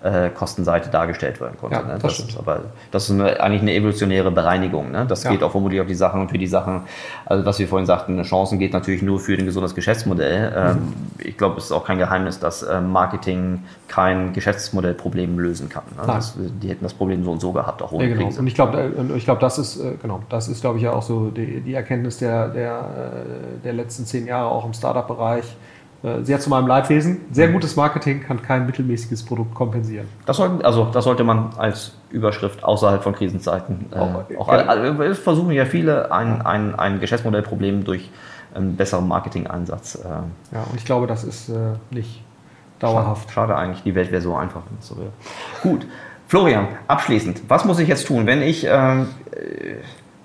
äh, 0.03 0.29
Kostenseite 0.29 0.89
dargestellt 0.89 1.39
werden 1.39 1.57
konnte. 1.57 1.77
Ja, 1.77 1.81
ne? 1.81 1.93
das, 1.93 2.17
das 2.17 2.29
ist 2.29 2.37
aber 2.37 2.61
das 2.91 3.09
ist 3.09 3.11
eine, 3.11 3.39
eigentlich 3.39 3.61
eine 3.61 3.73
evolutionäre 3.73 4.31
Bereinigung. 4.31 4.91
Ne? 4.91 5.05
Das 5.07 5.23
ja. 5.23 5.31
geht 5.31 5.43
auch 5.43 5.51
vermutlich 5.51 5.79
auf 5.79 5.87
die 5.87 5.95
Sachen 5.95 6.21
und 6.21 6.29
für 6.29 6.37
die 6.37 6.47
Sachen, 6.47 6.81
also 7.25 7.45
was 7.45 7.57
wir 7.59 7.67
vorhin 7.67 7.85
sagten, 7.85 8.21
Chancen 8.23 8.59
geht 8.59 8.73
natürlich 8.73 9.01
nur 9.01 9.19
für 9.19 9.33
ein 9.33 9.45
gesundes 9.45 9.73
Geschäftsmodell. 9.75 10.53
Ähm, 10.55 10.75
mhm. 10.75 10.93
ich 11.19 11.37
glaube, 11.37 11.57
es 11.57 11.65
ist 11.65 11.71
auch 11.71 11.85
kein 11.85 11.97
Geheimnis, 11.97 12.39
dass 12.39 12.63
äh, 12.63 12.81
Marketing 12.81 13.63
kein 13.87 14.33
Geschäftsmodellproblem 14.33 15.39
lösen 15.39 15.69
kann. 15.69 15.83
Ne? 15.95 16.03
Das, 16.05 16.37
die 16.37 16.69
hätten 16.69 16.83
das 16.83 16.93
Problem 16.93 17.23
so 17.23 17.31
und 17.31 17.39
so 17.39 17.53
gehabt, 17.53 17.81
auch 17.81 17.91
ohne 17.91 18.05
ja, 18.05 18.13
genau. 18.13 18.27
Krise. 18.27 18.39
Und 18.39 18.47
ich 18.47 18.55
glaube, 18.55 18.77
äh, 18.77 19.17
ich 19.17 19.25
glaube, 19.25 19.39
das 19.39 19.57
ist 19.57 19.79
äh, 19.79 19.93
genau, 20.01 20.21
das 20.29 20.49
ist, 20.49 20.61
glaube 20.61 20.77
ich, 20.77 20.83
ja 20.83 20.91
auch 20.91 21.03
so 21.03 21.29
die, 21.29 21.61
die 21.61 21.73
Erkenntnis 21.73 22.17
der, 22.17 22.49
der, 22.49 22.79
äh, 22.79 23.63
der 23.63 23.73
letzten 23.73 24.05
zehn 24.05 24.27
Jahre 24.27 24.49
auch 24.49 24.65
im 24.65 24.73
Startup-Bereich 24.73 25.45
sehr 26.23 26.39
zu 26.39 26.49
meinem 26.49 26.67
Leidwesen. 26.67 27.21
Sehr 27.31 27.47
mhm. 27.47 27.53
gutes 27.53 27.77
Marketing 27.77 28.21
kann 28.21 28.41
kein 28.41 28.65
mittelmäßiges 28.65 29.23
Produkt 29.23 29.55
kompensieren. 29.55 30.07
Das 30.25 30.35
sollte, 30.35 30.65
also 30.65 30.85
das 30.91 31.05
sollte 31.05 31.23
man 31.23 31.51
als 31.57 31.93
Überschrift 32.09 32.61
außerhalb 32.61 33.01
von 33.01 33.15
Krisenzeiten 33.15 33.85
äh, 33.91 33.95
auch, 33.95 34.25
auch 34.37 34.53
äh, 34.53 35.15
versuchen 35.15 35.51
ja 35.51 35.65
viele 35.65 36.11
ein, 36.11 36.41
ein, 36.41 36.75
ein 36.75 36.99
Geschäftsmodellproblem 36.99 37.85
durch 37.85 38.11
einen 38.53 38.75
besseren 38.75 39.07
Marketing-Einsatz. 39.07 39.95
Äh, 39.95 40.09
ja, 40.55 40.63
und 40.69 40.75
ich 40.75 40.83
glaube, 40.83 41.07
das 41.07 41.23
ist 41.23 41.47
äh, 41.47 41.55
nicht 41.89 42.21
dauerhaft. 42.79 43.31
Schade, 43.31 43.53
schade, 43.53 43.55
eigentlich, 43.55 43.83
die 43.83 43.95
Welt 43.95 44.11
wäre 44.11 44.21
so 44.21 44.35
einfach. 44.35 44.63
So 44.81 44.97
wäre. 44.97 45.11
Gut. 45.61 45.87
Florian, 46.27 46.67
abschließend, 46.87 47.43
was 47.47 47.63
muss 47.63 47.79
ich 47.79 47.87
jetzt 47.87 48.07
tun, 48.07 48.25
wenn 48.25 48.41
ich 48.41 48.67
ein 48.67 49.07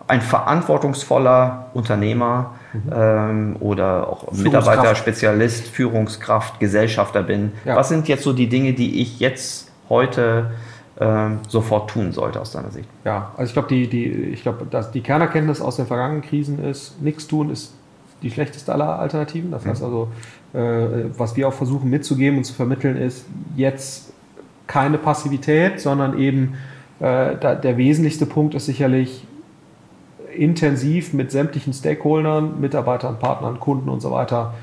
verantwortungsvoller 0.09 1.67
Unternehmer 1.75 2.55
mhm. 2.73 2.93
ähm, 2.93 3.57
oder 3.61 4.09
auch 4.09 4.33
Mitarbeiter, 4.33 4.95
Spezialist, 4.95 5.69
Führungskraft, 5.69 6.61
Gesellschafter 6.61 7.23
bin. 7.23 7.53
Ja. 7.65 7.77
Was 7.77 7.89
sind 7.89 8.09
jetzt 8.09 8.23
so 8.23 8.33
die 8.33 8.49
Dinge, 8.49 8.73
die 8.73 9.01
ich 9.01 9.21
jetzt 9.21 9.71
heute 9.89 10.51
ähm, 11.01 11.39
sofort 11.49 11.91
tun 11.91 12.13
sollte 12.13 12.41
aus 12.41 12.53
deiner 12.53 12.71
Sicht? 12.71 12.89
Ja, 13.05 13.33
also 13.37 13.49
ich 13.51 13.53
glaube, 13.53 13.69
die, 13.69 13.89
die, 13.89 14.07
ich 14.07 14.43
glaub, 14.43 14.71
dass 14.71 14.91
die 14.91 15.01
Kernerkenntnis 15.01 15.61
aus 15.61 15.77
den 15.77 15.87
vergangenen 15.87 16.23
Krisen 16.23 16.63
ist, 16.65 17.01
nichts 17.01 17.27
tun 17.27 17.51
ist 17.51 17.75
die 18.23 18.31
schlechteste 18.31 18.73
aller 18.73 18.99
Alternativen. 18.99 19.51
Das 19.51 19.65
mhm. 19.65 19.71
heißt 19.71 19.83
also, 19.83 20.09
äh, 20.53 20.59
was 21.17 21.37
wir 21.37 21.49
auch 21.49 21.53
versuchen 21.53 21.89
mitzugeben 21.91 22.39
und 22.39 22.45
zu 22.45 22.55
vermitteln, 22.55 22.97
ist 22.97 23.25
jetzt 23.57 24.13
keine 24.67 24.99
Passivität, 24.99 25.81
sondern 25.81 26.19
eben 26.19 26.55
äh, 27.01 27.37
da, 27.41 27.55
der 27.55 27.77
wesentlichste 27.77 28.27
Punkt 28.27 28.55
ist 28.55 28.67
sicherlich 28.67 29.25
intensiv 30.39 31.13
mit 31.13 31.31
sämtlichen 31.31 31.73
Stakeholdern, 31.73 32.61
Mitarbeitern, 32.61 33.19
Partnern, 33.19 33.61
Kunden 33.61 33.89
und 33.89 34.01
so 34.01 34.11
weiter 34.11 34.55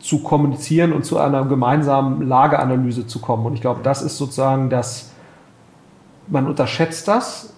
zu 0.00 0.22
kommunizieren 0.22 0.92
und 0.92 1.04
zu 1.04 1.18
einer 1.18 1.44
gemeinsamen 1.46 2.28
Lageanalyse 2.28 3.06
zu 3.06 3.20
kommen. 3.20 3.46
Und 3.46 3.54
ich 3.54 3.60
glaube, 3.60 3.80
das 3.82 4.02
ist 4.02 4.18
sozusagen 4.18 4.68
das, 4.68 5.12
man 6.28 6.46
unterschätzt 6.46 7.08
das, 7.08 7.54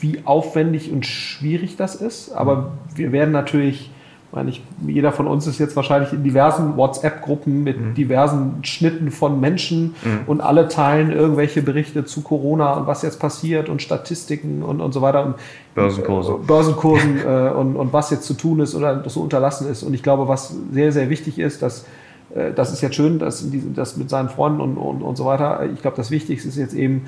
wie 0.00 0.20
aufwendig 0.26 0.92
und 0.92 1.06
schwierig 1.06 1.76
das 1.76 1.94
ist. 1.94 2.32
Aber 2.32 2.72
wir 2.94 3.12
werden 3.12 3.32
natürlich 3.32 3.90
meine 4.36 4.50
ich, 4.50 4.62
jeder 4.86 5.12
von 5.12 5.26
uns 5.26 5.46
ist 5.46 5.58
jetzt 5.58 5.76
wahrscheinlich 5.76 6.12
in 6.12 6.22
diversen 6.22 6.76
WhatsApp-Gruppen 6.76 7.64
mit 7.64 7.80
mhm. 7.80 7.94
diversen 7.94 8.58
Schnitten 8.64 9.10
von 9.10 9.40
Menschen 9.40 9.94
mhm. 10.04 10.20
und 10.26 10.42
alle 10.42 10.68
teilen 10.68 11.10
irgendwelche 11.10 11.62
Berichte 11.62 12.04
zu 12.04 12.20
Corona 12.20 12.74
und 12.74 12.86
was 12.86 13.00
jetzt 13.00 13.18
passiert 13.18 13.70
und 13.70 13.80
Statistiken 13.80 14.62
und, 14.62 14.82
und 14.82 14.92
so 14.92 15.00
weiter. 15.00 15.24
Und, 15.24 15.34
Börsenkurse. 15.74 16.32
Äh, 16.32 16.46
Börsenkursen 16.46 17.18
äh, 17.26 17.48
und, 17.48 17.76
und 17.76 17.94
was 17.94 18.10
jetzt 18.10 18.24
zu 18.24 18.34
tun 18.34 18.60
ist 18.60 18.74
oder 18.74 19.08
so 19.08 19.22
unterlassen 19.22 19.70
ist. 19.70 19.82
Und 19.82 19.94
ich 19.94 20.02
glaube, 20.02 20.28
was 20.28 20.54
sehr, 20.70 20.92
sehr 20.92 21.08
wichtig 21.08 21.38
ist, 21.38 21.62
dass 21.62 21.86
äh, 22.34 22.52
das 22.52 22.74
ist 22.74 22.82
jetzt 22.82 22.94
schön, 22.94 23.18
dass 23.18 23.42
das 23.74 23.96
mit 23.96 24.10
seinen 24.10 24.28
Freunden 24.28 24.60
und, 24.60 24.76
und, 24.76 25.00
und 25.00 25.16
so 25.16 25.24
weiter. 25.24 25.64
Ich 25.72 25.80
glaube, 25.80 25.96
das 25.96 26.10
Wichtigste 26.10 26.46
ist 26.46 26.58
jetzt 26.58 26.74
eben, 26.74 27.06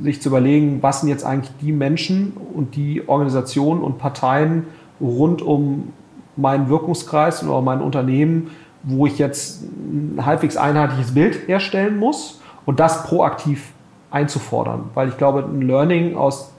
sich 0.00 0.22
zu 0.22 0.28
überlegen, 0.28 0.78
was 0.80 1.00
sind 1.00 1.08
jetzt 1.08 1.24
eigentlich 1.24 1.50
die 1.60 1.72
Menschen 1.72 2.34
und 2.54 2.76
die 2.76 3.08
Organisationen 3.08 3.82
und 3.82 3.98
Parteien 3.98 4.68
rund 5.00 5.42
um 5.42 5.92
meinen 6.38 6.68
Wirkungskreis 6.68 7.44
oder 7.44 7.60
mein 7.60 7.82
Unternehmen, 7.82 8.50
wo 8.82 9.06
ich 9.06 9.18
jetzt 9.18 9.62
ein 9.62 10.24
halbwegs 10.24 10.56
einheitliches 10.56 11.12
Bild 11.12 11.48
herstellen 11.48 11.98
muss 11.98 12.40
und 12.64 12.80
das 12.80 13.04
proaktiv 13.04 13.72
einzufordern. 14.10 14.90
Weil 14.94 15.08
ich 15.08 15.18
glaube, 15.18 15.40
ein 15.40 15.62
Learning 15.62 16.16
aus 16.16 16.52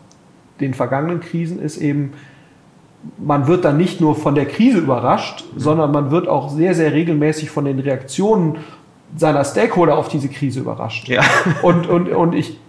den 0.60 0.74
vergangenen 0.74 1.22
Krisen 1.22 1.60
ist 1.60 1.78
eben, 1.78 2.14
man 3.18 3.48
wird 3.48 3.64
dann 3.64 3.78
nicht 3.78 4.02
nur 4.02 4.16
von 4.16 4.36
der 4.36 4.46
Krise 4.46 4.80
überrascht, 4.80 5.46
mhm. 5.54 5.60
sondern 5.60 5.92
man 5.92 6.12
wird 6.12 6.28
auch 6.28 6.50
sehr, 6.50 6.76
sehr 6.76 6.94
regelmäßig 6.94 7.50
von 7.50 7.66
den 7.66 7.80
Reaktionen 7.80 8.58
seiner 9.16 9.44
Stakeholder 9.44 9.98
auf 9.98 10.10
diese 10.10 10.30
Krise 10.30 10.60
überrascht. 10.60 11.08
Ja. 11.08 11.24
Und, 11.64 11.88
und, 11.88 12.10
und 12.10 12.36
ich, 12.36 12.60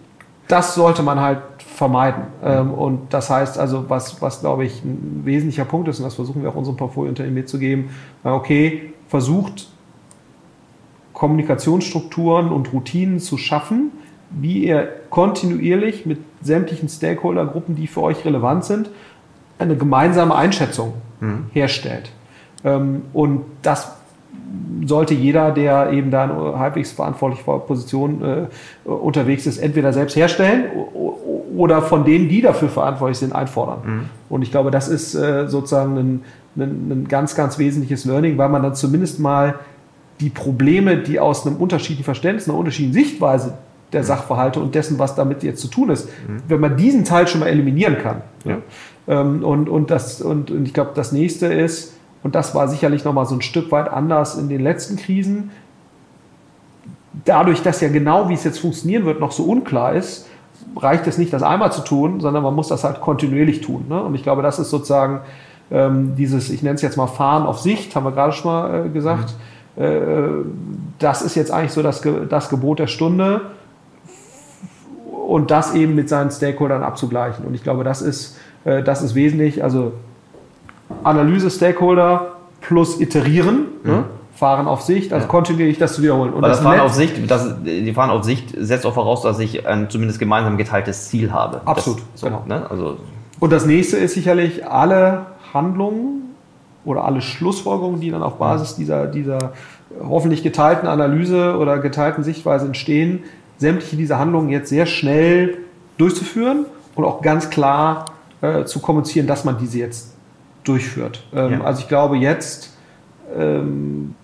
das 0.50 0.74
sollte 0.74 1.02
man 1.02 1.20
halt 1.20 1.40
vermeiden. 1.58 2.24
Ähm, 2.44 2.72
und 2.72 3.12
das 3.14 3.30
heißt 3.30 3.58
also, 3.58 3.88
was, 3.88 4.20
was 4.20 4.40
glaube 4.40 4.64
ich 4.64 4.84
ein 4.84 5.22
wesentlicher 5.24 5.64
Punkt 5.64 5.88
ist, 5.88 5.98
und 5.98 6.04
das 6.04 6.14
versuchen 6.14 6.42
wir 6.42 6.50
auch 6.50 6.54
unserem 6.54 6.76
Portfoliounternehmen 6.76 7.34
mitzugeben, 7.34 7.90
okay, 8.24 8.92
versucht 9.08 9.68
Kommunikationsstrukturen 11.12 12.50
und 12.50 12.72
Routinen 12.72 13.20
zu 13.20 13.36
schaffen, 13.36 13.92
wie 14.30 14.64
ihr 14.64 14.88
kontinuierlich 15.10 16.06
mit 16.06 16.18
sämtlichen 16.40 16.88
Stakeholdergruppen, 16.88 17.74
die 17.74 17.86
für 17.86 18.02
euch 18.02 18.24
relevant 18.24 18.64
sind, 18.64 18.90
eine 19.58 19.76
gemeinsame 19.76 20.34
Einschätzung 20.34 20.94
mhm. 21.20 21.46
herstellt. 21.52 22.10
Ähm, 22.64 23.02
und 23.12 23.44
das 23.62 23.96
sollte 24.86 25.14
jeder, 25.14 25.50
der 25.50 25.90
eben 25.92 26.10
da 26.10 26.24
in 26.24 26.58
halbwegs 26.58 26.92
verantwortlicher 26.92 27.58
Position 27.58 28.22
äh, 28.22 28.88
unterwegs 28.88 29.46
ist, 29.46 29.58
entweder 29.58 29.92
selbst 29.92 30.16
herstellen 30.16 30.64
oder 31.56 31.82
von 31.82 32.04
denen, 32.04 32.28
die 32.28 32.40
dafür 32.40 32.68
verantwortlich 32.68 33.18
sind, 33.18 33.34
einfordern. 33.34 33.78
Mhm. 33.84 34.02
Und 34.28 34.42
ich 34.42 34.50
glaube, 34.50 34.70
das 34.70 34.88
ist 34.88 35.14
äh, 35.14 35.48
sozusagen 35.48 35.96
ein, 35.96 36.24
ein, 36.56 36.90
ein, 36.90 37.08
ganz, 37.08 37.34
ganz 37.34 37.58
wesentliches 37.58 38.04
Learning, 38.04 38.38
weil 38.38 38.48
man 38.48 38.62
dann 38.62 38.74
zumindest 38.74 39.20
mal 39.20 39.56
die 40.20 40.30
Probleme, 40.30 40.98
die 40.98 41.18
aus 41.18 41.46
einem 41.46 41.56
unterschiedlichen 41.56 42.04
Verständnis, 42.04 42.48
einer 42.48 42.58
unterschiedlichen 42.58 42.94
Sichtweise 42.94 43.54
der 43.92 44.02
mhm. 44.02 44.06
Sachverhalte 44.06 44.60
und 44.60 44.74
dessen, 44.74 44.98
was 44.98 45.14
damit 45.14 45.42
jetzt 45.42 45.60
zu 45.60 45.68
tun 45.68 45.90
ist, 45.90 46.06
mhm. 46.06 46.42
wenn 46.48 46.60
man 46.60 46.76
diesen 46.76 47.04
Teil 47.04 47.26
schon 47.26 47.40
mal 47.40 47.48
eliminieren 47.48 47.98
kann. 47.98 48.22
Ja. 48.44 48.58
Ähm, 49.08 49.44
und, 49.44 49.68
und, 49.68 49.90
das, 49.90 50.22
und, 50.22 50.50
und 50.50 50.64
ich 50.66 50.74
glaube, 50.74 50.92
das 50.94 51.12
nächste 51.12 51.46
ist, 51.46 51.94
und 52.22 52.34
das 52.34 52.54
war 52.54 52.68
sicherlich 52.68 53.04
nochmal 53.04 53.26
so 53.26 53.34
ein 53.34 53.42
Stück 53.42 53.70
weit 53.72 53.88
anders 53.88 54.36
in 54.36 54.48
den 54.48 54.60
letzten 54.60 54.96
Krisen. 54.96 55.50
Dadurch, 57.24 57.62
dass 57.62 57.80
ja 57.80 57.88
genau, 57.88 58.28
wie 58.28 58.34
es 58.34 58.44
jetzt 58.44 58.60
funktionieren 58.60 59.04
wird, 59.04 59.20
noch 59.20 59.32
so 59.32 59.44
unklar 59.44 59.94
ist, 59.94 60.26
reicht 60.76 61.06
es 61.06 61.18
nicht, 61.18 61.32
das 61.32 61.42
einmal 61.42 61.72
zu 61.72 61.82
tun, 61.82 62.20
sondern 62.20 62.42
man 62.42 62.54
muss 62.54 62.68
das 62.68 62.84
halt 62.84 63.00
kontinuierlich 63.00 63.60
tun. 63.60 63.86
Ne? 63.88 64.02
Und 64.02 64.14
ich 64.14 64.22
glaube, 64.22 64.42
das 64.42 64.58
ist 64.58 64.70
sozusagen 64.70 65.20
ähm, 65.70 66.14
dieses, 66.16 66.50
ich 66.50 66.62
nenne 66.62 66.74
es 66.74 66.82
jetzt 66.82 66.96
mal 66.96 67.06
Fahren 67.06 67.46
auf 67.46 67.58
Sicht, 67.60 67.94
haben 67.96 68.04
wir 68.04 68.12
gerade 68.12 68.32
schon 68.32 68.52
mal 68.52 68.86
äh, 68.86 68.88
gesagt. 68.90 69.34
Mhm. 69.76 69.82
Äh, 69.82 70.44
das 70.98 71.22
ist 71.22 71.34
jetzt 71.34 71.50
eigentlich 71.50 71.72
so 71.72 71.82
das, 71.82 72.02
das 72.28 72.48
Gebot 72.48 72.78
der 72.78 72.86
Stunde 72.86 73.42
und 75.26 75.50
das 75.50 75.74
eben 75.74 75.94
mit 75.94 76.08
seinen 76.08 76.30
Stakeholdern 76.30 76.82
abzugleichen. 76.82 77.44
Und 77.44 77.54
ich 77.54 77.62
glaube, 77.62 77.84
das 77.84 78.02
ist, 78.02 78.36
äh, 78.64 78.82
das 78.82 79.02
ist 79.02 79.14
wesentlich. 79.14 79.64
Also 79.64 79.92
Analyse 81.04 81.50
Stakeholder 81.50 82.32
plus 82.60 83.00
iterieren, 83.00 83.66
ne? 83.84 83.92
Mhm. 83.92 84.04
fahren 84.34 84.66
auf 84.66 84.80
Sicht, 84.82 85.12
also 85.12 85.24
Ja. 85.24 85.30
kontinuierlich 85.30 85.78
das 85.78 85.94
zu 85.94 86.02
wiederholen. 86.02 86.32
Und 86.32 86.42
Weil 86.42 86.50
das 86.50 86.60
Fahren 86.60 86.76
Netz- 86.76 86.84
auf 86.86 86.92
Sicht, 86.94 87.30
das, 87.30 87.54
die 87.64 87.92
Fahren 87.92 88.10
auf 88.10 88.24
Sicht 88.24 88.54
setzt 88.58 88.86
auch 88.86 88.94
voraus, 88.94 89.22
dass 89.22 89.38
ich 89.38 89.66
ein 89.66 89.90
zumindest 89.90 90.18
gemeinsam 90.18 90.56
geteiltes 90.56 91.08
Ziel 91.08 91.32
habe. 91.32 91.60
Absolut, 91.66 91.98
das, 92.12 92.20
so, 92.22 92.26
genau. 92.26 92.44
ne? 92.46 92.66
Also 92.70 92.96
Und 93.38 93.52
das 93.52 93.66
nächste 93.66 93.96
ist 93.98 94.14
sicherlich 94.14 94.66
alle 94.66 95.26
Handlungen 95.52 96.34
oder 96.84 97.04
alle 97.04 97.20
Schlussfolgerungen, 97.20 98.00
die 98.00 98.10
dann 98.10 98.22
auf 98.22 98.36
Basis 98.38 98.76
dieser, 98.76 99.06
dieser 99.06 99.52
hoffentlich 100.08 100.42
geteilten 100.42 100.88
Analyse 100.88 101.56
oder 101.58 101.78
geteilten 101.78 102.24
Sichtweise 102.24 102.64
entstehen, 102.66 103.24
sämtliche 103.58 103.96
dieser 103.96 104.18
Handlungen 104.18 104.48
jetzt 104.48 104.70
sehr 104.70 104.86
schnell 104.86 105.58
durchzuführen 105.98 106.64
und 106.94 107.04
auch 107.04 107.20
ganz 107.20 107.50
klar 107.50 108.06
äh, 108.40 108.64
zu 108.64 108.80
kommunizieren, 108.80 109.26
dass 109.26 109.44
man 109.44 109.58
diese 109.58 109.78
jetzt 109.78 110.14
durchführt. 110.64 111.24
Ähm, 111.34 111.52
Ja. 111.52 111.60
Also 111.62 111.80
ich 111.80 111.88
glaube, 111.88 112.16
jetzt 112.16 112.76
ähm, 113.36 114.14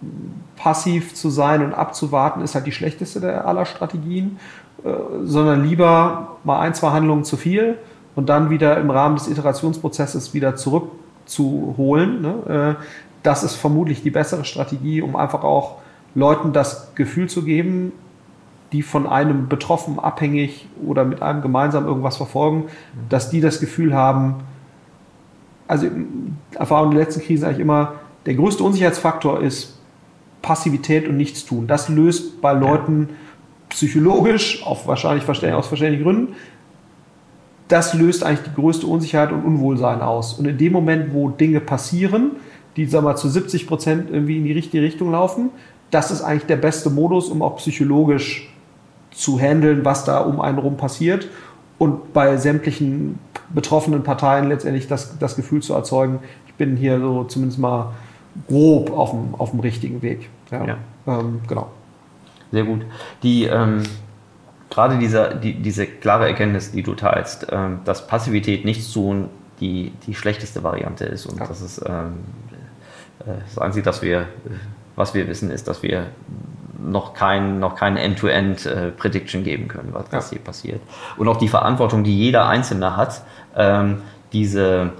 passiv 0.57 1.15
zu 1.15 1.31
sein 1.31 1.65
und 1.65 1.75
abzuwarten, 1.75 2.41
ist 2.41 2.55
halt 2.55 2.67
die 2.67 2.73
schlechteste 2.73 3.21
der 3.21 3.47
aller 3.47 3.67
Strategien, 3.67 4.39
äh, 4.85 4.91
sondern 5.25 5.65
lieber 5.65 6.39
mal 6.45 6.61
ein, 6.61 6.75
zwei 6.75 6.91
Handlungen 6.91 7.25
zu 7.25 7.37
viel 7.37 7.79
und 8.15 8.29
dann 8.29 8.51
wieder 8.51 8.79
im 8.79 8.91
Rahmen 8.91 9.17
des 9.17 9.29
Iterationsprozesses 9.29 10.35
wieder 10.35 10.57
zurückzuholen. 10.57 12.23
Ne? 12.23 12.77
Äh, 12.79 12.83
das 13.23 13.43
ist 13.43 13.55
vermutlich 13.55 14.03
die 14.03 14.11
bessere 14.11 14.45
Strategie, 14.45 15.03
um 15.03 15.17
einfach 15.17 15.43
auch 15.43 15.77
Leuten 16.15 16.53
das 16.53 16.95
Gefühl 16.95 17.29
zu 17.29 17.43
geben, 17.43 17.93
die 18.73 18.83
von 18.83 19.07
einem 19.07 19.49
Betroffenen 19.49 19.99
abhängig 19.99 20.67
oder 20.85 21.05
mit 21.05 21.23
einem 21.23 21.43
gemeinsam 21.43 21.87
irgendwas 21.87 22.17
verfolgen, 22.17 22.65
dass 23.09 23.31
die 23.31 23.41
das 23.41 23.61
Gefühl 23.61 23.95
haben, 23.95 24.37
also 25.69 25.87
Erfahrung 26.55 26.93
der 26.93 27.01
letzten 27.01 27.23
Krisen 27.23 27.45
eigentlich 27.45 27.61
immer, 27.61 27.95
der 28.27 28.35
größte 28.35 28.63
Unsicherheitsfaktor 28.63 29.41
ist 29.43 29.79
Passivität 30.43 31.09
und 31.09 31.17
Nichtstun. 31.17 31.67
Das 31.67 31.89
löst 31.89 32.41
bei 32.41 32.53
Leuten 32.53 33.09
psychologisch, 33.69 34.65
auf 34.65 34.87
wahrscheinlich 34.87 35.25
aus 35.29 35.67
verständlichen 35.67 36.05
Gründen, 36.05 36.35
das 37.69 37.95
löst 37.95 38.23
eigentlich 38.23 38.49
die 38.49 38.55
größte 38.55 38.87
Unsicherheit 38.87 39.33
und 39.33 39.45
Unwohlsein 39.45 40.01
aus. 40.01 40.35
Und 40.35 40.47
in 40.47 40.57
dem 40.57 40.73
Moment, 40.73 41.13
wo 41.13 41.31
Dinge 41.31 41.61
passieren, 41.61 42.33
die 42.77 42.87
sagen 42.87 43.05
wir, 43.05 43.11
mal, 43.11 43.17
zu 43.17 43.29
70 43.29 43.67
Prozent 43.67 44.11
irgendwie 44.11 44.37
in 44.37 44.45
die 44.45 44.53
richtige 44.53 44.83
Richtung 44.83 45.11
laufen, 45.11 45.51
das 45.91 46.11
ist 46.11 46.23
eigentlich 46.23 46.47
der 46.47 46.57
beste 46.57 46.91
Modus, 46.91 47.29
um 47.29 47.43
auch 47.43 47.57
psychologisch 47.57 48.53
zu 49.11 49.41
handeln, 49.41 49.85
was 49.85 50.05
da 50.05 50.21
um 50.21 50.41
einen 50.41 50.59
rum 50.59 50.77
passiert 50.77 51.29
und 51.79 52.13
bei 52.13 52.37
sämtlichen 52.37 53.19
betroffenen 53.51 54.03
Parteien 54.03 54.49
letztendlich 54.49 54.89
das, 54.89 55.19
das 55.19 55.37
Gefühl 55.37 55.63
zu 55.63 55.75
erzeugen, 55.75 56.21
ich 56.47 56.55
bin 56.55 56.77
hier 56.77 57.01
so 57.01 57.25
zumindest 57.25 57.59
mal 57.59 57.93
grob 58.49 58.91
auf 58.91 59.11
dem, 59.11 59.35
auf 59.37 59.51
dem 59.51 59.61
richtigen 59.61 60.03
Weg. 60.03 60.29
Ja. 60.51 60.65
Ja. 60.67 60.77
Ähm, 61.07 61.41
genau. 61.49 61.71
Sehr 62.53 62.65
gut. 62.65 62.85
Die, 63.23 63.45
ähm, 63.45 63.83
gerade 64.71 64.99
dieser, 64.99 65.35
die, 65.35 65.55
diese 65.55 65.87
klare 65.87 66.27
Erkenntnis, 66.27 66.73
die 66.73 66.83
du 66.83 66.95
teilst, 66.95 67.47
ähm, 67.51 67.81
dass 67.85 68.07
Passivität, 68.07 68.65
nichts 68.65 68.93
tun, 68.93 69.29
die, 69.61 69.93
die 70.07 70.15
schlechteste 70.15 70.63
Variante 70.63 71.05
ist. 71.05 71.27
Und 71.27 71.39
Ja. 71.39 71.47
das 71.47 71.63
ist 71.63 71.83
ähm, 71.87 72.15
äh, 73.21 73.33
das 73.45 73.59
Einzige, 73.59 73.85
dass 73.85 74.03
wir, 74.03 74.27
was 74.97 75.15
wir 75.15 75.27
wissen, 75.29 75.51
ist, 75.51 75.67
dass 75.69 75.83
wir 75.83 76.07
noch 76.79 77.15
kein, 77.15 77.59
noch 77.59 77.75
kein 77.77 77.97
End-to-End 77.97 78.67
äh, 78.67 78.91
Prediction 78.91 79.45
geben 79.45 79.69
können, 79.69 79.91
was, 79.93 80.05
was 80.11 80.31
Ja. 80.31 80.37
hier 80.37 80.45
passiert. 80.45 80.81
Und 81.17 81.29
auch 81.29 81.37
die 81.37 81.49
Verantwortung, 81.49 82.05
die 82.05 82.17
jeder 82.17 82.47
Einzelne 82.49 82.97
hat, 82.97 83.23
ähm, 83.57 84.03
diese, 84.33 84.93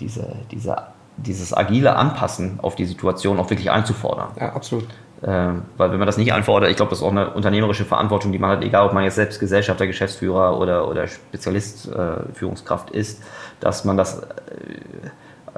diese, 0.00 0.36
diese, 0.50 0.76
dieses 1.16 1.56
agile 1.56 1.96
Anpassen 1.96 2.58
auf 2.62 2.74
die 2.74 2.84
Situation 2.84 3.38
auch 3.38 3.50
wirklich 3.50 3.70
einzufordern. 3.70 4.28
Ja, 4.38 4.52
absolut. 4.54 4.86
Ähm, 5.26 5.62
weil 5.76 5.90
wenn 5.90 5.98
man 5.98 6.06
das 6.06 6.18
nicht 6.18 6.32
einfordert, 6.34 6.70
ich 6.70 6.76
glaube, 6.76 6.90
das 6.90 6.98
ist 6.98 7.04
auch 7.04 7.10
eine 7.10 7.30
unternehmerische 7.30 7.84
Verantwortung, 7.84 8.32
die 8.32 8.38
man 8.38 8.50
hat, 8.50 8.62
egal 8.62 8.86
ob 8.86 8.92
man 8.92 9.04
jetzt 9.04 9.14
selbst 9.14 9.40
Gesellschafter, 9.40 9.86
Geschäftsführer 9.86 10.58
oder, 10.58 10.86
oder 10.88 11.06
Spezialist, 11.06 11.88
äh, 11.88 12.32
Führungskraft 12.34 12.90
ist, 12.90 13.22
dass 13.60 13.84
man 13.84 13.96
das 13.96 14.20
äh, 14.20 14.26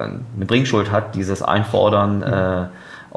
eine 0.01 0.45
Bringschuld 0.45 0.91
hat, 0.91 1.15
dieses 1.15 1.41
Einfordern 1.41 2.21
äh, 2.23 2.67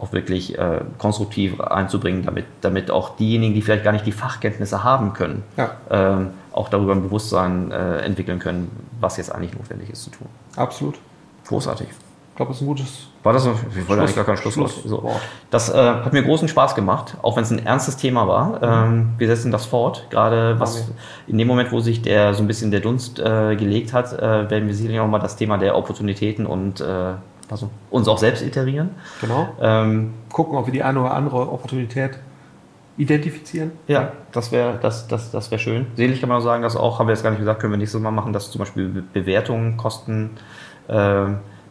auch 0.00 0.12
wirklich 0.12 0.58
äh, 0.58 0.80
konstruktiv 0.98 1.60
einzubringen, 1.60 2.24
damit, 2.24 2.46
damit 2.62 2.90
auch 2.90 3.16
diejenigen, 3.16 3.54
die 3.54 3.62
vielleicht 3.62 3.84
gar 3.84 3.92
nicht 3.92 4.06
die 4.06 4.12
Fachkenntnisse 4.12 4.82
haben 4.82 5.12
können, 5.12 5.42
Ja. 5.56 5.72
ähm, 5.90 6.30
auch 6.52 6.68
darüber 6.68 6.92
ein 6.92 7.02
Bewusstsein 7.02 7.70
äh, 7.70 7.98
entwickeln 7.98 8.38
können, 8.38 8.70
was 9.00 9.16
jetzt 9.18 9.32
eigentlich 9.34 9.54
notwendig 9.54 9.90
ist 9.90 10.02
zu 10.04 10.10
tun. 10.10 10.26
Absolut. 10.56 10.96
Großartig. 11.46 11.88
Ich 11.88 12.36
glaube, 12.36 12.50
das 12.52 12.56
ist 12.56 12.62
ein 12.62 12.66
gutes. 12.68 13.06
War 13.22 13.34
das 13.34 13.44
noch? 13.44 13.54
Ich 13.76 13.86
wollte 13.86 14.00
eigentlich 14.02 14.16
gar 14.16 14.24
kein 14.24 14.38
Schlusswort. 14.38 14.70
So. 14.70 15.10
Das 15.50 15.68
äh, 15.68 15.76
hat 15.76 16.12
mir 16.14 16.22
großen 16.22 16.48
Spaß 16.48 16.74
gemacht, 16.74 17.16
auch 17.20 17.36
wenn 17.36 17.42
es 17.42 17.50
ein 17.50 17.66
ernstes 17.66 17.98
Thema 17.98 18.26
war. 18.26 18.62
Ähm, 18.62 19.10
wir 19.18 19.26
setzen 19.26 19.50
das 19.52 19.66
fort. 19.66 20.06
Gerade 20.08 20.58
was 20.58 20.90
in 21.26 21.36
dem 21.36 21.46
Moment, 21.46 21.70
wo 21.70 21.80
sich 21.80 22.00
der 22.00 22.32
so 22.32 22.42
ein 22.42 22.46
bisschen 22.46 22.70
der 22.70 22.80
Dunst 22.80 23.18
äh, 23.18 23.56
gelegt 23.56 23.92
hat, 23.92 24.12
äh, 24.14 24.48
werden 24.50 24.66
wir 24.68 24.74
sicherlich 24.74 25.00
auch 25.00 25.06
mal 25.08 25.18
das 25.18 25.36
Thema 25.36 25.58
der 25.58 25.76
Opportunitäten 25.76 26.46
und 26.46 26.80
äh, 26.80 27.12
also 27.50 27.70
uns 27.90 28.06
auch 28.08 28.18
selbst 28.18 28.42
iterieren. 28.42 28.90
Genau. 29.20 29.48
Ähm, 29.60 30.14
Gucken, 30.32 30.56
ob 30.56 30.66
wir 30.66 30.72
die 30.72 30.82
eine 30.82 31.00
oder 31.00 31.14
andere 31.14 31.50
Opportunität 31.50 32.18
identifizieren. 32.96 33.72
ja, 33.86 34.12
das 34.32 34.52
wäre 34.52 34.78
das, 34.80 35.08
das, 35.08 35.30
das 35.30 35.50
wär 35.50 35.58
schön. 35.58 35.86
Selig 35.96 36.20
kann 36.20 36.28
man 36.28 36.38
auch 36.38 36.42
sagen, 36.42 36.62
dass 36.62 36.76
auch, 36.76 36.98
haben 36.98 37.06
wir 37.06 37.14
jetzt 37.14 37.22
gar 37.22 37.30
nicht 37.30 37.40
gesagt, 37.40 37.60
können 37.60 37.72
wir 37.72 37.78
nächstes 37.78 38.00
Mal 38.00 38.10
machen, 38.10 38.32
dass 38.32 38.50
zum 38.50 38.58
Beispiel 38.58 38.88
Be- 38.88 39.02
Bewertungen, 39.12 39.76
Kosten 39.76 40.30
äh, 40.88 41.24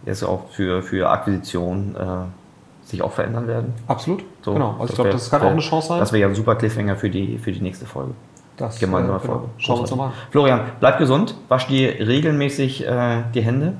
jetzt 0.05 0.23
auch 0.23 0.49
für, 0.49 0.82
für 0.82 1.09
Akquisition 1.09 1.95
äh, 1.95 2.88
sich 2.88 3.03
auch 3.03 3.11
verändern 3.11 3.47
werden. 3.47 3.73
Absolut. 3.88 4.23
So, 4.41 4.53
genau. 4.53 4.71
Also 4.80 4.86
ich 4.86 4.95
glaube, 4.95 5.11
das 5.11 5.30
kann 5.30 5.41
auch 5.43 5.51
eine 5.51 5.59
Chance 5.61 5.89
sein. 5.89 5.99
Das 5.99 6.11
wäre 6.11 6.21
ja 6.21 6.27
ein 6.27 6.36
super 6.36 6.55
Cliffhanger 6.55 6.95
für 6.95 7.09
die, 7.11 7.38
für 7.38 7.51
die 7.51 7.61
nächste 7.61 7.86
Folge. 7.86 8.13
Das, 8.57 8.80
Gemeinsame 8.80 9.17
äh, 9.17 9.21
genau. 9.21 9.34
Folge. 9.34 9.49
Schauen 9.57 9.77
wir 9.77 9.82
uns 9.82 9.91
nochmal 9.91 10.07
an. 10.07 10.13
Florian, 10.32 10.61
bleib 10.80 10.97
gesund, 10.97 11.36
wasch 11.47 11.67
dir 11.67 12.07
regelmäßig 12.07 12.88
äh, 12.88 13.23
die 13.36 13.41
Hände. 13.41 13.73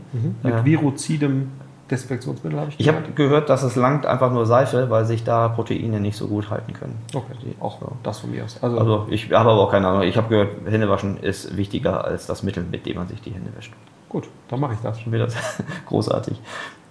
Mit 0.44 0.54
Äh, 0.54 0.66
virozidem 0.66 1.50
Desinfektionsmittel 1.90 2.60
habe 2.60 2.70
ich 2.70 2.80
ich 2.80 2.88
habe 2.88 3.00
gehört. 3.02 3.16
gehört, 3.16 3.50
dass 3.50 3.64
es 3.64 3.76
langt 3.76 4.06
einfach 4.06 4.32
nur 4.32 4.46
Seife, 4.46 4.90
weil 4.90 5.06
sich 5.06 5.24
da 5.24 5.50
Proteine 5.50 6.00
nicht 6.00 6.18
so 6.18 6.28
gut 6.28 6.50
halten 6.50 6.74
können. 6.74 7.02
Okay, 7.14 7.34
auch 7.60 7.80
das 8.04 8.20
von 8.20 8.32
mir 8.32 8.44
aus. 8.46 8.62
Also, 8.62 8.78
Also 8.80 9.08
ich 9.10 9.26
habe 9.32 9.50
aber 9.50 9.62
auch 9.62 9.72
keine 9.72 9.88
Ahnung. 9.88 10.04
Ich 10.04 10.18
habe 10.18 10.30
gehört, 10.30 10.50
Händewaschen 10.66 11.18
ist 11.18 11.58
wichtiger 11.58 12.06
als 12.06 12.28
das 12.28 12.44
Mittel, 12.44 12.64
mit 12.70 12.86
dem 12.86 12.98
man 12.98 13.08
sich 13.08 13.22
die 13.22 13.32
Hände 13.32 13.52
wäscht. 13.56 13.74
gut, 14.08 14.28
dann 14.48 14.60
mache 14.60 14.74
ich 14.74 14.80
das. 14.82 15.00
Schon 15.02 15.14
wieder 15.14 15.28
großartig. 15.88 16.40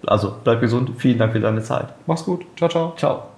Also 0.06 0.32
bleib 0.44 0.60
gesund. 0.60 0.90
Vielen 0.96 1.18
Dank 1.18 1.32
für 1.32 1.40
deine 1.40 1.62
Zeit. 1.62 1.94
Mach's 2.06 2.24
gut. 2.24 2.44
Ciao, 2.56 2.68
ciao. 2.68 2.92
Ciao. 2.96 3.37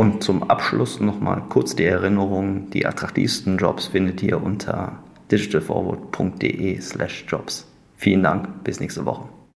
Und 0.00 0.24
zum 0.24 0.44
Abschluss 0.44 0.98
nochmal 0.98 1.42
kurz 1.50 1.76
die 1.76 1.84
Erinnerung, 1.84 2.70
die 2.70 2.86
attraktivsten 2.86 3.58
Jobs 3.58 3.88
findet 3.88 4.22
ihr 4.22 4.42
unter 4.42 4.98
digitalforward.de 5.30 6.80
slash 6.80 7.26
jobs. 7.28 7.70
Vielen 7.98 8.22
Dank, 8.22 8.64
bis 8.64 8.80
nächste 8.80 9.04
Woche. 9.04 9.28